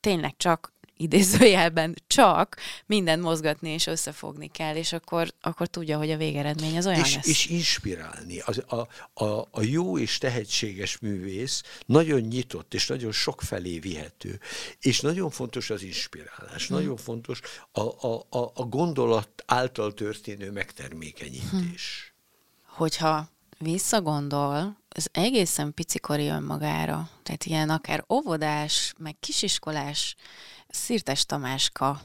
tényleg 0.00 0.36
csak 0.36 0.73
idézőjelben 0.96 1.94
csak 2.06 2.56
mindent 2.86 3.22
mozgatni 3.22 3.70
és 3.70 3.86
összefogni 3.86 4.48
kell, 4.48 4.76
és 4.76 4.92
akkor, 4.92 5.32
akkor 5.40 5.66
tudja, 5.66 5.98
hogy 5.98 6.10
a 6.10 6.16
végeredmény 6.16 6.76
az 6.76 6.86
olyan 6.86 7.00
és, 7.00 7.14
lesz. 7.14 7.26
És 7.26 7.46
inspirálni. 7.46 8.38
Az, 8.38 8.62
a, 8.66 8.88
a, 9.24 9.48
a 9.50 9.62
jó 9.62 9.98
és 9.98 10.18
tehetséges 10.18 10.98
művész 10.98 11.62
nagyon 11.86 12.20
nyitott, 12.20 12.74
és 12.74 12.86
nagyon 12.86 13.12
sok 13.12 13.42
felé 13.42 13.78
vihető. 13.78 14.40
És 14.80 15.00
nagyon 15.00 15.30
fontos 15.30 15.70
az 15.70 15.82
inspirálás. 15.82 16.66
Hmm. 16.66 16.76
Nagyon 16.76 16.96
fontos 16.96 17.40
a, 17.72 17.80
a, 17.80 18.26
a, 18.30 18.50
a 18.54 18.62
gondolat 18.64 19.28
által 19.46 19.94
történő 19.94 20.50
megtermékenyítés. 20.50 21.42
Hmm. 21.50 22.76
Hogyha 22.76 23.28
visszagondol, 23.58 24.76
az 24.88 25.08
egészen 25.12 25.74
picikori 25.74 26.26
önmagára, 26.26 27.08
tehát 27.22 27.44
ilyen 27.44 27.70
akár 27.70 28.04
óvodás, 28.08 28.94
meg 28.98 29.16
kisiskolás 29.20 30.16
Szirtes 30.74 31.26
Tamáska. 31.26 32.00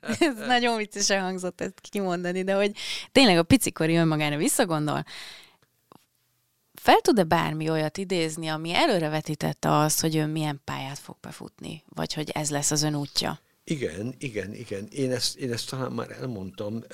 ez 0.18 0.36
nagyon 0.46 0.76
viccesen 0.76 1.22
hangzott 1.22 1.60
ezt 1.60 1.80
kimondani, 1.80 2.44
de 2.44 2.54
hogy 2.54 2.72
tényleg 3.12 3.38
a 3.38 3.42
picikori 3.42 3.96
önmagára 3.96 4.36
visszagondol, 4.36 5.04
fel 6.74 7.00
tud-e 7.00 7.24
bármi 7.24 7.70
olyat 7.70 7.98
idézni, 7.98 8.48
ami 8.48 8.74
előrevetítette 8.74 9.78
azt, 9.78 10.00
hogy 10.00 10.16
ön 10.16 10.30
milyen 10.30 10.60
pályát 10.64 10.98
fog 10.98 11.16
befutni, 11.20 11.82
vagy 11.88 12.12
hogy 12.12 12.30
ez 12.30 12.50
lesz 12.50 12.70
az 12.70 12.82
ön 12.82 12.94
útja? 12.94 13.40
Igen, 13.64 14.14
igen, 14.18 14.54
igen. 14.54 14.88
Én 14.90 15.12
ezt, 15.12 15.36
én 15.36 15.52
ezt 15.52 15.70
talán 15.70 15.92
már 15.92 16.10
elmondtam. 16.10 16.84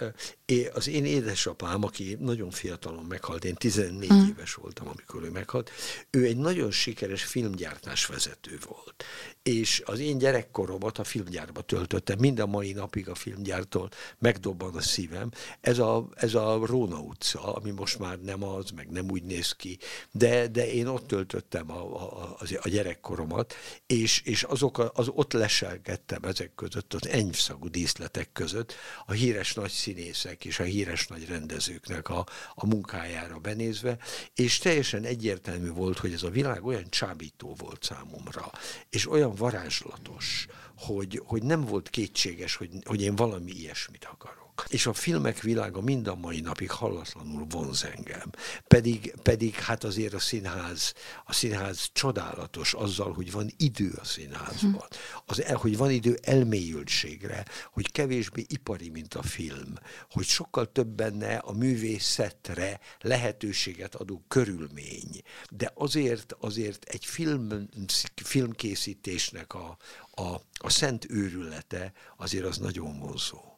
É, 0.51 0.67
az 0.67 0.89
én 0.89 1.05
édesapám, 1.05 1.85
aki 1.85 2.17
nagyon 2.21 2.51
fiatalon 2.51 3.05
meghalt, 3.05 3.45
én 3.45 3.55
14 3.55 4.13
mm. 4.13 4.29
éves 4.29 4.55
voltam, 4.55 4.89
amikor 4.89 5.23
ő 5.23 5.31
meghalt, 5.31 5.71
ő 6.11 6.25
egy 6.25 6.37
nagyon 6.37 6.71
sikeres 6.71 7.25
filmgyártás 7.25 8.07
vezető 8.07 8.59
volt. 8.67 9.05
És 9.43 9.83
az 9.85 9.99
én 9.99 10.19
gyerekkoromat 10.19 10.99
a 10.99 11.05
filmgyárba 11.05 11.61
töltöttem, 11.61 12.19
mind 12.19 12.39
a 12.39 12.47
mai 12.47 12.73
napig 12.73 13.09
a 13.09 13.15
filmgyártól 13.15 13.89
megdobban 14.19 14.75
a 14.75 14.81
szívem. 14.81 15.31
Ez 15.61 15.79
a, 15.79 16.09
ez 16.15 16.35
a 16.35 16.67
Róna 16.67 16.99
utca, 16.99 17.55
ami 17.55 17.71
most 17.71 17.99
már 17.99 18.21
nem 18.21 18.43
az, 18.43 18.71
meg 18.71 18.91
nem 18.91 19.11
úgy 19.11 19.23
néz 19.23 19.53
ki, 19.53 19.79
de, 20.11 20.47
de 20.47 20.73
én 20.73 20.87
ott 20.87 21.07
töltöttem 21.07 21.71
a, 21.71 22.11
a, 22.13 22.37
a 22.63 22.69
gyerekkoromat, 22.69 23.55
és, 23.87 24.21
és 24.25 24.43
azok 24.43 24.79
a, 24.79 24.91
az 24.95 25.09
ott 25.09 25.33
leselgettem 25.33 26.23
ezek 26.23 26.55
között, 26.55 26.95
az 26.95 27.09
enyvszagú 27.09 27.69
díszletek 27.69 28.33
között 28.33 28.75
a 29.07 29.13
híres 29.13 29.55
nagy 29.55 29.71
színészek 29.71 30.38
és 30.45 30.59
a 30.59 30.65
híres 30.65 31.07
nagy 31.07 31.29
rendezőknek 31.29 32.09
a, 32.09 32.27
a 32.55 32.67
munkájára 32.67 33.39
benézve, 33.39 33.99
és 34.35 34.59
teljesen 34.59 35.05
egyértelmű 35.05 35.71
volt, 35.71 35.99
hogy 35.99 36.13
ez 36.13 36.23
a 36.23 36.31
világ 36.31 36.65
olyan 36.65 36.87
csábító 36.89 37.55
volt 37.59 37.83
számomra, 37.83 38.51
és 38.91 39.11
olyan 39.11 39.35
varázslatos, 39.35 40.47
hogy, 40.77 41.23
hogy 41.25 41.43
nem 41.43 41.65
volt 41.65 41.91
kétséges, 41.91 42.57
hogy, 42.57 42.71
hogy 42.85 43.03
én 43.03 43.17
valami 43.17 43.51
ilyesmit 43.51 44.05
akarok. 44.05 44.48
És 44.67 44.87
a 44.87 44.93
filmek 44.93 45.41
világa 45.41 45.81
mind 45.81 46.07
a 46.07 46.15
mai 46.15 46.41
napig 46.41 46.71
hallatlanul 46.71 47.47
vonz 47.49 47.85
engem. 47.85 48.31
Pedig, 48.69 49.15
pedig 49.23 49.55
hát 49.55 49.85
azért 49.85 50.15
a 50.15 50.19
színház, 50.19 50.93
a 51.25 51.33
színház 51.33 51.89
csodálatos 51.93 52.75
azzal, 52.75 53.13
hogy 53.13 53.33
van 53.33 53.51
idő 53.57 53.93
a 54.01 54.05
színházban. 54.05 54.87
Az, 55.27 55.45
hogy 55.53 55.77
van 55.77 55.91
idő 55.91 56.19
elmélyültségre, 56.23 57.45
hogy 57.73 57.93
kevésbé 57.93 58.45
ipari, 58.49 58.89
mint 58.89 59.15
a 59.15 59.23
film, 59.23 59.75
hogy 60.11 60.27
sokkal 60.27 60.73
több 60.73 60.89
benne 60.89 61.37
a 61.37 61.53
művészetre 61.53 62.81
lehetőséget 63.01 63.95
adó 63.95 64.25
körülmény. 64.29 65.23
De 65.51 65.73
azért, 65.75 66.37
azért 66.41 66.85
egy 66.85 67.05
film, 67.05 67.69
filmkészítésnek 68.15 69.55
a, 69.55 69.77
a, 70.11 70.41
a 70.53 70.71
szent 70.71 71.11
őrülete 71.11 71.93
azért 72.17 72.45
az 72.45 72.59
nagyon 72.59 72.99
vonzó. 72.99 73.58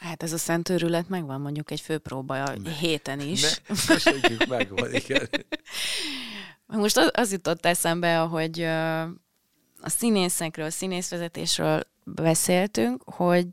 Hát 0.00 0.22
ez 0.22 0.32
a 0.32 0.38
szent 0.38 0.68
őrület 0.68 1.08
megvan 1.08 1.40
mondjuk 1.40 1.70
egy 1.70 1.80
főpróba 1.80 2.42
a 2.42 2.58
ne, 2.58 2.70
héten 2.70 3.20
is. 3.20 3.42
Ne, 3.42 3.74
köszönjük, 3.86 4.46
megvan, 4.46 4.94
igen. 4.94 5.28
Most 6.66 6.96
az, 6.96 7.10
az 7.12 7.32
jutott 7.32 7.66
eszembe, 7.66 8.16
hogy 8.16 8.60
a 9.80 9.88
színészekről, 9.88 10.66
a 10.66 10.70
színészvezetésről 10.70 11.82
beszéltünk, 12.04 13.02
hogy 13.04 13.46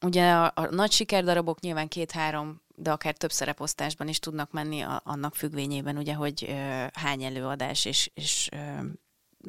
ugye 0.00 0.32
a, 0.32 0.52
a 0.54 0.66
nagy 0.70 0.92
sikerdarabok 0.92 1.60
nyilván 1.60 1.88
két-három, 1.88 2.62
de 2.74 2.90
akár 2.90 3.16
több 3.16 3.32
szereposztásban 3.32 4.08
is 4.08 4.18
tudnak 4.18 4.50
menni 4.50 4.80
a, 4.80 5.00
annak 5.04 5.34
függvényében, 5.34 5.96
ugye, 5.96 6.14
hogy 6.14 6.44
ö, 6.48 6.84
hány 6.92 7.22
előadás 7.22 7.84
és, 7.84 8.10
és 8.14 8.48
ö, 8.52 8.56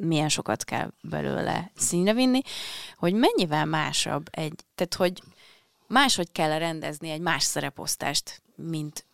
milyen 0.00 0.28
sokat 0.28 0.64
kell 0.64 0.90
belőle 1.02 1.70
színre 1.76 2.12
vinni, 2.12 2.40
hogy 2.96 3.14
mennyivel 3.14 3.64
másabb 3.64 4.26
egy, 4.30 4.64
tehát 4.74 4.94
hogy 4.94 5.22
máshogy 5.94 6.32
kell 6.32 6.58
rendezni 6.58 7.10
egy 7.10 7.20
más 7.20 7.42
szereposztást, 7.42 8.42
mint, 8.56 9.06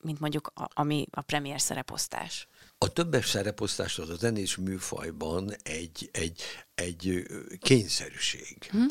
mint 0.00 0.20
mondjuk 0.20 0.50
a, 0.54 0.68
ami 0.74 1.06
a 1.10 1.20
premier 1.20 1.60
szereposztás. 1.60 2.48
A 2.78 2.92
többes 2.92 3.28
szereposztás 3.28 3.98
az 3.98 4.10
a 4.10 4.14
zenés 4.14 4.56
műfajban 4.56 5.54
egy, 5.62 6.08
egy, 6.12 6.42
egy 6.78 7.26
kényszerűség. 7.60 8.56
Hm? 8.70 8.84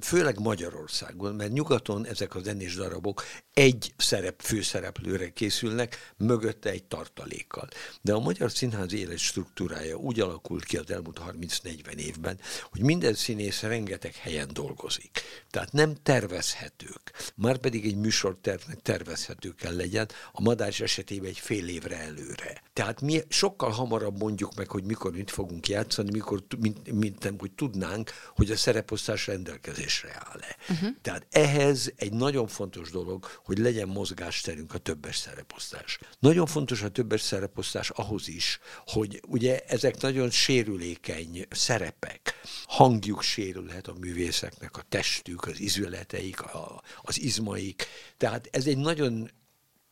Főleg 0.00 0.40
Magyarországon, 0.40 1.34
mert 1.34 1.52
nyugaton 1.52 2.06
ezek 2.06 2.34
a 2.34 2.40
zenés 2.40 2.74
darabok 2.74 3.24
egy 3.54 3.94
szerep, 3.96 4.42
főszereplőre 4.42 5.32
készülnek, 5.32 6.12
mögötte 6.16 6.70
egy 6.70 6.84
tartalékkal. 6.84 7.68
De 8.00 8.12
a 8.12 8.20
magyar 8.20 8.50
színház 8.50 8.92
élet 8.92 9.18
struktúrája 9.18 9.96
úgy 9.96 10.20
alakult 10.20 10.64
ki 10.64 10.76
az 10.76 10.90
elmúlt 10.90 11.20
30-40 11.40 11.94
évben, 11.94 12.38
hogy 12.70 12.80
minden 12.80 13.14
színész 13.14 13.62
rengeteg 13.62 14.14
helyen 14.14 14.48
dolgozik. 14.52 15.20
Tehát 15.50 15.72
nem 15.72 15.94
tervezhetők. 16.02 17.32
Már 17.34 17.58
pedig 17.58 17.86
egy 17.86 17.96
műsortervnek 17.96 18.82
tervezhető 18.82 19.54
kell 19.54 19.76
legyen, 19.76 20.08
a 20.32 20.40
madás 20.40 20.80
esetében 20.80 21.28
egy 21.28 21.38
fél 21.38 21.68
évre 21.68 21.96
előre. 21.96 22.62
Tehát 22.72 23.00
mi 23.00 23.20
sokkal 23.28 23.70
hamarabb 23.70 24.18
mondjuk 24.18 24.54
meg, 24.54 24.70
hogy 24.70 24.84
mikor 24.84 25.12
mit 25.12 25.30
fogunk 25.30 25.68
játszani, 25.68 26.10
mikor, 26.10 26.42
mint, 26.58 26.92
mint 26.92 27.23
értem, 27.24 27.38
hogy 27.38 27.52
tudnánk, 27.52 28.10
hogy 28.34 28.50
a 28.50 28.56
szereposztás 28.56 29.26
rendelkezésre 29.26 30.22
áll-e. 30.24 30.56
Uh-huh. 30.68 30.88
Tehát 31.02 31.26
ehhez 31.30 31.92
egy 31.96 32.12
nagyon 32.12 32.46
fontos 32.46 32.90
dolog, 32.90 33.24
hogy 33.44 33.58
legyen 33.58 33.88
mozgásterünk 33.88 34.74
a 34.74 34.78
többes 34.78 35.16
szereposztás. 35.16 35.98
Nagyon 36.18 36.46
fontos 36.46 36.82
a 36.82 36.88
többes 36.88 37.20
szereposztás 37.20 37.90
ahhoz 37.90 38.28
is, 38.28 38.58
hogy 38.86 39.20
ugye 39.28 39.58
ezek 39.58 40.00
nagyon 40.00 40.30
sérülékeny 40.30 41.46
szerepek. 41.50 42.40
Hangjuk 42.66 43.22
sérülhet 43.22 43.86
a 43.86 43.94
művészeknek, 44.00 44.76
a 44.76 44.82
testük, 44.88 45.44
az 45.44 45.60
izületeik, 45.60 46.42
a, 46.42 46.82
az 47.02 47.20
izmaik. 47.20 47.86
Tehát 48.16 48.48
ez 48.50 48.66
egy 48.66 48.78
nagyon 48.78 49.30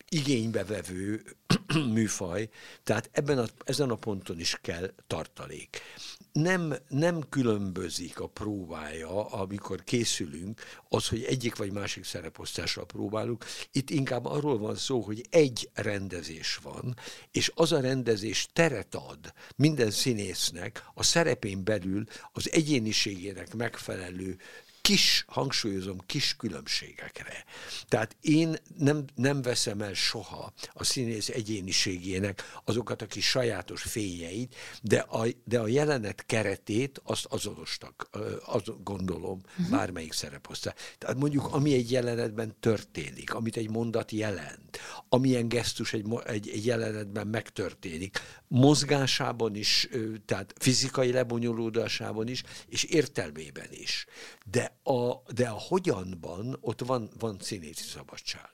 igénybevevő 0.08 1.22
műfaj, 1.94 2.48
tehát 2.82 3.10
ebben 3.12 3.38
a, 3.38 3.44
ezen 3.64 3.90
a 3.90 3.96
ponton 3.96 4.40
is 4.40 4.58
kell 4.62 4.92
tartalék. 5.06 5.80
Nem, 6.32 6.74
nem 6.88 7.28
különbözik 7.28 8.20
a 8.20 8.26
próbája, 8.26 9.24
amikor 9.24 9.84
készülünk, 9.84 10.60
az, 10.88 11.08
hogy 11.08 11.22
egyik 11.22 11.56
vagy 11.56 11.72
másik 11.72 12.04
szereposztással 12.04 12.86
próbálunk. 12.86 13.44
Itt 13.72 13.90
inkább 13.90 14.24
arról 14.24 14.58
van 14.58 14.76
szó, 14.76 15.00
hogy 15.00 15.26
egy 15.30 15.70
rendezés 15.74 16.56
van, 16.62 16.96
és 17.30 17.52
az 17.54 17.72
a 17.72 17.80
rendezés 17.80 18.48
teret 18.52 18.94
ad 18.94 19.32
minden 19.56 19.90
színésznek 19.90 20.84
a 20.94 21.02
szerepén 21.02 21.64
belül 21.64 22.04
az 22.32 22.52
egyéniségének 22.52 23.54
megfelelő 23.54 24.38
kis, 24.82 25.24
hangsúlyozom, 25.28 25.98
kis 26.06 26.36
különbségekre. 26.36 27.44
Tehát 27.88 28.16
én 28.20 28.56
nem, 28.78 29.04
nem 29.14 29.42
veszem 29.42 29.80
el 29.80 29.94
soha 29.94 30.52
a 30.72 30.84
színész 30.84 31.28
egyéniségének 31.28 32.42
azokat 32.64 33.02
a 33.02 33.06
kis 33.06 33.28
sajátos 33.28 33.82
fényeit, 33.82 34.54
de 34.82 34.98
a, 34.98 35.26
de 35.44 35.58
a 35.58 35.66
jelenet 35.66 36.26
keretét 36.26 37.00
azt 37.04 37.24
azonostak, 37.24 38.08
azt 38.44 38.82
gondolom, 38.84 39.40
uh-huh. 39.50 39.70
bármelyik 39.70 40.12
szereposztály. 40.12 40.74
Tehát 40.98 41.16
mondjuk, 41.16 41.52
ami 41.52 41.74
egy 41.74 41.90
jelenetben 41.90 42.56
történik, 42.60 43.34
amit 43.34 43.56
egy 43.56 43.70
mondat 43.70 44.10
jelent, 44.10 44.78
amilyen 45.08 45.48
gesztus 45.48 45.92
egy, 45.92 46.06
egy, 46.24 46.48
egy 46.48 46.66
jelenetben 46.66 47.26
megtörténik, 47.26 48.18
mozgásában 48.48 49.54
is, 49.54 49.88
tehát 50.24 50.54
fizikai 50.58 51.12
lebonyolódásában 51.12 52.28
is, 52.28 52.42
és 52.68 52.84
értelmében 52.84 53.68
is. 53.70 54.06
De 54.44 54.76
a, 54.82 55.32
de 55.34 55.48
a 55.48 55.58
hogyanban 55.68 56.58
ott 56.60 56.80
van, 56.80 57.10
van 57.18 57.36
színészi 57.40 57.84
szabadság. 57.84 58.50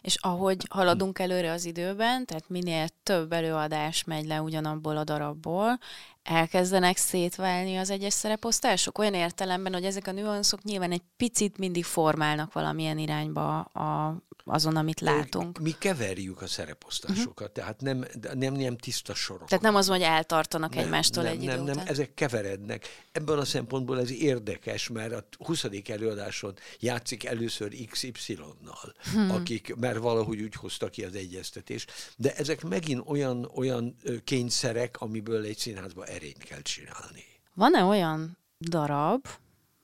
És 0.00 0.16
ahogy 0.20 0.66
haladunk 0.70 1.18
előre 1.18 1.50
az 1.50 1.64
időben, 1.64 2.26
tehát 2.26 2.48
minél 2.48 2.88
több 3.02 3.32
előadás 3.32 4.04
megy 4.04 4.26
le 4.26 4.40
ugyanabból 4.40 4.96
a 4.96 5.04
darabból, 5.04 5.78
elkezdenek 6.22 6.96
szétválni 6.96 7.76
az 7.76 7.90
egyes 7.90 8.12
szereposztások? 8.12 8.98
Olyan 8.98 9.14
értelemben, 9.14 9.72
hogy 9.72 9.84
ezek 9.84 10.06
a 10.06 10.12
nüanszok 10.12 10.62
nyilván 10.62 10.92
egy 10.92 11.02
picit 11.16 11.58
mindig 11.58 11.84
formálnak 11.84 12.52
valamilyen 12.52 12.98
irányba 12.98 13.60
a, 13.60 14.16
azon, 14.44 14.76
amit 14.76 15.00
látunk. 15.00 15.58
Mi 15.58 15.74
keverjük 15.78 16.42
a 16.42 16.46
szereposztásokat, 16.46 17.30
uh-huh. 17.30 17.52
tehát 17.52 17.80
nem, 17.80 18.04
nem, 18.34 18.54
nem 18.54 18.76
tiszta 18.76 19.14
sorok. 19.14 19.48
Tehát 19.48 19.64
nem 19.64 19.74
az, 19.74 19.88
hogy 19.88 20.02
eltartanak 20.02 20.74
nem, 20.74 20.84
egymástól 20.84 21.22
nem, 21.22 21.32
egy 21.32 21.38
nem, 21.38 21.54
idő 21.54 21.62
nem, 21.62 21.74
után. 21.74 21.86
ezek 21.86 22.14
keverednek. 22.14 22.86
Ebben 23.12 23.38
a 23.38 23.44
szempontból 23.44 24.00
ez 24.00 24.10
érdekes, 24.10 24.88
mert 24.88 25.12
a 25.12 25.26
20. 25.38 25.64
előadáson 25.88 26.54
játszik 26.78 27.24
először 27.24 27.74
XY-nal, 27.90 28.94
hmm. 29.12 29.30
akik, 29.30 29.74
mert 29.74 29.98
valahogy 29.98 30.40
úgy 30.40 30.54
hozta 30.54 30.88
ki 30.88 31.04
az 31.04 31.14
egyeztetést, 31.14 31.92
de 32.16 32.34
ezek 32.34 32.62
megint 32.62 33.02
olyan, 33.06 33.50
olyan 33.54 33.96
kényszerek, 34.24 35.00
amiből 35.00 35.44
egy 35.44 35.58
színházba 35.58 36.04
erényt 36.04 36.44
kell 36.44 36.62
csinálni. 36.62 37.24
Van-e 37.54 37.84
olyan 37.84 38.38
darab, 38.60 39.26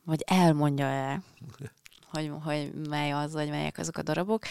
vagy 0.05 0.23
elmondja-e, 0.27 1.23
hogy, 2.11 2.33
hogy 2.45 2.73
mely 2.89 3.13
az, 3.13 3.33
vagy 3.33 3.49
melyek 3.49 3.79
azok 3.79 3.97
a 3.97 4.03
darabok, 4.03 4.43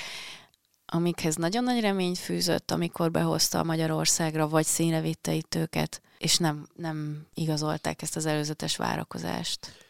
amikhez 0.86 1.36
nagyon 1.36 1.64
nagy 1.64 1.82
reményt 1.82 2.18
fűzött, 2.18 2.72
amikor 2.72 3.12
behozta 3.12 3.60
a 3.60 3.64
Magyarországra, 3.64 4.48
vagy 4.48 4.66
színre 4.66 5.02
vitte 5.02 5.34
itt 5.34 5.56
őket, 5.56 6.02
és 6.18 6.38
nem, 6.38 6.68
nem 6.76 7.28
igazolták 7.34 8.02
ezt 8.02 8.16
az 8.16 8.26
előzetes 8.26 8.78
várakozást? 8.78 9.86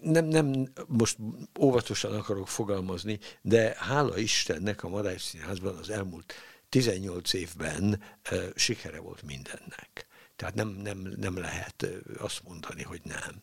nem, 0.00 0.24
nem, 0.24 0.72
most 0.86 1.16
óvatosan 1.60 2.14
akarok 2.14 2.48
fogalmazni, 2.48 3.18
de 3.42 3.74
hála 3.78 4.18
Istennek 4.18 4.82
a 4.84 4.88
Madács 4.88 5.20
Színházban 5.20 5.76
az 5.76 5.90
elmúlt 5.90 6.34
18 6.68 7.32
évben 7.32 8.02
sikere 8.54 9.00
volt 9.00 9.22
mindennek. 9.22 10.06
Tehát 10.36 10.54
nem, 10.54 10.68
nem, 10.68 11.12
nem 11.16 11.38
lehet 11.38 11.86
azt 12.18 12.42
mondani, 12.44 12.82
hogy 12.82 13.00
nem. 13.04 13.42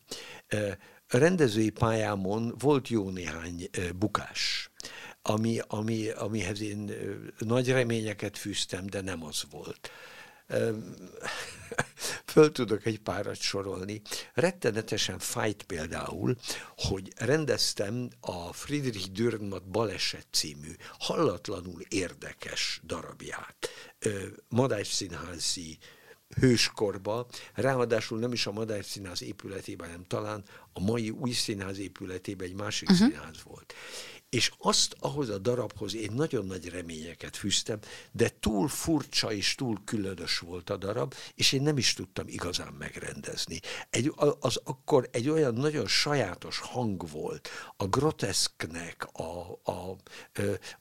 Rendezői 1.08 1.70
pályámon 1.70 2.54
volt 2.58 2.88
jó 2.88 3.10
néhány 3.10 3.70
bukás, 3.96 4.70
ami, 5.22 5.58
ami, 5.66 6.08
amihez 6.08 6.60
én 6.60 6.92
nagy 7.38 7.68
reményeket 7.68 8.38
fűztem, 8.38 8.86
de 8.86 9.00
nem 9.00 9.24
az 9.24 9.42
volt. 9.50 9.90
Föl 12.32 12.52
tudok 12.52 12.86
egy 12.86 13.00
párat 13.00 13.40
sorolni. 13.40 14.02
Rettenetesen 14.34 15.18
fájt 15.18 15.62
például, 15.62 16.36
hogy 16.76 17.12
rendeztem 17.16 18.08
a 18.20 18.52
Friedrich 18.52 19.10
Dürrenmatt 19.10 19.68
Baleset 19.68 20.26
című 20.30 20.72
hallatlanul 20.98 21.80
érdekes 21.88 22.80
darabját. 22.84 23.68
Madács 24.48 24.92
színházi 24.92 25.78
hőskorba, 26.40 27.26
ráadásul 27.54 28.18
nem 28.18 28.32
is 28.32 28.46
a 28.46 28.52
Madács 28.52 28.84
Színház 28.84 29.22
épületében, 29.22 29.86
hanem 29.88 30.04
talán 30.04 30.42
a 30.72 30.80
mai 30.80 31.10
új 31.10 31.30
színház 31.30 31.78
épületében 31.78 32.48
egy 32.48 32.54
másik 32.54 32.90
uh-huh. 32.90 33.08
színház 33.08 33.42
volt 33.44 33.74
és 34.36 34.52
azt 34.58 34.96
ahhoz 35.00 35.28
a 35.28 35.38
darabhoz 35.38 35.94
én 35.94 36.12
nagyon 36.14 36.46
nagy 36.46 36.68
reményeket 36.68 37.36
fűztem, 37.36 37.78
de 38.12 38.28
túl 38.40 38.68
furcsa 38.68 39.32
és 39.32 39.54
túl 39.54 39.78
különös 39.84 40.38
volt 40.38 40.70
a 40.70 40.76
darab, 40.76 41.14
és 41.34 41.52
én 41.52 41.62
nem 41.62 41.78
is 41.78 41.94
tudtam 41.94 42.28
igazán 42.28 42.72
megrendezni. 42.72 43.60
Egy, 43.90 44.12
az 44.40 44.60
akkor 44.64 45.08
egy 45.12 45.28
olyan 45.28 45.54
nagyon 45.54 45.86
sajátos 45.86 46.58
hang 46.58 47.10
volt, 47.10 47.48
a 47.76 47.86
groteszknek, 47.86 49.08
a, 49.12 49.58
a, 49.64 49.96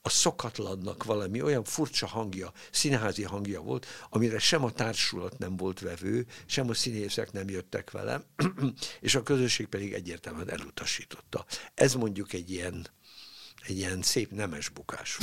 a 0.01 0.09
szokatlannak 0.09 1.03
valami 1.03 1.41
olyan 1.41 1.63
furcsa 1.63 2.07
hangja, 2.07 2.51
színházi 2.71 3.23
hangja 3.23 3.61
volt, 3.61 3.85
amire 4.09 4.39
sem 4.39 4.63
a 4.63 4.71
társulat 4.71 5.37
nem 5.37 5.57
volt 5.57 5.79
vevő, 5.79 6.25
sem 6.45 6.69
a 6.69 6.73
színészek 6.73 7.31
nem 7.31 7.49
jöttek 7.49 7.91
velem, 7.91 8.23
és 9.01 9.15
a 9.15 9.23
közösség 9.23 9.67
pedig 9.67 9.93
egyértelműen 9.93 10.49
elutasította. 10.49 11.45
Ez 11.73 11.93
mondjuk 11.93 12.33
egy 12.33 12.51
ilyen 12.51 12.87
egy 13.67 13.77
ilyen 13.77 14.01
szép 14.01 14.31
nemes 14.31 14.69
bukás. 14.69 15.17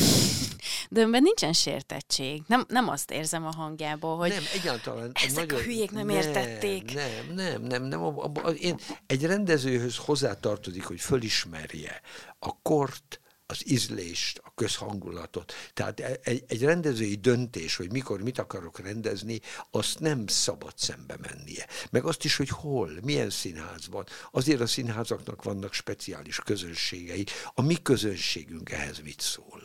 De 0.89 1.01
önben 1.01 1.23
nincsen 1.23 1.53
sértettség. 1.53 2.43
Nem, 2.47 2.65
nem 2.69 2.89
azt 2.89 3.11
érzem 3.11 3.47
a 3.47 3.55
hangjából, 3.55 4.17
hogy 4.17 4.29
nem, 4.29 4.43
egyáltalán, 4.55 5.11
ezek 5.15 5.47
nagyon, 5.47 5.61
a 5.61 5.63
hülyék 5.63 5.91
nem, 5.91 6.07
nem 6.07 6.17
értették. 6.17 6.95
Nem, 6.95 7.35
nem, 7.35 7.63
nem, 7.63 7.83
nem. 7.83 8.03
A, 8.03 8.25
a, 8.25 8.31
a, 8.43 8.51
én, 8.51 8.79
egy 9.07 9.25
rendezőhöz 9.25 9.97
hozzátartozik, 9.97 10.85
hogy 10.85 11.01
fölismerje 11.01 12.01
a 12.39 12.61
kort, 12.63 13.21
az 13.53 13.71
ízlést, 13.71 14.41
a 14.45 14.53
közhangulatot. 14.55 15.53
Tehát 15.75 16.01
e, 16.01 16.19
egy, 16.23 16.45
egy 16.49 16.63
rendezői 16.63 17.15
döntés, 17.15 17.77
hogy 17.77 17.93
mikor 17.93 18.23
mit 18.23 18.39
akarok 18.39 18.79
rendezni, 18.79 19.41
azt 19.71 20.01
nem 20.01 20.27
szabad 20.27 20.73
szembe 20.77 21.17
mennie. 21.21 21.67
Meg 21.91 22.05
azt 22.05 22.25
is, 22.25 22.37
hogy 22.37 22.49
hol, 22.49 22.91
milyen 23.03 23.31
színházban. 23.31 24.05
Azért 24.31 24.61
a 24.61 24.67
színházaknak 24.67 25.43
vannak 25.43 25.73
speciális 25.73 26.39
közönségei. 26.39 27.27
A 27.55 27.63
mi 27.63 27.83
közönségünk 27.83 28.71
ehhez 28.71 28.99
mit 28.99 29.21
szól? 29.21 29.61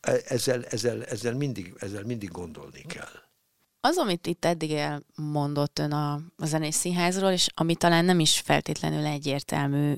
E, 0.00 0.20
ezzel, 0.24 0.64
ezzel, 0.64 1.04
ezzel, 1.04 1.34
mindig, 1.34 1.74
ezzel 1.78 2.02
mindig 2.04 2.30
gondolni 2.30 2.82
kell. 2.86 3.24
Az, 3.80 3.96
amit 3.96 4.26
itt 4.26 4.44
eddig 4.44 4.72
elmondott 4.72 5.78
ön 5.78 5.92
a, 5.92 6.12
a 6.36 6.46
zenés 6.46 6.74
színházról, 6.74 7.30
és 7.30 7.48
ami 7.54 7.76
talán 7.76 8.04
nem 8.04 8.20
is 8.20 8.40
feltétlenül 8.40 9.04
egyértelmű 9.04 9.94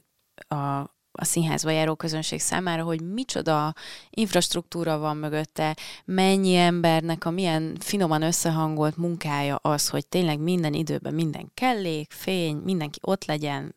a, 0.48 0.96
a 1.20 1.24
színházba 1.24 1.70
járó 1.70 1.94
közönség 1.94 2.40
számára, 2.40 2.82
hogy 2.82 3.00
micsoda 3.00 3.74
infrastruktúra 4.10 4.98
van 4.98 5.16
mögötte, 5.16 5.76
mennyi 6.04 6.56
embernek 6.56 7.24
a 7.24 7.30
milyen 7.30 7.76
finoman 7.80 8.22
összehangolt 8.22 8.96
munkája 8.96 9.56
az, 9.56 9.88
hogy 9.88 10.06
tényleg 10.06 10.38
minden 10.38 10.72
időben 10.72 11.14
minden 11.14 11.50
kellék, 11.54 12.12
fény, 12.12 12.56
mindenki 12.56 12.98
ott 13.02 13.24
legyen. 13.24 13.76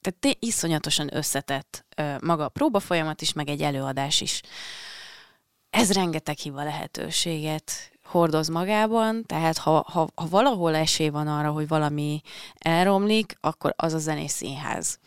Tehát 0.00 0.36
iszonyatosan 0.40 1.16
összetett 1.16 1.86
maga 2.20 2.44
a 2.44 2.48
próba 2.48 2.80
folyamat 2.80 3.20
is, 3.20 3.32
meg 3.32 3.48
egy 3.48 3.62
előadás 3.62 4.20
is. 4.20 4.40
Ez 5.70 5.92
rengeteg 5.92 6.38
hiva 6.38 6.64
lehetőséget 6.64 7.92
hordoz 8.04 8.48
magában, 8.48 9.24
tehát 9.26 9.58
ha, 9.58 9.84
ha, 9.88 10.08
ha 10.14 10.28
valahol 10.28 10.74
esély 10.74 11.08
van 11.08 11.28
arra, 11.28 11.50
hogy 11.50 11.68
valami 11.68 12.20
elromlik, 12.58 13.36
akkor 13.40 13.74
az 13.76 13.92
a 13.92 13.98
zenés 13.98 14.30
színház 14.30 14.98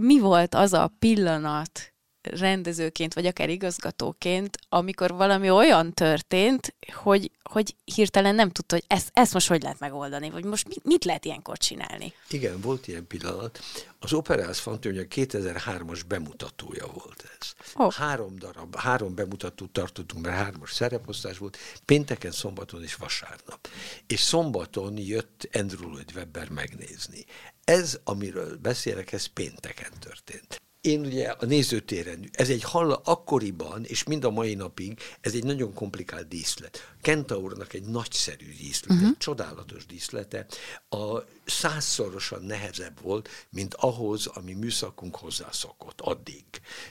mi 0.00 0.18
volt 0.18 0.54
az 0.54 0.72
a 0.72 0.92
pillanat 0.98 1.92
rendezőként, 2.22 3.14
vagy 3.14 3.26
akár 3.26 3.48
igazgatóként, 3.48 4.58
amikor 4.68 5.12
valami 5.12 5.50
olyan 5.50 5.92
történt, 5.92 6.74
hogy, 6.92 7.30
hogy 7.42 7.76
hirtelen 7.84 8.34
nem 8.34 8.50
tudta, 8.50 8.74
hogy 8.74 8.84
ezt, 8.86 9.10
ezt 9.12 9.32
most 9.32 9.48
hogy 9.48 9.62
lehet 9.62 9.78
megoldani, 9.78 10.30
vagy 10.30 10.44
most 10.44 10.68
mit, 10.68 10.84
mit 10.84 11.04
lehet 11.04 11.24
ilyenkor 11.24 11.58
csinálni? 11.58 12.12
Igen, 12.28 12.60
volt 12.60 12.88
ilyen 12.88 13.06
pillanat. 13.06 13.60
Az 13.98 14.12
Operász 14.12 14.58
Fantónia 14.58 15.02
2003-as 15.14 16.00
bemutatója 16.08 16.86
volt 16.86 17.24
ez. 17.38 17.52
Oh. 17.74 17.92
Három 17.92 18.36
darab, 18.38 18.76
három 18.76 19.14
bemutatót 19.14 19.70
tartottunk, 19.70 20.24
mert 20.24 20.36
hármas 20.36 20.72
szereposztás 20.72 21.38
volt, 21.38 21.56
pénteken, 21.84 22.30
szombaton 22.30 22.82
és 22.82 22.94
vasárnap. 22.94 23.68
És 24.06 24.20
szombaton 24.20 24.98
jött 24.98 25.48
Andrew 25.52 25.88
Lloyd 25.88 26.12
Webber 26.14 26.48
megnézni. 26.48 27.24
Ez, 27.68 27.98
amiről 28.04 28.56
beszélek, 28.56 29.12
ez 29.12 29.26
pénteken 29.26 29.92
történt. 29.98 30.62
Én 30.88 31.00
ugye 31.00 31.28
a 31.28 31.44
nézőtéren, 31.44 32.28
ez 32.32 32.48
egy 32.48 32.62
hall 32.62 32.92
akkoriban, 32.92 33.84
és 33.84 34.04
mind 34.04 34.24
a 34.24 34.30
mai 34.30 34.54
napig, 34.54 34.98
ez 35.20 35.34
egy 35.34 35.44
nagyon 35.44 35.72
komplikált 35.72 36.28
díszlet. 36.28 36.92
Kentaurnak 37.00 37.72
egy 37.72 37.84
nagyszerű 37.84 38.54
díszlet, 38.58 38.90
uh-huh. 38.90 39.08
egy 39.08 39.16
csodálatos 39.18 39.86
díszlete, 39.86 40.46
a 40.88 41.18
százszorosan 41.44 42.42
nehezebb 42.42 43.00
volt, 43.02 43.28
mint 43.50 43.74
ahhoz, 43.74 44.26
ami 44.26 44.52
műszakunk 44.52 45.16
hozzászokott 45.16 46.00
addig. 46.00 46.44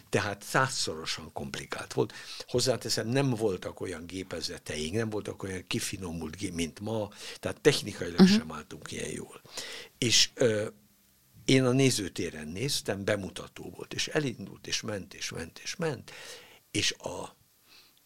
Tehát 0.09 0.43
százszorosan 0.43 1.31
komplikált 1.33 1.93
volt. 1.93 2.13
Hozzáteszem, 2.47 3.07
nem 3.07 3.29
voltak 3.29 3.79
olyan 3.79 4.05
gépezeteink, 4.05 4.93
nem 4.93 5.09
voltak 5.09 5.43
olyan 5.43 5.63
kifinomult 5.67 6.35
gép, 6.35 6.53
mint 6.53 6.79
ma, 6.79 7.09
tehát 7.39 7.61
technikailag 7.61 8.19
uh-huh. 8.19 8.37
sem 8.37 8.51
álltunk 8.51 8.91
ilyen 8.91 9.09
jól. 9.09 9.41
És 9.97 10.29
ö, 10.33 10.67
én 11.47 11.65
a 11.65 11.71
nézőtéren 11.71 12.47
néztem, 12.47 13.03
bemutató 13.03 13.73
volt, 13.75 13.93
és 13.93 14.07
elindult, 14.07 14.67
és 14.67 14.81
ment, 14.81 15.13
és 15.13 15.29
ment, 15.29 15.59
és 15.59 15.75
ment, 15.75 16.11
és 16.71 16.91
a 16.91 17.35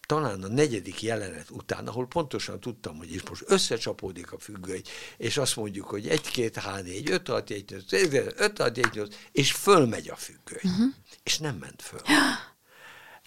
talán 0.06 0.44
a 0.44 0.48
negyedik 0.48 1.02
jelenet 1.02 1.50
után, 1.50 1.88
ahol 1.88 2.08
pontosan 2.08 2.60
tudtam, 2.60 2.98
hogy 2.98 3.14
is 3.14 3.24
most 3.24 3.44
összecsapódik 3.46 4.32
a 4.32 4.40
függöny, 4.40 4.82
és 5.18 5.38
azt 5.38 5.56
mondjuk, 5.56 5.88
hogy 5.88 6.08
1, 6.08 6.22
2, 6.22 6.60
3, 6.60 6.86
4, 6.86 7.10
5, 7.10 7.28
6, 7.28 7.48
7, 7.48 7.70
8, 7.70 7.92
5, 8.40 8.58
6, 8.58 8.76
7, 8.76 8.94
8, 8.94 9.16
és 9.32 9.52
fölmegy 9.52 10.10
a 10.10 10.16
függöny. 10.16 10.72
Uh-huh. 10.72 10.94
És 11.24 11.38
nem 11.38 11.56
ment 11.56 11.82
föl. 11.82 12.02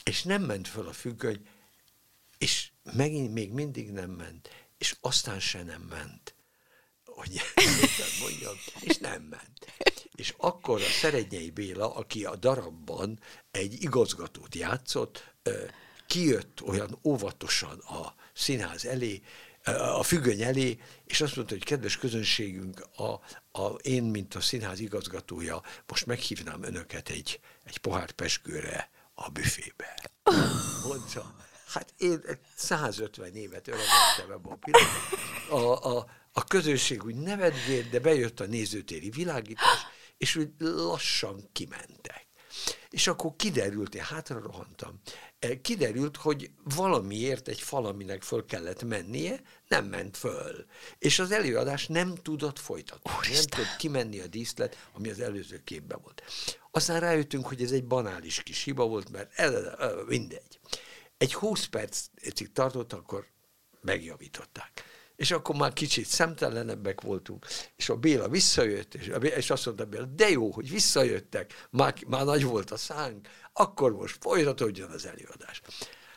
és 0.05 0.23
nem 0.23 0.43
ment 0.43 0.69
föl 0.69 0.87
a 0.89 0.93
függöny, 0.93 1.47
és 2.39 2.71
megint 2.93 3.33
még 3.33 3.53
mindig 3.53 3.91
nem 3.91 4.11
ment, 4.11 4.49
és 4.79 4.97
aztán 5.01 5.41
se 5.41 5.62
nem 5.62 5.83
ment. 5.83 6.34
Hogy 7.15 7.41
mondjam, 8.21 8.55
és 8.81 8.97
nem 8.97 9.23
ment. 9.23 9.73
És 10.15 10.35
akkor 10.37 10.81
a 10.81 10.85
Szerednyei 11.01 11.51
Béla, 11.51 11.95
aki 11.95 12.25
a 12.25 12.37
darabban 12.37 13.21
egy 13.51 13.83
igazgatót 13.83 14.55
játszott, 14.55 15.35
kijött 16.07 16.62
olyan 16.62 16.99
óvatosan 17.03 17.79
a 17.79 18.15
színház 18.33 18.85
elé, 18.85 19.23
a 19.97 20.03
függöny 20.03 20.43
elé, 20.43 20.79
és 21.05 21.21
azt 21.21 21.37
mondta, 21.37 21.55
hogy 21.55 21.65
kedves 21.65 21.97
közönségünk, 21.97 22.87
a, 22.97 23.21
a, 23.61 23.67
én, 23.83 24.03
mint 24.03 24.35
a 24.35 24.41
színház 24.41 24.81
igazgatója, 24.81 25.62
most 25.87 26.07
meghívnám 26.07 26.62
önöket 26.62 27.09
egy, 27.09 27.41
egy 27.65 27.79
pohár 27.79 28.11
peskőre 28.11 28.91
a 29.15 29.31
büfébe. 29.31 30.11
Mondta, 30.87 31.35
hát 31.67 31.95
én 31.99 32.21
150 32.57 33.35
évet 33.35 33.69
öregettem 33.69 34.31
ebben 34.31 34.53
a 34.53 34.57
pillanatban. 34.57 35.19
A, 35.51 35.97
a, 35.97 36.07
a 36.37 36.45
közönség 36.45 37.05
úgy 37.05 37.14
nevetgélt, 37.14 37.91
de 37.91 38.01
bejött 38.01 38.41
a 38.41 38.47
nézőtéri 38.47 39.11
világítás, 39.11 39.78
és 40.18 40.37
úgy 40.37 40.51
lassan 40.59 41.49
kimentek. 41.53 42.26
És 42.91 43.07
akkor 43.07 43.37
kiderült, 43.37 43.95
én 43.95 44.03
hátra 44.03 44.41
rohantam, 44.41 45.01
eh, 45.39 45.59
kiderült, 45.62 46.16
hogy 46.16 46.51
valamiért 46.62 47.49
egy 47.49 47.61
falaminek 47.61 48.22
föl 48.22 48.45
kellett 48.45 48.82
mennie, 48.82 49.41
nem 49.68 49.85
ment 49.85 50.16
föl. 50.16 50.66
És 50.99 51.18
az 51.18 51.30
előadás 51.30 51.87
nem 51.87 52.14
tudott 52.14 52.59
folytatni. 52.59 53.11
Úristen. 53.16 53.35
Nem 53.35 53.45
tudott 53.45 53.76
kimenni 53.76 54.20
a 54.20 54.26
díszlet, 54.26 54.89
ami 54.93 55.11
az 55.11 55.20
előző 55.20 55.62
képben 55.64 55.99
volt. 56.03 56.22
Aztán 56.70 57.01
rájöttünk, 57.01 57.47
hogy 57.47 57.62
ez 57.62 57.70
egy 57.70 57.85
banális 57.85 58.43
kis 58.43 58.62
hiba 58.62 58.87
volt, 58.87 59.11
mert 59.11 59.39
el, 59.39 59.70
el, 59.70 60.05
mindegy. 60.07 60.61
Egy 61.16 61.35
20 61.35 61.64
percig 61.64 62.53
tartott, 62.53 62.93
akkor 62.93 63.26
megjavították 63.80 64.94
és 65.17 65.31
akkor 65.31 65.57
már 65.57 65.73
kicsit 65.73 66.07
szemtelenebbek 66.07 67.01
voltunk, 67.01 67.47
és 67.77 67.89
a 67.89 67.97
Béla 67.97 68.29
visszajött, 68.29 68.95
és, 68.95 69.09
a 69.09 69.19
Béla, 69.19 69.37
és 69.37 69.51
azt 69.51 69.67
mondta 69.67 69.85
Béla, 69.85 70.05
de 70.05 70.29
jó, 70.29 70.51
hogy 70.51 70.71
visszajöttek, 70.71 71.67
már, 71.71 71.95
már 72.07 72.25
nagy 72.25 72.45
volt 72.45 72.71
a 72.71 72.77
szánk, 72.77 73.29
akkor 73.53 73.93
most 73.93 74.17
folytatódjon 74.21 74.91
az 74.91 75.07
előadás. 75.07 75.62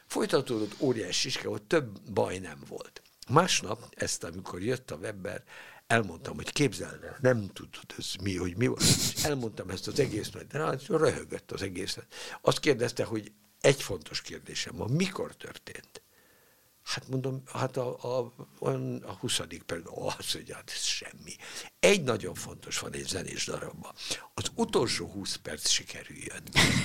Folytatódott 0.05 0.75
óriási 0.79 1.29
siske, 1.29 1.47
hogy 1.47 1.61
több 1.63 2.11
baj 2.11 2.37
nem 2.37 2.59
volt. 2.67 3.01
Másnap, 3.29 3.93
ezt 3.95 4.23
amikor 4.23 4.61
jött 4.61 4.91
a 4.91 4.95
Weber, 4.95 5.43
elmondtam, 5.87 6.35
hogy 6.35 6.51
képzeld 6.51 7.03
el, 7.03 7.17
nem 7.21 7.47
tudod 7.53 7.93
ez 7.97 8.13
mi, 8.21 8.37
hogy 8.37 8.57
mi 8.57 8.67
volt. 8.67 8.81
És 9.15 9.23
elmondtam 9.23 9.69
ezt 9.69 9.87
az 9.87 9.99
egészet, 9.99 10.47
de 10.47 10.59
hát 10.59 10.85
röhögött 10.85 11.51
az 11.51 11.61
egészet. 11.61 12.05
Azt 12.41 12.59
kérdezte, 12.59 13.03
hogy 13.03 13.31
egy 13.61 13.81
fontos 13.81 14.21
kérdésem 14.21 14.75
van, 14.75 14.89
mikor 14.89 15.35
történt? 15.35 16.01
Hát 16.87 17.07
mondom, 17.07 17.41
hát 17.45 17.77
a, 17.77 18.17
a, 18.19 18.33
a 19.01 19.11
20. 19.11 19.39
például 19.65 20.13
az, 20.17 20.31
hogy 20.31 20.51
hát 20.51 20.71
ez 20.75 20.81
semmi. 20.81 21.35
Egy 21.79 22.03
nagyon 22.03 22.33
fontos 22.33 22.79
van 22.79 22.93
egy 22.93 23.07
zenés 23.07 23.45
darabban. 23.45 23.93
Az 24.33 24.51
utolsó 24.55 25.05
20 25.05 25.35
perc 25.35 25.69
sikerüljön. 25.69 26.41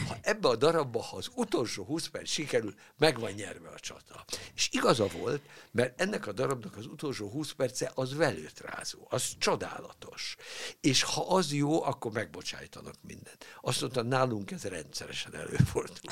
Ha 0.08 0.16
ebbe 0.20 0.48
a 0.48 0.56
darabba, 0.56 1.02
ha 1.02 1.16
az 1.16 1.30
utolsó 1.34 1.84
20 1.84 2.06
perc 2.06 2.30
sikerül, 2.30 2.74
meg 2.98 3.20
van 3.20 3.30
nyerve 3.30 3.68
a 3.68 3.78
csata. 3.78 4.24
És 4.54 4.68
igaza 4.72 5.06
volt, 5.06 5.42
mert 5.70 6.00
ennek 6.00 6.26
a 6.26 6.32
darabnak 6.32 6.76
az 6.76 6.86
utolsó 6.86 7.28
20 7.28 7.52
perce 7.52 7.92
az 7.94 8.14
velőtrázó, 8.14 9.06
az 9.10 9.32
csodálatos. 9.38 10.36
És 10.80 11.02
ha 11.02 11.26
az 11.28 11.52
jó, 11.52 11.82
akkor 11.82 12.12
megbocsájtanak 12.12 12.94
mindent. 13.00 13.44
Azt 13.60 13.80
mondta, 13.80 14.02
nálunk 14.02 14.50
ez 14.50 14.62
rendszeresen 14.62 15.34
előfordul. 15.34 16.10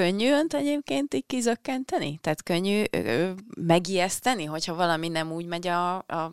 Könnyű 0.00 0.30
önt 0.30 0.54
egyébként 0.54 1.14
így 1.14 1.26
kizökkenteni? 1.26 2.18
Tehát 2.22 2.42
könnyű 2.42 2.82
ö, 2.90 3.30
megijeszteni, 3.56 4.44
hogyha 4.44 4.74
valami 4.74 5.08
nem 5.08 5.32
úgy 5.32 5.46
megy 5.46 5.66
a, 5.66 5.96
a 5.96 6.32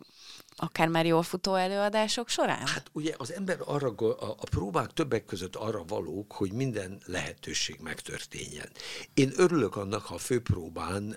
akár 0.56 0.88
már 0.88 1.06
jól 1.06 1.22
futó 1.22 1.54
előadások 1.54 2.28
során? 2.28 2.66
Hát 2.66 2.90
ugye 2.92 3.14
az 3.16 3.32
ember 3.32 3.58
arra, 3.64 3.94
a, 4.18 4.34
próbák 4.50 4.92
többek 4.92 5.24
között 5.24 5.56
arra 5.56 5.84
valók, 5.84 6.32
hogy 6.32 6.52
minden 6.52 7.00
lehetőség 7.06 7.78
megtörténjen. 7.82 8.68
Én 9.14 9.32
örülök 9.36 9.76
annak, 9.76 10.02
ha 10.02 10.14
a 10.14 10.18
főpróbán 10.18 11.16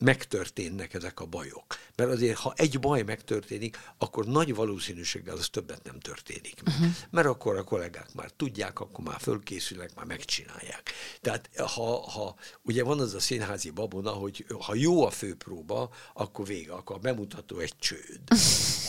megtörténnek 0.00 0.94
ezek 0.94 1.20
a 1.20 1.26
bajok. 1.26 1.64
Mert 1.96 2.10
azért, 2.10 2.38
ha 2.38 2.52
egy 2.56 2.80
baj 2.80 3.02
megtörténik, 3.02 3.78
akkor 3.98 4.26
nagy 4.26 4.54
valószínűséggel 4.54 5.36
az 5.36 5.48
többet 5.48 5.82
nem 5.84 6.00
történik 6.00 6.60
Uh-huh. 6.66 6.86
Mert 7.10 7.26
akkor 7.26 7.56
a 7.56 7.62
kollégák 7.62 8.14
már 8.14 8.30
tudják, 8.30 8.80
akkor 8.80 9.04
már 9.04 9.20
fölkészülnek, 9.20 9.94
már 9.94 10.04
megcsinálják. 10.04 10.92
Tehát 11.20 11.50
ha, 11.56 12.10
ha 12.10 12.34
ugye 12.62 12.84
van 12.84 13.00
az 13.00 13.14
a 13.14 13.20
színházi 13.20 13.70
babona, 13.70 14.10
hogy 14.10 14.46
ha 14.60 14.74
jó 14.74 15.06
a 15.06 15.10
főpróba, 15.10 15.90
akkor 16.14 16.46
vége, 16.46 16.72
akkor 16.72 16.96
a 16.96 16.98
bemutató 16.98 17.58
egy 17.58 17.74
csőd. 17.78 18.20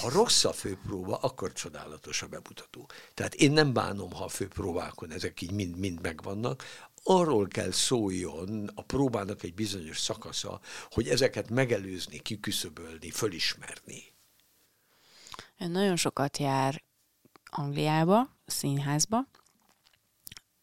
Ha 0.02 0.10
rossz 0.10 0.44
a 0.44 0.54
főpróba, 0.54 1.16
akkor 1.16 1.54
csodálatos 1.54 2.22
a 2.22 2.28
bemutató. 2.28 2.90
Tehát 3.14 3.34
én 3.34 3.52
nem 3.52 3.74
bánom, 3.74 4.12
ha 4.12 4.24
a 4.24 4.28
főpróbákon 4.28 5.12
ezek 5.12 5.42
így 5.42 5.52
mind-mind 5.52 6.02
megvannak, 6.02 6.64
arról 7.04 7.48
kell 7.48 7.72
szóljon 7.72 8.70
a 8.76 8.82
próbának 8.82 9.44
egy 9.44 9.54
bizonyos 9.54 10.00
szakasza, 10.00 10.60
hogy 10.90 11.08
ezeket 11.08 11.50
megelőzni, 11.50 12.20
kiküszöbölni, 12.20 13.10
fölismerni. 13.10 14.04
Ön 15.58 15.72
nagyon 15.72 15.96
sokat 15.96 16.38
jár 16.38 16.84
Angliába, 17.52 18.38
színházba, 18.46 19.28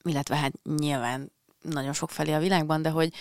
illetve 0.02 0.36
hát 0.36 0.52
nyilván 0.62 1.32
nagyon 1.62 1.92
sok 1.92 2.10
felé 2.10 2.32
a 2.32 2.38
világban, 2.38 2.82
de 2.82 2.90
hogy 2.90 3.14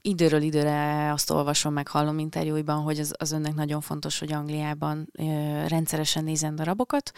időről 0.00 0.42
időre 0.42 1.12
azt 1.12 1.30
olvasom, 1.30 1.72
meg 1.72 1.88
hallom 1.88 2.18
interjúiban, 2.18 2.82
hogy 2.82 2.98
az, 2.98 3.14
az 3.18 3.32
önnek 3.32 3.54
nagyon 3.54 3.80
fontos, 3.80 4.18
hogy 4.18 4.32
Angliában 4.32 5.08
ö, 5.12 5.24
rendszeresen 5.66 6.24
nézen 6.24 6.54
darabokat, 6.54 7.12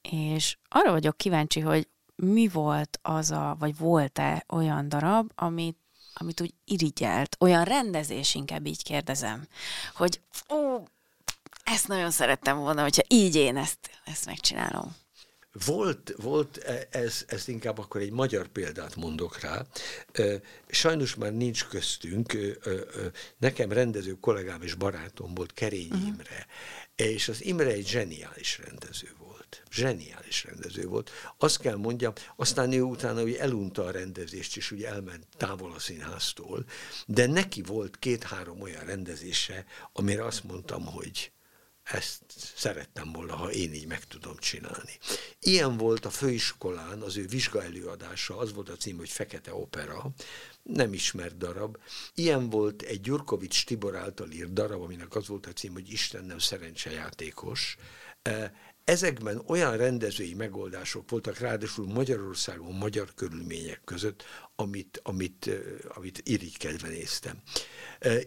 és 0.00 0.58
arra 0.68 0.90
vagyok 0.90 1.16
kíváncsi, 1.16 1.60
hogy 1.60 1.88
mi 2.16 2.48
volt 2.48 2.98
az 3.02 3.30
a, 3.30 3.56
vagy 3.58 3.78
volt-e 3.78 4.44
olyan 4.48 4.88
darab, 4.88 5.30
amit 5.34 5.76
amit 6.18 6.40
úgy 6.40 6.54
irigyelt, 6.64 7.36
olyan 7.40 7.64
rendezés, 7.64 8.34
inkább 8.34 8.66
így 8.66 8.82
kérdezem, 8.82 9.46
hogy 9.94 10.20
ó, 10.50 10.82
ezt 11.64 11.88
nagyon 11.88 12.10
szerettem 12.10 12.58
volna, 12.58 12.82
hogyha 12.82 13.02
így 13.08 13.34
én 13.34 13.56
ezt, 13.56 13.78
ezt 14.04 14.26
megcsinálom. 14.26 14.96
Volt, 15.64 16.14
volt 16.16 16.56
e, 16.56 16.88
ez, 16.90 17.24
ez 17.26 17.48
inkább 17.48 17.78
akkor 17.78 18.00
egy 18.00 18.10
magyar 18.10 18.46
példát 18.46 18.96
mondok 18.96 19.40
rá. 19.40 19.62
Sajnos 20.68 21.14
már 21.14 21.32
nincs 21.32 21.64
köztünk. 21.64 22.36
Nekem 23.38 23.72
rendező 23.72 24.12
kollégám 24.20 24.62
és 24.62 24.74
barátom 24.74 25.34
volt 25.34 25.52
Kerény 25.52 25.90
uh-huh. 25.90 26.06
Imre, 26.06 26.46
és 26.94 27.28
az 27.28 27.44
Imre 27.44 27.70
egy 27.70 27.86
zseniális 27.86 28.58
rendező 28.64 29.14
volt 29.56 29.72
zseniális 29.72 30.44
rendező 30.44 30.86
volt. 30.86 31.10
Azt 31.38 31.60
kell 31.60 31.76
mondjam, 31.76 32.12
aztán 32.36 32.72
ő 32.72 32.82
utána 32.82 33.20
hogy 33.20 33.34
elunta 33.34 33.84
a 33.84 33.90
rendezést, 33.90 34.56
és 34.56 34.70
ugye 34.70 34.88
elment 34.88 35.26
távol 35.36 35.72
a 35.72 35.78
színháztól, 35.78 36.64
de 37.06 37.26
neki 37.26 37.62
volt 37.62 37.98
két-három 37.98 38.60
olyan 38.60 38.84
rendezése, 38.84 39.64
amire 39.92 40.24
azt 40.24 40.44
mondtam, 40.44 40.84
hogy 40.86 41.30
ezt 41.82 42.22
szerettem 42.56 43.12
volna, 43.12 43.36
ha 43.36 43.50
én 43.50 43.74
így 43.74 43.86
meg 43.86 44.04
tudom 44.04 44.36
csinálni. 44.36 44.98
Ilyen 45.40 45.76
volt 45.76 46.04
a 46.04 46.10
főiskolán 46.10 47.02
az 47.02 47.16
ő 47.16 47.26
vizsgaelőadása, 47.26 48.38
az 48.38 48.52
volt 48.52 48.68
a 48.68 48.76
cím, 48.76 48.96
hogy 48.96 49.08
Fekete 49.08 49.54
Opera, 49.54 50.10
nem 50.62 50.92
ismert 50.92 51.36
darab. 51.36 51.76
Ilyen 52.14 52.50
volt 52.50 52.82
egy 52.82 53.00
Gyurkovics 53.00 53.64
Tibor 53.64 53.96
által 53.96 54.30
írt 54.30 54.52
darab, 54.52 54.82
aminek 54.82 55.14
az 55.14 55.28
volt 55.28 55.46
a 55.46 55.52
cím, 55.52 55.72
hogy 55.72 55.90
Isten 55.90 56.24
nem 56.24 56.38
szerencsejátékos. 56.38 57.76
Ezekben 58.86 59.42
olyan 59.46 59.76
rendezői 59.76 60.34
megoldások 60.34 61.10
voltak, 61.10 61.38
ráadásul 61.38 61.86
Magyarországon, 61.86 62.74
magyar 62.74 63.14
körülmények 63.14 63.80
között, 63.84 64.24
amit, 64.56 65.00
amit, 65.02 65.50
amit 65.88 66.20
irigykedve 66.24 66.88
néztem. 66.88 67.42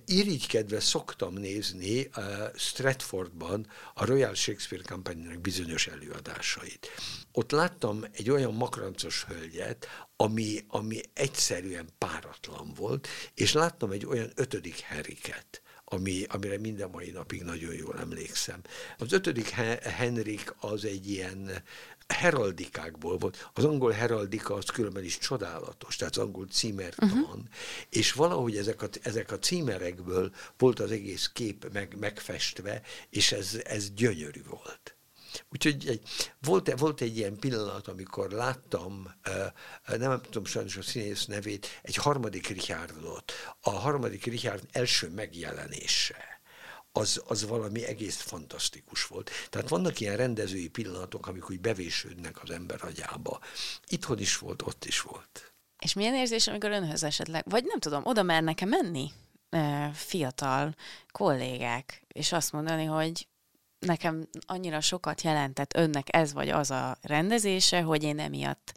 Irigykedve 0.05 0.79
szoktam 0.79 1.33
nézni 1.33 2.09
Stratfordban 2.55 3.67
a 3.93 4.05
Royal 4.05 4.33
Shakespeare 4.33 4.83
company 4.83 5.39
bizonyos 5.41 5.87
előadásait. 5.87 6.87
Ott 7.31 7.51
láttam 7.51 8.03
egy 8.11 8.29
olyan 8.29 8.53
makrancos 8.53 9.23
hölgyet, 9.23 9.87
ami, 10.15 10.65
ami 10.67 11.01
egyszerűen 11.13 11.89
páratlan 11.97 12.73
volt, 12.75 13.07
és 13.33 13.53
láttam 13.53 13.91
egy 13.91 14.05
olyan 14.05 14.31
ötödik 14.35 14.79
Henriket, 14.79 15.61
ami, 15.89 16.23
amire 16.27 16.57
minden 16.57 16.89
mai 16.89 17.09
napig 17.09 17.43
nagyon 17.43 17.73
jól 17.73 17.99
emlékszem. 17.99 18.61
Az 18.97 19.13
ötödik 19.13 19.49
Henrik 19.83 20.53
az 20.59 20.85
egy 20.85 21.09
ilyen 21.09 21.63
heraldikákból 22.07 23.17
volt. 23.17 23.49
Az 23.53 23.63
angol 23.65 23.91
heraldika 23.91 24.53
az 24.53 24.65
különben 24.65 25.03
is 25.03 25.17
csodálatos, 25.17 25.95
tehát 25.95 26.17
az 26.17 26.23
angol 26.23 26.47
címertan, 26.47 27.09
uh-huh. 27.09 27.39
és 27.89 28.11
valahogy 28.11 28.57
ezek 28.57 28.81
a, 28.81 28.87
ezek 29.01 29.31
a 29.31 29.39
címerekből 29.39 30.31
volt 30.57 30.79
az 30.79 30.91
egész 30.91 31.29
kép 31.33 31.69
meg, 31.73 31.95
megfestve, 31.99 32.81
és 33.09 33.31
ez, 33.31 33.61
ez 33.63 33.91
gyönyörű 33.91 34.41
volt. 34.49 34.98
Úgyhogy 35.49 35.87
egy, 35.87 36.09
volt, 36.41 36.79
volt 36.79 37.01
egy 37.01 37.17
ilyen 37.17 37.39
pillanat, 37.39 37.87
amikor 37.87 38.31
láttam, 38.31 39.15
nem 39.85 40.21
tudom 40.21 40.45
sajnos 40.45 40.77
a 40.77 40.81
színész 40.81 41.25
nevét, 41.25 41.67
egy 41.81 41.95
harmadik 41.95 42.47
Richardot, 42.47 43.31
a 43.61 43.69
harmadik 43.69 44.23
Richard 44.23 44.63
első 44.71 45.09
megjelenése 45.09 46.39
az, 46.91 47.21
az 47.27 47.47
valami 47.47 47.85
egész 47.85 48.21
fantasztikus 48.21 49.07
volt. 49.07 49.31
Tehát 49.49 49.69
vannak 49.69 49.99
ilyen 49.99 50.17
rendezői 50.17 50.67
pillanatok, 50.67 51.27
amik 51.27 51.49
úgy 51.49 51.59
bevésődnek 51.59 52.41
az 52.41 52.49
ember 52.49 52.83
agyába. 52.83 53.39
Itthon 53.87 54.19
is 54.19 54.37
volt, 54.37 54.61
ott 54.61 54.85
is 54.85 55.01
volt. 55.01 55.53
És 55.79 55.93
milyen 55.93 56.15
érzés, 56.15 56.47
amikor 56.47 56.71
önhöz 56.71 57.03
esetleg, 57.03 57.43
vagy 57.49 57.63
nem 57.63 57.79
tudom, 57.79 58.05
oda 58.05 58.23
mernek-e 58.23 58.65
menni 58.65 59.11
fiatal 59.93 60.75
kollégák, 61.11 62.03
és 62.07 62.31
azt 62.31 62.51
mondani, 62.51 62.85
hogy 62.85 63.27
nekem 63.79 64.27
annyira 64.45 64.81
sokat 64.81 65.21
jelentett 65.21 65.75
önnek 65.75 66.07
ez 66.15 66.33
vagy 66.33 66.49
az 66.49 66.71
a 66.71 66.97
rendezése, 67.01 67.81
hogy 67.81 68.03
én 68.03 68.19
emiatt 68.19 68.73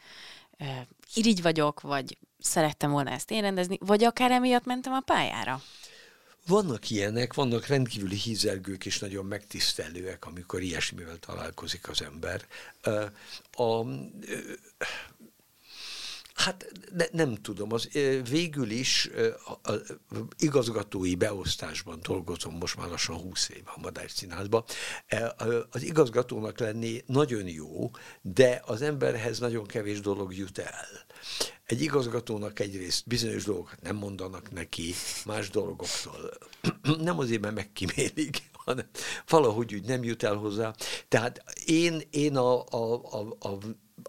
e, 0.56 0.86
irigy 1.14 1.42
vagyok, 1.42 1.80
vagy 1.80 2.18
szerettem 2.38 2.90
volna 2.90 3.10
ezt 3.10 3.30
én 3.30 3.40
rendezni, 3.40 3.78
vagy 3.80 4.04
akár 4.04 4.30
emiatt 4.30 4.64
mentem 4.64 4.92
a 4.92 5.00
pályára. 5.00 5.62
Vannak 6.46 6.90
ilyenek, 6.90 7.34
vannak 7.34 7.66
rendkívüli 7.66 8.16
hízelgők 8.16 8.86
és 8.86 8.98
nagyon 8.98 9.24
megtisztelőek, 9.24 10.26
amikor 10.26 10.62
ilyesmivel 10.62 11.16
találkozik 11.16 11.88
az 11.88 12.02
ember. 12.02 12.46
A, 13.52 13.86
Hát 16.34 16.72
ne, 16.92 17.04
nem 17.12 17.34
tudom, 17.34 17.72
az 17.72 17.88
végül 18.30 18.70
is 18.70 19.10
a, 19.44 19.72
a, 19.72 19.80
igazgatói 20.38 21.14
beosztásban 21.14 21.98
dolgozom 22.02 22.54
most 22.54 22.76
már 22.76 22.88
lassan 22.88 23.16
20 23.16 23.48
éve 23.48 23.70
a 23.74 23.80
Madár 23.80 24.10
Színházban. 24.10 24.64
E, 25.06 25.34
az 25.70 25.82
igazgatónak 25.82 26.59
lenni 26.59 27.02
nagyon 27.06 27.48
jó, 27.48 27.90
de 28.22 28.62
az 28.66 28.82
emberhez 28.82 29.38
nagyon 29.38 29.66
kevés 29.66 30.00
dolog 30.00 30.36
jut 30.36 30.59
el. 30.59 30.86
Egy 31.64 31.82
igazgatónak 31.82 32.60
egyrészt 32.60 33.06
bizonyos 33.06 33.44
dolgokat 33.44 33.82
nem 33.82 33.96
mondanak 33.96 34.50
neki, 34.50 34.94
más 35.26 35.50
dolgoktól 35.50 36.30
nem 36.98 37.18
azért, 37.18 37.40
mert 37.40 37.54
megkimélik, 37.54 38.42
hanem 38.52 38.86
valahogy 39.28 39.74
úgy 39.74 39.84
nem 39.84 40.04
jut 40.04 40.22
el 40.22 40.34
hozzá. 40.34 40.74
Tehát 41.09 41.44
én, 41.64 42.02
én 42.10 42.36
a, 42.36 42.64
a, 42.64 42.94
a, 42.94 43.48
a 43.48 43.59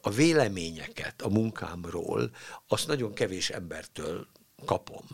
a 0.01 0.09
véleményeket 0.09 1.21
a 1.21 1.29
munkámról, 1.29 2.31
azt 2.67 2.87
nagyon 2.87 3.13
kevés 3.13 3.49
embertől 3.49 4.27
kapom. 4.65 5.05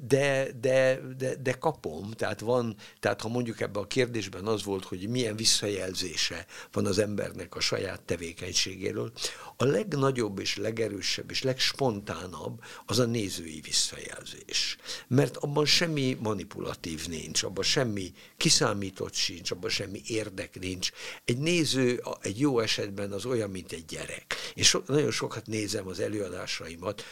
De, 0.00 0.46
de, 0.60 1.00
de, 1.18 1.34
de 1.34 1.52
kapom, 1.52 2.10
tehát 2.10 2.40
van, 2.40 2.76
tehát 3.00 3.20
ha 3.20 3.28
mondjuk 3.28 3.60
ebben 3.60 3.82
a 3.82 3.86
kérdésben 3.86 4.46
az 4.46 4.64
volt, 4.64 4.84
hogy 4.84 5.08
milyen 5.08 5.36
visszajelzése 5.36 6.46
van 6.72 6.86
az 6.86 6.98
embernek 6.98 7.54
a 7.54 7.60
saját 7.60 8.02
tevékenységéről, 8.02 9.12
a 9.56 9.64
legnagyobb 9.64 10.38
és 10.38 10.56
legerősebb 10.56 11.30
és 11.30 11.42
legspontánabb 11.42 12.62
az 12.86 12.98
a 12.98 13.04
nézői 13.04 13.60
visszajelzés. 13.60 14.76
Mert 15.08 15.36
abban 15.36 15.66
semmi 15.66 16.16
manipulatív 16.20 17.06
nincs, 17.08 17.42
abban 17.42 17.64
semmi 17.64 18.12
kiszámított 18.36 19.14
sincs, 19.14 19.50
abban 19.50 19.70
semmi 19.70 20.00
érdek 20.06 20.58
nincs. 20.60 20.90
Egy 21.24 21.38
néző 21.38 22.02
egy 22.20 22.40
jó 22.40 22.60
esetben 22.60 23.12
az 23.12 23.24
olyan, 23.24 23.50
mint 23.50 23.72
egy 23.72 23.84
gyerek. 23.84 24.34
És 24.54 24.68
so, 24.68 24.80
nagyon 24.86 25.10
sokat 25.10 25.46
nézem 25.46 25.86
az 25.86 26.00
előadásaimat, 26.00 27.02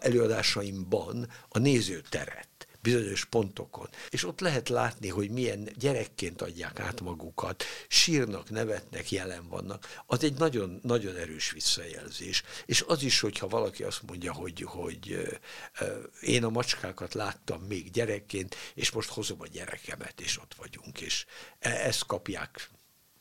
előadásaimban 0.00 1.28
a 1.48 1.58
nézőteret 1.58 2.49
bizonyos 2.82 3.24
pontokon. 3.24 3.88
És 4.08 4.24
ott 4.24 4.40
lehet 4.40 4.68
látni, 4.68 5.08
hogy 5.08 5.30
milyen 5.30 5.68
gyerekként 5.78 6.42
adják 6.42 6.80
át 6.80 7.00
magukat, 7.00 7.64
sírnak, 7.88 8.50
nevetnek, 8.50 9.10
jelen 9.10 9.48
vannak. 9.48 10.02
Az 10.06 10.24
egy 10.24 10.38
nagyon, 10.38 10.80
nagyon 10.82 11.16
erős 11.16 11.50
visszajelzés. 11.50 12.42
És 12.66 12.84
az 12.86 13.02
is, 13.02 13.20
hogyha 13.20 13.48
valaki 13.48 13.82
azt 13.82 14.02
mondja, 14.02 14.32
hogy, 14.32 14.62
hogy 14.62 15.28
én 16.20 16.44
a 16.44 16.50
macskákat 16.50 17.14
láttam 17.14 17.62
még 17.62 17.90
gyerekként, 17.90 18.56
és 18.74 18.90
most 18.90 19.08
hozom 19.08 19.40
a 19.40 19.46
gyerekemet, 19.46 20.20
és 20.20 20.38
ott 20.38 20.54
vagyunk, 20.54 21.00
és 21.00 21.26
e, 21.58 21.70
ezt 21.70 22.06
kapják 22.06 22.70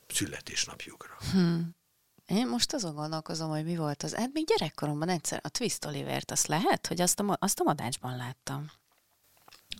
születésnapjukra. 0.07 1.17
Hmm. 1.31 1.77
Én 2.25 2.47
most 2.47 2.73
azon 2.73 2.95
gondolkozom, 2.95 3.49
hogy 3.49 3.65
mi 3.65 3.75
volt 3.75 4.03
az. 4.03 4.13
Hát 4.13 4.29
még 4.33 4.45
gyerekkoromban 4.45 5.09
egyszer 5.09 5.39
a 5.43 5.49
Twist 5.49 5.85
Olivert, 5.85 6.31
azt 6.31 6.47
lehet, 6.47 6.87
hogy 6.87 7.01
azt 7.01 7.19
a, 7.19 7.37
azt 7.39 7.59
a 7.59 7.63
madácsban 7.63 8.15
láttam. 8.15 8.71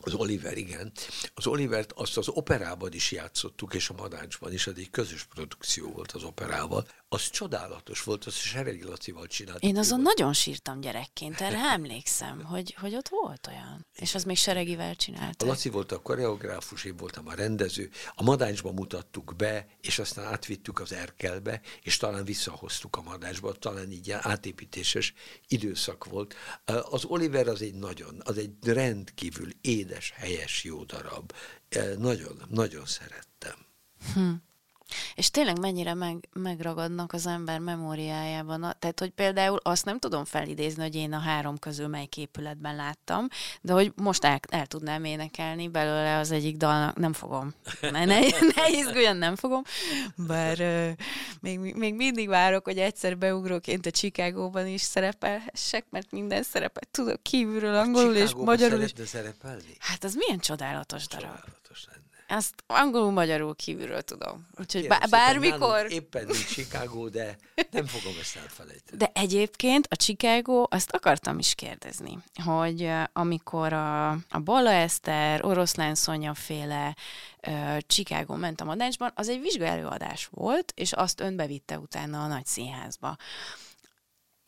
Az 0.02 0.14
Oliver, 0.14 0.58
igen. 0.58 0.92
Az 1.34 1.48
Olivert 1.48 1.92
azt 1.92 2.18
az 2.18 2.28
operában 2.28 2.94
is 2.94 3.12
játszottuk, 3.12 3.74
és 3.74 3.90
a 3.90 3.94
Madácsban 3.94 4.54
is, 4.54 4.68
ez 4.68 4.74
egy 4.78 4.90
közös 4.90 5.24
produkció 5.24 5.92
volt 5.92 6.12
az 6.12 6.24
operával. 6.24 6.88
Az 7.12 7.30
csodálatos 7.30 8.04
volt, 8.04 8.26
azt 8.26 8.38
Seregi 8.38 8.84
Lacival 8.84 9.28
csináltuk. 9.28 9.64
Én 9.64 9.78
azon 9.78 10.02
volt. 10.02 10.18
nagyon 10.18 10.34
sírtam 10.34 10.80
gyerekként, 10.80 11.42
erre 11.42 11.58
emlékszem, 11.58 12.44
hogy, 12.44 12.74
hogy 12.80 12.96
ott 12.96 13.08
volt 13.08 13.48
olyan. 13.48 13.86
És 13.96 14.16
az 14.16 14.24
még 14.24 14.38
Seregivel 14.38 14.96
csinálta. 14.96 15.46
A 15.46 15.48
Laci 15.48 15.70
volt 15.70 15.92
a 15.92 16.02
koreográfus, 16.02 16.84
én 16.84 16.96
voltam 16.98 17.28
a 17.28 17.34
rendező. 17.34 17.90
A 18.16 18.24
Madácsba 18.24 18.72
mutattuk 18.72 19.34
be, 19.38 19.68
és 19.82 20.00
aztán 20.00 20.26
átvittük 20.26 20.80
az 20.80 20.92
Erkelbe, 20.92 21.62
és 21.82 21.98
talán 21.98 22.26
visszahoztuk 22.26 22.96
a 22.96 23.02
Madácsba, 23.02 23.54
talán 23.54 23.92
így 23.92 24.12
átépítéses 24.12 25.14
időszak 25.48 26.06
volt. 26.06 26.36
Az 26.66 27.06
Oliver 27.06 27.48
az 27.48 27.62
egy 27.62 27.76
nagyon, 27.76 28.22
az 28.24 28.38
egy 28.38 28.52
rendkívül 28.64 29.50
édes, 29.62 30.14
helyes, 30.16 30.64
jó 30.64 30.84
darab. 30.84 31.34
Nagyon, 31.98 32.42
nagyon 32.50 32.86
szerettem. 32.86 33.56
Hm. 34.14 34.32
És 35.16 35.32
tényleg 35.32 35.60
mennyire 35.60 35.94
meg, 35.94 36.28
megragadnak 36.34 37.14
az 37.14 37.26
ember 37.26 37.60
memóriájában. 37.60 38.76
Tehát, 38.80 39.00
hogy 39.00 39.10
például 39.10 39.60
azt 39.64 39.86
nem 39.86 40.00
tudom 40.00 40.26
felidézni, 40.26 40.82
hogy 40.82 40.96
én 40.96 41.14
a 41.14 41.20
három 41.20 41.58
közül 41.60 41.88
melyik 41.88 42.18
épületben 42.18 42.76
láttam, 42.76 43.28
de 43.62 43.74
hogy 43.74 43.92
most 43.96 44.24
el, 44.24 44.40
el 44.50 44.66
tudnám 44.66 45.04
énekelni 45.04 45.68
belőle 45.68 46.18
az 46.18 46.32
egyik 46.32 46.58
dalnak, 46.58 46.98
nem 46.98 47.14
fogom. 47.14 47.54
Ne, 47.82 48.06
ne, 48.06 48.20
ne 48.56 48.70
izguljon, 48.70 49.16
nem 49.16 49.36
fogom. 49.36 49.64
Bár 50.16 50.60
uh, 50.60 50.90
még, 51.40 51.60
még 51.76 51.96
mindig 51.96 52.28
várok, 52.28 52.64
hogy 52.64 52.78
egyszer 52.78 53.18
beugróként 53.18 53.86
a 53.86 53.92
Chicagóban 53.92 54.68
is 54.68 54.82
szerepelhessek, 54.82 55.86
mert 55.90 56.12
minden 56.12 56.44
szerepet 56.44 56.88
tudok 56.92 57.24
kívülről, 57.24 57.76
angolul 57.76 58.16
és 58.16 58.34
magyarul 58.34 58.82
is. 58.82 58.92
szerepelni? 59.06 59.76
Hát 59.80 60.04
az 60.04 60.14
milyen 60.14 60.40
csodálatos 60.40 61.08
darab. 61.08 61.30
Csodálatos 61.30 61.86
lenne. 61.86 61.99
Ezt 62.30 62.64
angolul-magyarul 62.68 63.56
kívülről 63.56 64.02
tudom. 64.02 64.48
Úgyhogy 64.60 64.88
bá- 64.88 65.10
bármikor... 65.10 65.92
Éppen 65.92 66.26
nincs 66.26 66.46
Chicago, 66.46 67.10
de 67.10 67.38
nem 67.72 67.86
fogom 67.86 68.20
ezt 68.20 68.36
elfelejteni. 68.36 68.98
De 68.98 69.12
egyébként 69.14 69.88
a 69.90 69.96
Chicago, 69.96 70.66
azt 70.70 70.92
akartam 70.92 71.40
is 71.40 71.56
kérdezni, 71.56 72.18
hogy 72.44 72.92
amikor 73.14 73.74
a, 73.74 74.10
a 74.10 74.40
Balla 74.44 74.72
Eszter, 74.72 75.46
Oroszlán 75.46 75.96
Szonya 75.96 76.34
féle 76.34 76.96
uh, 77.48 77.78
Chicago 77.78 78.36
ment 78.36 78.62
a 78.62 78.66
Madácsban, 78.66 79.12
az 79.16 79.30
egy 79.30 79.42
vizsgálóadás 79.42 80.28
volt, 80.32 80.72
és 80.76 80.94
azt 80.94 81.20
önbevitte 81.20 81.80
utána 81.80 82.24
a 82.24 82.28
nagy 82.28 82.46
színházba 82.46 83.18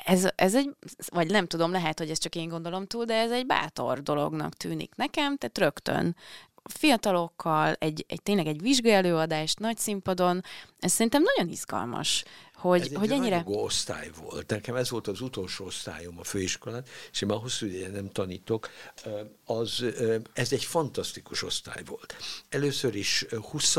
ez, 0.05 0.27
ez 0.35 0.55
egy, 0.55 0.75
vagy 1.07 1.31
nem 1.31 1.47
tudom, 1.47 1.71
lehet, 1.71 1.99
hogy 1.99 2.09
ez 2.09 2.17
csak 2.17 2.35
én 2.35 2.49
gondolom 2.49 2.85
túl, 2.85 3.05
de 3.05 3.13
ez 3.13 3.31
egy 3.31 3.45
bátor 3.45 4.01
dolognak 4.01 4.53
tűnik 4.53 4.95
nekem, 4.95 5.37
tehát 5.37 5.57
rögtön 5.57 6.15
fiatalokkal, 6.63 7.73
egy, 7.73 8.05
egy 8.07 8.21
tényleg 8.21 8.47
egy 8.47 8.61
vizsgálóadást 8.61 9.59
nagy 9.59 9.77
színpadon, 9.77 10.43
ez 10.79 10.91
szerintem 10.91 11.23
nagyon 11.35 11.51
izgalmas, 11.51 12.23
hogy, 12.53 12.81
ez 12.81 12.93
hogy 12.93 13.11
egy 13.11 13.17
ennyire... 13.17 13.43
osztály 13.45 14.09
volt. 14.21 14.49
Nekem 14.49 14.75
ez 14.75 14.89
volt 14.89 15.07
az 15.07 15.21
utolsó 15.21 15.65
osztályom 15.65 16.19
a 16.19 16.23
főiskolán, 16.23 16.83
és 17.11 17.21
én 17.21 17.29
már 17.29 17.39
hosszú 17.39 17.65
ideje 17.65 17.89
nem 17.89 18.09
tanítok. 18.09 18.69
Az, 19.45 19.85
ez 20.33 20.51
egy 20.51 20.63
fantasztikus 20.63 21.43
osztály 21.43 21.83
volt. 21.85 22.15
Először 22.49 22.95
is 22.95 23.25
20 23.51 23.75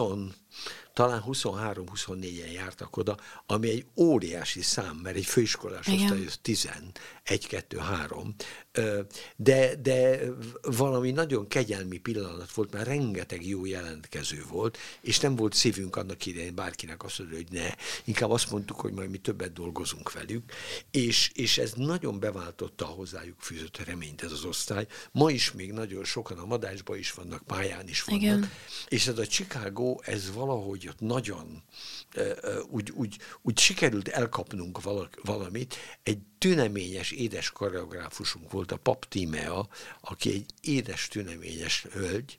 talán 0.92 1.22
23-24-en 1.26 2.52
jártak 2.52 2.96
oda, 2.96 3.16
ami 3.46 3.70
egy 3.70 3.86
óriási 3.96 4.62
szám, 4.62 4.96
mert 4.96 5.16
egy 5.16 5.26
főiskolás 5.26 5.86
osztály 5.86 6.26
az 6.26 6.38
10, 6.42 6.68
1, 7.22 7.46
2, 7.46 7.78
3. 7.78 8.34
De, 9.36 9.76
de 9.76 10.20
valami 10.62 11.10
nagyon 11.10 11.48
kegyelmi 11.48 11.98
pillanat 11.98 12.52
volt, 12.52 12.72
mert 12.72 12.86
rengeteg 12.86 13.46
jó 13.46 13.64
jelentkező 13.66 14.44
volt, 14.48 14.78
és 15.00 15.20
nem 15.20 15.36
volt 15.36 15.54
szívünk 15.54 15.96
annak 15.96 16.26
idején 16.26 16.54
bárkinek 16.54 17.04
azt 17.04 17.18
mondani, 17.18 17.42
hogy 17.42 17.52
ne. 17.58 17.74
Inkább 18.04 18.30
azt 18.30 18.50
mondtuk, 18.50 18.80
hogy 18.80 18.92
majd 18.92 19.10
mi 19.10 19.18
többet 19.18 19.52
dolgozunk 19.52 20.12
velük, 20.12 20.52
és, 20.90 21.30
és 21.34 21.58
ez 21.58 21.72
nagyon 21.76 22.20
beváltotta 22.20 22.84
a 22.84 22.88
hozzájuk 22.88 23.40
fűzött 23.40 23.84
reményt 23.84 24.22
ez 24.22 24.32
az 24.32 24.44
osztály. 24.44 24.86
Ma 25.12 25.30
is 25.30 25.52
még 25.52 25.72
nagyon 25.72 26.04
sokan 26.04 26.38
a 26.38 26.46
Madásban 26.46 26.98
is 26.98 27.12
vannak, 27.12 27.42
pályán 27.42 27.88
is 27.88 28.02
vannak. 28.02 28.22
Igen. 28.22 28.50
És 28.88 29.06
ez 29.06 29.18
a 29.18 29.26
Chicago, 29.26 29.96
ez 30.02 30.32
valahogy 30.47 30.89
ott 30.89 31.01
nagyon 31.01 31.62
úgy, 32.70 32.90
úgy, 32.90 33.19
úgy 33.43 33.59
sikerült 33.59 34.09
elkapnunk 34.09 34.78
valamit. 35.23 35.74
Egy 36.02 36.19
tüneményes, 36.39 37.10
édes 37.10 37.51
koreográfusunk 37.51 38.51
volt 38.51 38.73
a 38.73 38.77
Pap 38.77 39.05
Tímea, 39.05 39.69
aki 40.01 40.32
egy 40.32 40.47
édes, 40.60 41.09
tüneményes 41.09 41.86
hölgy, 41.93 42.39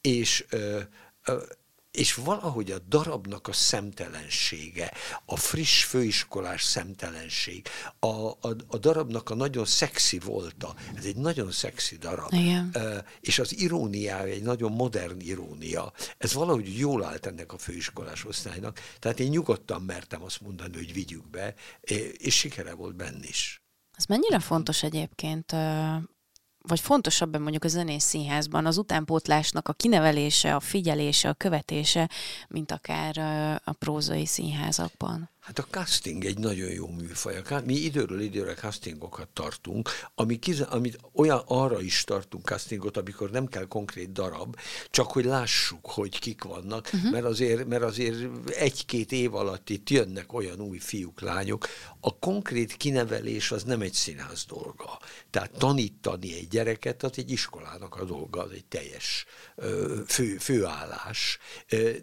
és 0.00 0.44
és 1.92 2.14
valahogy 2.14 2.70
a 2.70 2.78
darabnak 2.78 3.48
a 3.48 3.52
szemtelensége, 3.52 4.92
a 5.24 5.36
friss 5.36 5.84
főiskolás 5.84 6.62
szemtelenség, 6.62 7.66
a, 7.98 8.06
a, 8.26 8.56
a 8.66 8.78
darabnak 8.78 9.30
a 9.30 9.34
nagyon 9.34 9.64
szexi 9.64 10.18
volta, 10.18 10.74
ez 10.94 11.04
egy 11.04 11.16
nagyon 11.16 11.50
szexi 11.50 11.96
darab, 11.96 12.32
Igen. 12.32 12.76
és 13.20 13.38
az 13.38 13.58
iróniája 13.58 14.32
egy 14.32 14.42
nagyon 14.42 14.72
modern 14.72 15.20
irónia, 15.20 15.92
ez 16.18 16.32
valahogy 16.32 16.78
jól 16.78 17.04
állt 17.04 17.26
ennek 17.26 17.52
a 17.52 17.58
főiskolás 17.58 18.24
osztálynak, 18.24 18.80
tehát 18.98 19.20
én 19.20 19.28
nyugodtan 19.28 19.82
mertem 19.82 20.22
azt 20.22 20.40
mondani, 20.40 20.76
hogy 20.76 20.92
vigyük 20.92 21.30
be, 21.30 21.54
és 22.12 22.36
sikere 22.36 22.74
volt 22.74 22.96
benne 22.96 23.26
is. 23.28 23.62
Ez 23.96 24.04
mennyire 24.04 24.38
fontos 24.38 24.82
egyébként 24.82 25.52
vagy 26.68 26.80
fontosabb 26.80 27.38
mondjuk 27.38 27.64
a 27.64 27.68
zenész 27.68 28.04
színházban 28.04 28.66
az 28.66 28.78
utánpótlásnak 28.78 29.68
a 29.68 29.72
kinevelése, 29.72 30.54
a 30.54 30.60
figyelése, 30.60 31.28
a 31.28 31.34
követése, 31.34 32.10
mint 32.48 32.72
akár 32.72 33.18
a 33.64 33.72
prózai 33.72 34.26
színházakban? 34.26 35.31
Hát 35.42 35.58
a 35.58 35.66
casting 35.70 36.24
egy 36.24 36.38
nagyon 36.38 36.70
jó 36.70 36.88
műfaj. 36.88 37.42
Mi 37.64 37.74
időről 37.74 38.20
időre 38.20 38.54
castingokat 38.54 39.28
tartunk, 39.28 39.90
ami 40.14 40.38
kize, 40.38 40.64
amit 40.64 40.98
olyan 41.14 41.42
arra 41.46 41.80
is 41.80 42.04
tartunk 42.04 42.46
castingot, 42.46 42.96
amikor 42.96 43.30
nem 43.30 43.46
kell 43.46 43.66
konkrét 43.66 44.12
darab, 44.12 44.56
csak 44.90 45.10
hogy 45.10 45.24
lássuk, 45.24 45.86
hogy 45.86 46.18
kik 46.18 46.42
vannak, 46.42 46.90
uh-huh. 46.92 47.10
mert 47.10 47.24
azért, 47.24 47.66
mert 47.66 47.82
azért 47.82 48.48
egy-két 48.48 49.12
év 49.12 49.34
alatt 49.34 49.70
itt 49.70 49.90
jönnek 49.90 50.32
olyan 50.32 50.60
új 50.60 50.78
fiúk, 50.78 51.20
lányok. 51.20 51.66
A 52.00 52.18
konkrét 52.18 52.76
kinevelés 52.76 53.50
az 53.50 53.62
nem 53.62 53.80
egy 53.80 53.94
színház 53.94 54.44
dolga. 54.44 54.98
Tehát 55.30 55.50
tanítani 55.50 56.34
egy 56.34 56.48
gyereket, 56.48 57.02
az 57.02 57.12
egy 57.14 57.30
iskolának 57.30 57.96
a 57.96 58.04
dolga, 58.04 58.42
az 58.42 58.50
egy 58.50 58.64
teljes 58.64 59.24
fő, 60.06 60.36
főállás. 60.36 61.38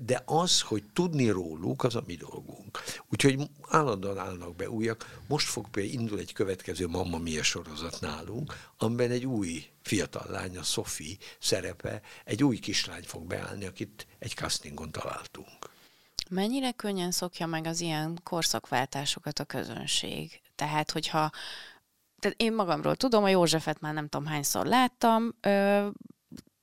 De 0.02 0.24
az, 0.26 0.62
hogy 0.62 0.84
tudni 0.94 1.30
róluk, 1.30 1.84
az 1.84 1.96
a 1.96 2.04
mi 2.08 2.16
dolgunk. 2.16 2.80
Úgyhogy 3.10 3.29
Úgyhogy 3.30 3.50
állandóan 3.68 4.18
állnak 4.18 4.56
be 4.56 4.70
újak. 4.70 5.20
Most 5.28 5.48
fog 5.48 5.70
például 5.70 6.00
indul 6.00 6.20
egy 6.20 6.34
következő 6.34 6.88
Mamma 6.88 7.18
Mia 7.18 7.44
sorozat 7.44 7.98
nálunk, 8.02 8.54
amiben 8.78 9.12
egy 9.12 9.26
új 9.26 9.66
fiatal 9.82 10.26
lánya, 10.30 10.64
Sophie 10.64 11.16
szerepe, 11.40 12.02
egy 12.26 12.44
új 12.44 12.58
kislány 12.58 13.04
fog 13.04 13.28
beállni, 13.28 13.66
akit 13.66 14.08
egy 14.20 14.34
castingon 14.34 14.92
találtunk. 14.92 15.70
Mennyire 16.30 16.72
könnyen 16.72 17.12
szokja 17.12 17.46
meg 17.46 17.66
az 17.66 17.80
ilyen 17.80 18.20
korszakváltásokat 18.24 19.40
a 19.40 19.46
közönség? 19.46 20.42
Tehát, 20.56 20.92
hogyha 20.92 21.32
tehát 22.20 22.42
én 22.42 22.54
magamról 22.54 22.96
tudom, 22.96 23.24
a 23.24 23.30
Józsefet 23.30 23.80
már 23.80 23.94
nem 23.94 24.08
tudom 24.08 24.28
hányszor 24.28 24.66
láttam, 24.66 25.36
ö, 25.42 25.88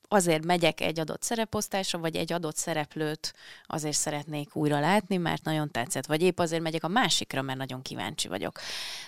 azért 0.08 0.44
megyek 0.44 0.80
egy 0.80 1.00
adott 1.00 1.22
szereposztásra, 1.22 1.98
vagy 1.98 2.16
egy 2.16 2.32
adott 2.32 2.56
szereplőt 2.56 3.34
azért 3.66 3.96
szeretnék 3.96 4.56
újra 4.56 4.80
látni, 4.80 5.16
mert 5.16 5.44
nagyon 5.44 5.70
tetszett, 5.70 6.06
vagy 6.06 6.22
épp 6.22 6.38
azért 6.38 6.62
megyek 6.62 6.84
a 6.84 6.88
másikra, 6.88 7.42
mert 7.42 7.58
nagyon 7.58 7.82
kíváncsi 7.82 8.28
vagyok. 8.28 8.58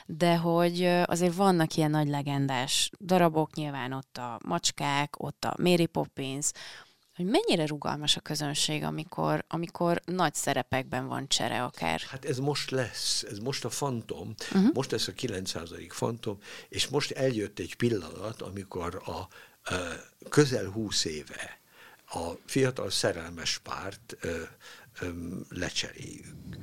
De 0.07 0.37
hogy 0.37 0.85
azért 1.05 1.35
vannak 1.35 1.75
ilyen 1.75 1.91
nagy 1.91 2.09
legendás 2.09 2.91
darabok, 3.01 3.55
nyilván 3.55 3.93
ott 3.93 4.17
a 4.17 4.39
macskák, 4.45 5.23
ott 5.23 5.45
a 5.45 5.55
Mary 5.59 5.87
Poppins, 5.87 6.51
hogy 7.19 7.27
mennyire 7.27 7.67
rugalmas 7.67 8.17
a 8.17 8.21
közönség, 8.21 8.83
amikor, 8.83 9.45
amikor 9.49 10.01
nagy 10.05 10.35
szerepekben 10.35 11.07
van 11.07 11.29
csere 11.29 11.63
akár. 11.63 12.01
Hát 12.01 12.25
ez 12.25 12.39
most 12.39 12.71
lesz, 12.71 13.23
ez 13.31 13.39
most 13.39 13.65
a 13.65 13.71
fantom, 13.71 14.35
uh-huh. 14.53 14.73
most 14.73 14.91
lesz 14.91 15.09
a 15.09 15.13
900. 15.13 15.71
fantom, 15.89 16.39
és 16.69 16.89
most 16.89 17.11
eljött 17.11 17.59
egy 17.59 17.77
pillanat, 17.77 18.43
amikor 18.43 19.03
a 19.07 19.29
közel 20.29 20.67
húsz 20.67 21.05
éve 21.05 21.61
a 22.07 22.33
fiatal 22.47 22.91
szerelmes 22.91 23.59
párt 23.59 24.17
lecseréljük. 25.49 26.57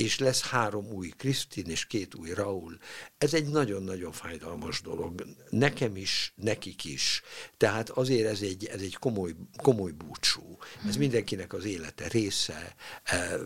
És 0.00 0.18
lesz 0.18 0.42
három 0.42 0.92
új 0.92 1.08
Krisztin 1.08 1.66
és 1.66 1.86
két 1.86 2.14
új 2.14 2.30
Raúl. 2.30 2.78
Ez 3.18 3.34
egy 3.34 3.48
nagyon-nagyon 3.48 4.12
fájdalmas 4.12 4.80
dolog. 4.80 5.24
Nekem 5.50 5.96
is, 5.96 6.32
nekik 6.36 6.84
is. 6.84 7.22
Tehát 7.56 7.90
azért 7.90 8.28
ez 8.28 8.40
egy, 8.40 8.64
ez 8.64 8.80
egy 8.80 8.96
komoly, 8.96 9.34
komoly 9.56 9.90
búcsú. 9.90 10.58
Ez 10.86 10.90
mhm. 10.90 10.98
mindenkinek 10.98 11.52
az 11.52 11.64
élete 11.64 12.08
része, 12.08 12.74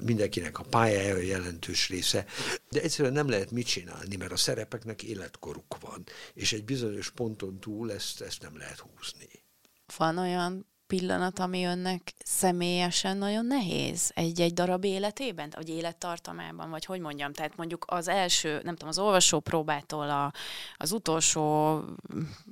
mindenkinek 0.01 0.59
a 0.59 0.65
pályája 0.65 1.17
jelentős 1.17 1.89
része, 1.89 2.27
de 2.71 2.83
egyszerűen 2.83 3.15
nem 3.15 3.29
lehet 3.29 3.51
mit 3.51 3.67
csinálni, 3.67 4.17
mert 4.17 4.33
a 4.33 4.37
szerepeknek 4.37 5.03
életkoruk 5.03 5.77
van, 5.81 6.05
és 6.35 6.53
egy 6.53 6.65
bizonyos 6.65 7.11
ponton 7.11 7.61
túl 7.61 7.93
ezt, 7.93 8.21
ezt 8.21 8.43
nem 8.43 8.57
lehet 8.57 8.79
húzni. 8.79 9.29
Van 9.97 10.19
olyan 10.19 10.67
pillanat, 10.87 11.39
ami 11.39 11.65
önnek 11.65 12.13
személyesen 12.25 13.17
nagyon 13.17 13.47
nehéz 13.47 14.11
egy-egy 14.15 14.53
darab 14.53 14.85
életében, 14.85 15.53
vagy 15.55 15.69
élettartamában, 15.69 16.71
vagy 16.71 16.85
hogy 16.85 17.01
mondjam, 17.01 17.33
tehát 17.33 17.57
mondjuk 17.57 17.85
az 17.89 18.09
első, 18.09 18.61
nem 18.63 18.75
tudom, 18.75 18.89
az 18.89 18.99
olvasó 18.99 19.41
próbától 19.41 20.11
a, 20.11 20.33
az 20.77 20.93
utolsó, 20.93 21.75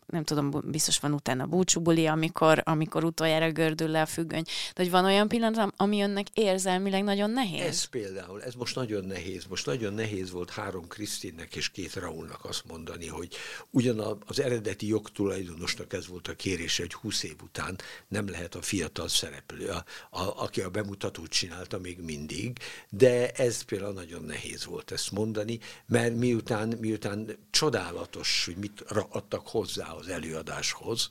nem 0.06 0.24
tudom, 0.24 0.50
biztos 0.64 0.98
van 0.98 1.12
utána 1.12 1.46
búcsúbuli, 1.46 2.06
amikor, 2.06 2.62
amikor 2.64 3.04
utoljára 3.04 3.52
gördül 3.52 3.88
le 3.88 4.00
a 4.00 4.06
függöny, 4.06 4.42
de 4.44 4.82
hogy 4.82 4.90
van 4.90 5.04
olyan 5.04 5.28
pillanat, 5.28 5.72
ami 5.76 6.02
önnek 6.02 6.26
érzelmileg 6.34 7.02
nagyon 7.02 7.30
nehéz? 7.30 7.66
Ez 7.66 7.84
például, 7.84 8.42
ez 8.42 8.54
most 8.54 8.74
nagyon 8.74 9.04
nehéz. 9.04 9.44
Most 9.48 9.66
nagyon 9.66 9.94
nehéz 9.94 10.30
volt 10.30 10.50
három 10.50 10.88
Krisztinnek 10.88 11.56
és 11.56 11.68
két 11.68 11.94
Raúlnak 11.94 12.44
azt 12.44 12.64
mondani, 12.66 13.06
hogy 13.06 13.36
ugyan 13.70 14.22
az 14.26 14.40
eredeti 14.40 14.86
jogtulajdonosnak 14.86 15.92
ez 15.92 16.06
volt 16.06 16.28
a 16.28 16.34
kérése, 16.34 16.82
hogy 16.82 16.94
20 16.94 17.22
év 17.22 17.36
után 17.42 17.78
nem 18.08 18.21
lehet 18.28 18.54
a 18.54 18.62
fiatal 18.62 19.08
szereplő, 19.08 19.68
a, 19.68 19.84
a, 20.10 20.42
aki 20.42 20.60
a 20.60 20.70
bemutatót 20.70 21.30
csinálta 21.30 21.78
még 21.78 22.00
mindig, 22.00 22.58
de 22.88 23.30
ez 23.30 23.62
például 23.62 23.92
nagyon 23.92 24.22
nehéz 24.22 24.64
volt 24.64 24.90
ezt 24.90 25.10
mondani, 25.10 25.58
mert 25.86 26.14
miután, 26.14 26.68
miután 26.68 27.38
csodálatos, 27.50 28.44
hogy 28.44 28.56
mit 28.56 28.80
adtak 28.90 29.48
hozzá 29.48 29.90
az 29.90 30.08
előadáshoz, 30.08 31.08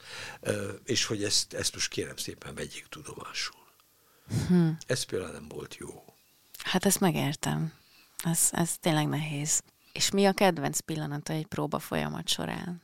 és 0.84 1.06
hogy 1.06 1.24
ezt, 1.24 1.54
ezt 1.54 1.74
most 1.74 1.90
kérem 1.90 2.16
szépen 2.16 2.56
vegyék 2.56 2.86
tudomásul. 2.90 3.60
Hm. 4.48 4.70
Ez 4.88 5.04
például 5.04 5.32
nem 5.32 5.48
volt 5.48 5.76
jó. 5.76 6.04
Hát 6.64 6.86
ezt 6.86 7.00
megértem. 7.00 7.74
Ez, 8.24 8.50
ez 8.52 8.78
tényleg 8.78 9.08
nehéz. 9.08 9.62
És 9.92 10.12
mi 10.12 10.26
a 10.26 10.34
kedvenc 10.34 10.80
pillanata 10.80 11.34
egy 11.34 11.46
próba 11.46 11.80
folyamat 11.80 12.28
során? 12.28 12.82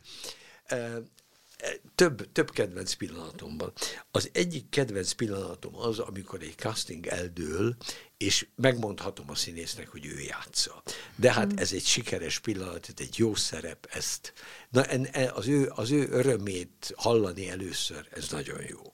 Több, 1.98 2.32
több 2.32 2.52
kedvenc 2.52 2.94
pillanatomban. 2.94 3.74
Az 4.12 4.30
egyik 4.34 4.70
kedvenc 4.70 5.12
pillanatom 5.12 5.76
az, 5.76 6.00
amikor 6.00 6.42
egy 6.42 6.56
casting 6.56 7.08
eldől, 7.08 7.76
és 8.18 8.48
megmondhatom 8.56 9.30
a 9.30 9.36
színésznek, 9.36 9.88
hogy 9.88 10.06
ő 10.06 10.20
játsza. 10.20 10.84
De 11.16 11.34
hát 11.34 11.52
hmm. 11.52 11.58
ez 11.58 11.74
egy 11.74 11.86
sikeres 11.86 12.40
pillanat, 12.40 12.88
ez 12.88 12.94
egy 12.98 13.18
jó 13.18 13.36
szerep, 13.36 13.88
ezt, 13.92 14.34
na, 14.70 14.84
en, 14.84 15.08
az, 15.34 15.48
ő, 15.48 15.72
az 15.76 15.92
ő 15.92 16.08
örömét 16.10 16.94
hallani 16.96 17.50
először, 17.50 18.08
ez 18.12 18.30
nagyon 18.30 18.62
jó. 18.70 18.94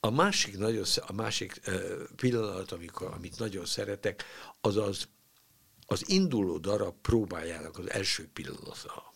A 0.00 0.10
másik, 0.10 0.58
nagyon, 0.58 0.84
a 1.06 1.12
másik 1.12 1.60
pillanat, 2.16 2.72
amikor, 2.72 3.12
amit 3.12 3.38
nagyon 3.38 3.66
szeretek, 3.66 4.24
az 4.60 4.76
az, 4.76 5.08
az 5.86 6.08
induló 6.08 6.58
darab 6.58 6.94
próbájának 7.00 7.78
az 7.78 7.90
első 7.90 8.28
pillanata. 8.32 9.12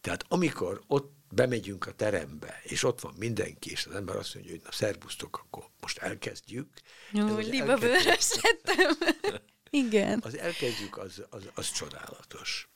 Tehát 0.00 0.24
amikor 0.28 0.82
ott 0.86 1.12
bemegyünk 1.34 1.86
a 1.86 1.92
terembe, 1.92 2.60
és 2.62 2.82
ott 2.82 3.00
van 3.00 3.14
mindenki, 3.18 3.70
és 3.70 3.86
az 3.86 3.94
ember 3.94 4.16
azt 4.16 4.34
mondja, 4.34 4.52
hogy 4.52 4.62
na 4.64 4.72
szervusztok, 4.72 5.38
akkor 5.38 5.64
most 5.80 5.98
elkezdjük. 5.98 6.68
Jó, 7.12 7.36
libabőrös 7.36 8.28
lettem. 8.42 8.98
Igen. 9.70 10.20
Az 10.24 10.38
elkezdjük, 10.38 10.98
az, 10.98 11.22
az, 11.30 11.42
az 11.54 11.72
csodálatos. 11.72 12.68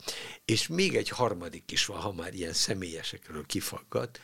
És 0.44 0.66
még 0.66 0.96
egy 0.96 1.08
harmadik 1.08 1.70
is 1.70 1.86
van, 1.86 2.00
ha 2.00 2.12
már 2.12 2.34
ilyen 2.34 2.52
személyesekről 2.52 3.46
kifaggat. 3.46 4.20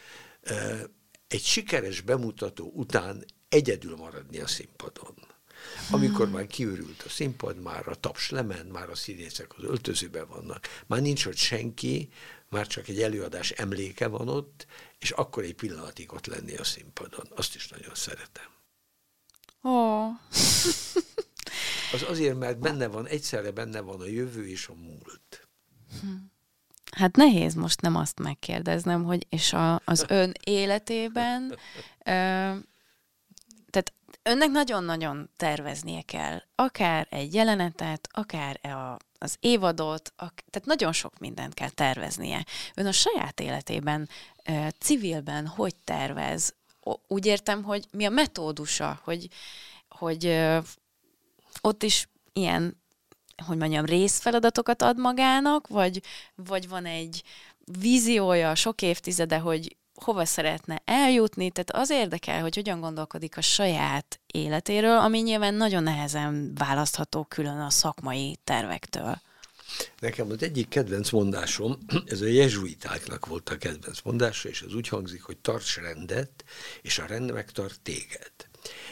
Egy 1.28 1.43
sikeres 1.43 2.01
bemutató 2.01 2.70
után 2.74 3.24
egyedül 3.48 3.97
maradni 3.97 4.40
a 4.40 4.47
színpadon. 4.47 5.15
Amikor 5.90 6.31
már 6.31 6.47
kiürült 6.47 7.02
a 7.02 7.09
színpad, 7.09 7.61
már 7.61 7.89
a 7.89 7.94
taps 7.94 8.31
lement, 8.31 8.73
már 8.73 8.90
a 8.90 8.94
színészek 8.94 9.56
az 9.56 9.65
öltözőben 9.65 10.28
vannak, 10.28 10.69
már 10.86 11.01
nincs 11.01 11.27
ott 11.27 11.36
senki, 11.36 12.09
már 12.55 12.66
csak 12.66 12.89
egy 12.89 13.02
előadás 13.02 13.51
emléke 13.51 14.06
van 14.06 14.28
ott, 14.28 14.66
és 14.98 15.10
akkor 15.10 15.43
egy 15.43 15.55
pillanatig 15.55 16.12
ott 16.12 16.26
lenni 16.26 16.55
a 16.56 16.64
színpadon. 16.64 17.26
Azt 17.36 17.55
is 17.55 17.68
nagyon 17.68 17.94
szeretem. 17.94 18.52
Oh. 19.62 20.10
Az 21.93 22.02
azért, 22.09 22.39
mert 22.39 22.59
benne 22.59 22.86
van, 22.86 23.06
egyszerre 23.06 23.51
benne 23.51 23.81
van 23.81 24.01
a 24.01 24.06
jövő 24.06 24.48
és 24.48 24.68
a 24.68 24.74
múlt. 24.74 25.48
Hát 26.93 27.16
nehéz 27.16 27.55
most 27.55 27.81
nem 27.81 27.97
azt 27.97 28.18
megkérdeznem, 28.18 29.05
hogy 29.05 29.26
és 29.28 29.52
a, 29.52 29.81
az 29.85 30.05
ön 30.09 30.32
életében, 30.44 31.59
ö, 32.05 32.55
önnek 34.24 34.51
nagyon-nagyon 34.51 35.30
terveznie 35.36 36.02
kell. 36.02 36.42
Akár 36.55 37.06
egy 37.10 37.34
jelenetet, 37.34 38.09
akár 38.12 38.66
a, 38.66 38.96
az 39.18 39.36
évadot, 39.40 40.12
ak, 40.16 40.34
tehát 40.51 40.68
nagyon 40.68 40.92
sok 40.92 41.18
mindent 41.18 41.55
kell 41.55 41.70
terveznie. 41.70 42.44
Ön 42.74 42.86
a 42.86 42.92
saját 42.92 43.40
életében, 43.40 44.09
ö, 44.44 44.66
civilben 44.78 45.46
hogy 45.46 45.74
tervez? 45.76 46.55
Úgy 47.06 47.26
értem, 47.26 47.62
hogy 47.62 47.84
mi 47.90 48.05
a 48.05 48.10
metódusa, 48.10 49.01
hogy, 49.05 49.28
hogy 49.88 50.40
ott 51.60 51.82
is 51.82 52.09
ilyen, 52.32 52.82
hogy 53.46 53.56
mondjam, 53.56 53.84
részfeladatokat 53.84 54.82
ad 54.82 54.98
magának, 54.98 55.68
vagy, 55.68 56.02
vagy 56.34 56.68
van 56.68 56.86
egy 56.86 57.22
víziója 57.64 58.55
sok 58.55 58.82
évtizede, 58.82 59.38
hogy 59.38 59.76
hova 59.94 60.24
szeretne 60.24 60.82
eljutni, 60.84 61.50
tehát 61.50 61.70
az 61.70 61.90
érdekel, 61.90 62.40
hogy 62.40 62.54
hogyan 62.54 62.80
gondolkodik 62.80 63.36
a 63.36 63.40
saját 63.40 64.20
életéről, 64.26 64.98
ami 64.98 65.18
nyilván 65.18 65.54
nagyon 65.54 65.82
nehezen 65.82 66.52
választható 66.54 67.24
külön 67.24 67.58
a 67.58 67.70
szakmai 67.70 68.38
tervektől. 68.44 69.20
Nekem 69.98 70.30
az 70.30 70.42
egyik 70.42 70.68
kedvenc 70.68 71.10
mondásom, 71.10 71.78
ez 72.06 72.20
a 72.20 72.26
jezsuitáknak 72.26 73.26
volt 73.26 73.48
a 73.48 73.56
kedvenc 73.56 74.00
mondása, 74.00 74.48
és 74.48 74.62
az 74.62 74.74
úgy 74.74 74.88
hangzik, 74.88 75.22
hogy 75.22 75.36
tarts 75.36 75.76
rendet, 75.76 76.44
és 76.82 76.98
a 76.98 77.06
rend 77.06 77.32
megtart 77.32 77.80
téged. 77.80 78.32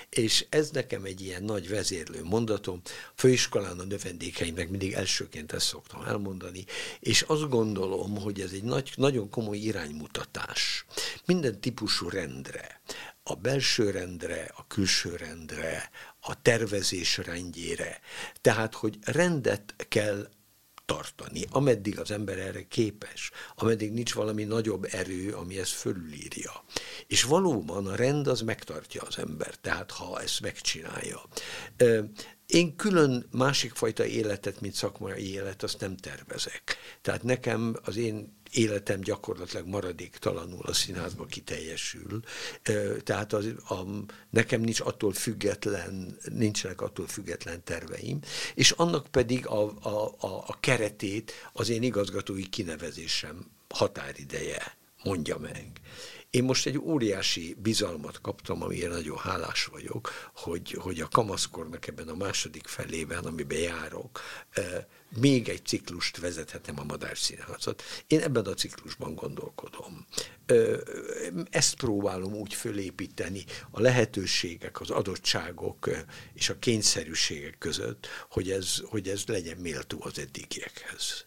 És 0.09 0.47
ez 0.49 0.71
nekem 0.71 1.05
egy 1.05 1.21
ilyen 1.21 1.43
nagy 1.43 1.69
vezérlő 1.69 2.25
mondatom. 2.25 2.81
Főiskolán 3.15 3.79
a 3.79 3.85
növendékeimnek 3.85 4.69
mindig 4.69 4.93
elsőként 4.93 5.53
ezt 5.53 5.67
szoktam 5.67 6.03
elmondani, 6.03 6.65
és 7.01 7.23
azt 7.23 7.49
gondolom, 7.49 8.17
hogy 8.17 8.41
ez 8.41 8.51
egy 8.53 8.63
nagy, 8.63 8.93
nagyon 8.97 9.31
komoly 9.31 9.57
iránymutatás. 9.57 10.85
Minden 11.25 11.61
típusú 11.61 12.09
rendre, 12.09 12.81
a 13.23 13.35
belső 13.35 13.91
rendre, 13.91 14.51
a 14.57 14.67
külső 14.67 15.17
rendre, 15.17 15.91
a 16.21 16.43
tervezés 16.43 17.17
rendjére. 17.17 18.01
Tehát, 18.41 18.75
hogy 18.75 18.99
rendet 19.05 19.75
kell 19.89 20.29
tartani, 20.93 21.45
ameddig 21.51 21.99
az 21.99 22.11
ember 22.11 22.39
erre 22.39 22.63
képes, 22.69 23.31
ameddig 23.55 23.93
nincs 23.93 24.15
valami 24.15 24.45
nagyobb 24.45 24.87
erő, 24.91 25.33
ami 25.33 25.59
ezt 25.59 25.73
fölülírja. 25.73 26.65
És 27.07 27.23
valóban 27.23 27.87
a 27.87 27.95
rend 27.95 28.27
az 28.27 28.41
megtartja 28.41 29.03
az 29.03 29.19
ember, 29.19 29.55
tehát 29.55 29.91
ha 29.91 30.21
ezt 30.21 30.41
megcsinálja. 30.41 31.21
Én 32.47 32.77
külön 32.77 33.27
másik 33.31 33.75
fajta 33.75 34.05
életet, 34.05 34.61
mint 34.61 34.75
szakmai 34.75 35.33
élet, 35.33 35.63
azt 35.63 35.81
nem 35.81 35.97
tervezek. 35.97 36.77
Tehát 37.01 37.23
nekem 37.23 37.77
az 37.83 37.97
én 37.97 38.41
életem 38.53 39.01
gyakorlatilag 39.01 39.67
maradéktalanul 39.67 40.63
a 40.63 40.73
színházba 40.73 41.27
kiteljesül. 41.27 42.21
Tehát 43.05 43.33
az, 43.33 43.47
a, 43.69 43.81
nekem 44.31 44.61
nincs 44.61 44.81
attól 44.81 45.13
független, 45.13 46.19
nincsenek 46.33 46.81
attól 46.81 47.07
független 47.07 47.65
terveim, 47.65 48.19
és 48.55 48.71
annak 48.71 49.07
pedig 49.07 49.47
a, 49.47 49.63
a, 49.81 50.15
a, 50.21 50.45
a 50.47 50.57
keretét 50.61 51.33
az 51.53 51.69
én 51.69 51.83
igazgatói 51.83 52.49
kinevezésem 52.49 53.51
határideje 53.69 54.77
mondja 55.03 55.39
meg. 55.39 55.67
Én 56.31 56.45
most 56.45 56.67
egy 56.67 56.79
óriási 56.79 57.57
bizalmat 57.59 58.21
kaptam, 58.21 58.63
amire 58.63 58.89
nagyon 58.89 59.17
hálás 59.19 59.65
vagyok, 59.65 60.11
hogy, 60.35 60.73
hogy 60.73 61.01
a 61.01 61.09
kamaszkornak 61.09 61.87
ebben 61.87 62.09
a 62.09 62.15
második 62.15 62.67
felében, 62.67 63.25
amiben 63.25 63.59
járok, 63.59 64.21
még 65.21 65.49
egy 65.49 65.67
ciklust 65.67 66.17
vezethetem 66.17 66.79
a 66.79 66.85
Madár 66.85 67.19
Színházat. 67.19 67.83
Én 68.07 68.21
ebben 68.21 68.45
a 68.45 68.55
ciklusban 68.55 69.15
gondolkodom. 69.15 70.07
Ezt 71.51 71.75
próbálom 71.75 72.35
úgy 72.35 72.55
fölépíteni 72.55 73.45
a 73.71 73.81
lehetőségek, 73.81 74.81
az 74.81 74.91
adottságok 74.91 75.91
és 76.33 76.49
a 76.49 76.59
kényszerűségek 76.59 77.59
között, 77.59 78.07
hogy 78.31 78.51
ez, 78.51 78.77
hogy 78.85 79.09
ez 79.09 79.25
legyen 79.27 79.57
méltó 79.57 79.99
az 80.01 80.19
eddigiekhez. 80.19 81.25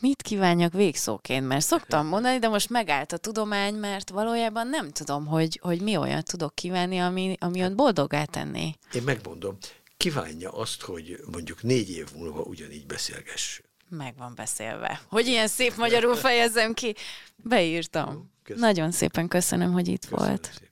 Mit 0.00 0.22
kívánjak 0.22 0.72
végszóként? 0.72 1.46
Mert 1.46 1.64
szoktam 1.64 2.06
mondani, 2.06 2.38
de 2.38 2.48
most 2.48 2.70
megállt 2.70 3.12
a 3.12 3.16
tudomány, 3.16 3.74
mert 3.74 4.10
valójában 4.10 4.66
nem 4.68 4.90
tudom, 4.90 5.26
hogy, 5.26 5.58
hogy 5.62 5.80
mi 5.80 5.96
olyan 5.96 6.22
tudok 6.22 6.54
kívánni, 6.54 6.98
ami, 6.98 7.36
ami 7.40 7.60
ön 7.60 7.76
boldogá 7.76 8.24
tenni. 8.24 8.74
Én 8.92 9.02
megmondom, 9.02 9.56
kívánja 10.00 10.50
azt, 10.50 10.82
hogy 10.82 11.20
mondjuk 11.30 11.62
négy 11.62 11.90
év 11.90 12.08
múlva 12.14 12.40
ugyanígy 12.40 12.86
beszélgessünk. 12.86 13.68
Meg 13.88 14.14
van 14.16 14.34
beszélve. 14.34 15.00
Hogy 15.08 15.26
ilyen 15.26 15.48
szép 15.48 15.76
magyarul 15.76 16.14
fejezzem 16.14 16.74
ki. 16.74 16.94
Beírtam. 17.36 18.30
Köszönöm. 18.42 18.68
Nagyon 18.68 18.90
szépen 18.90 19.28
köszönöm, 19.28 19.72
hogy 19.72 19.88
itt 19.88 20.04
köszönöm 20.04 20.26
volt. 20.26 20.50
Szépen. 20.52 20.69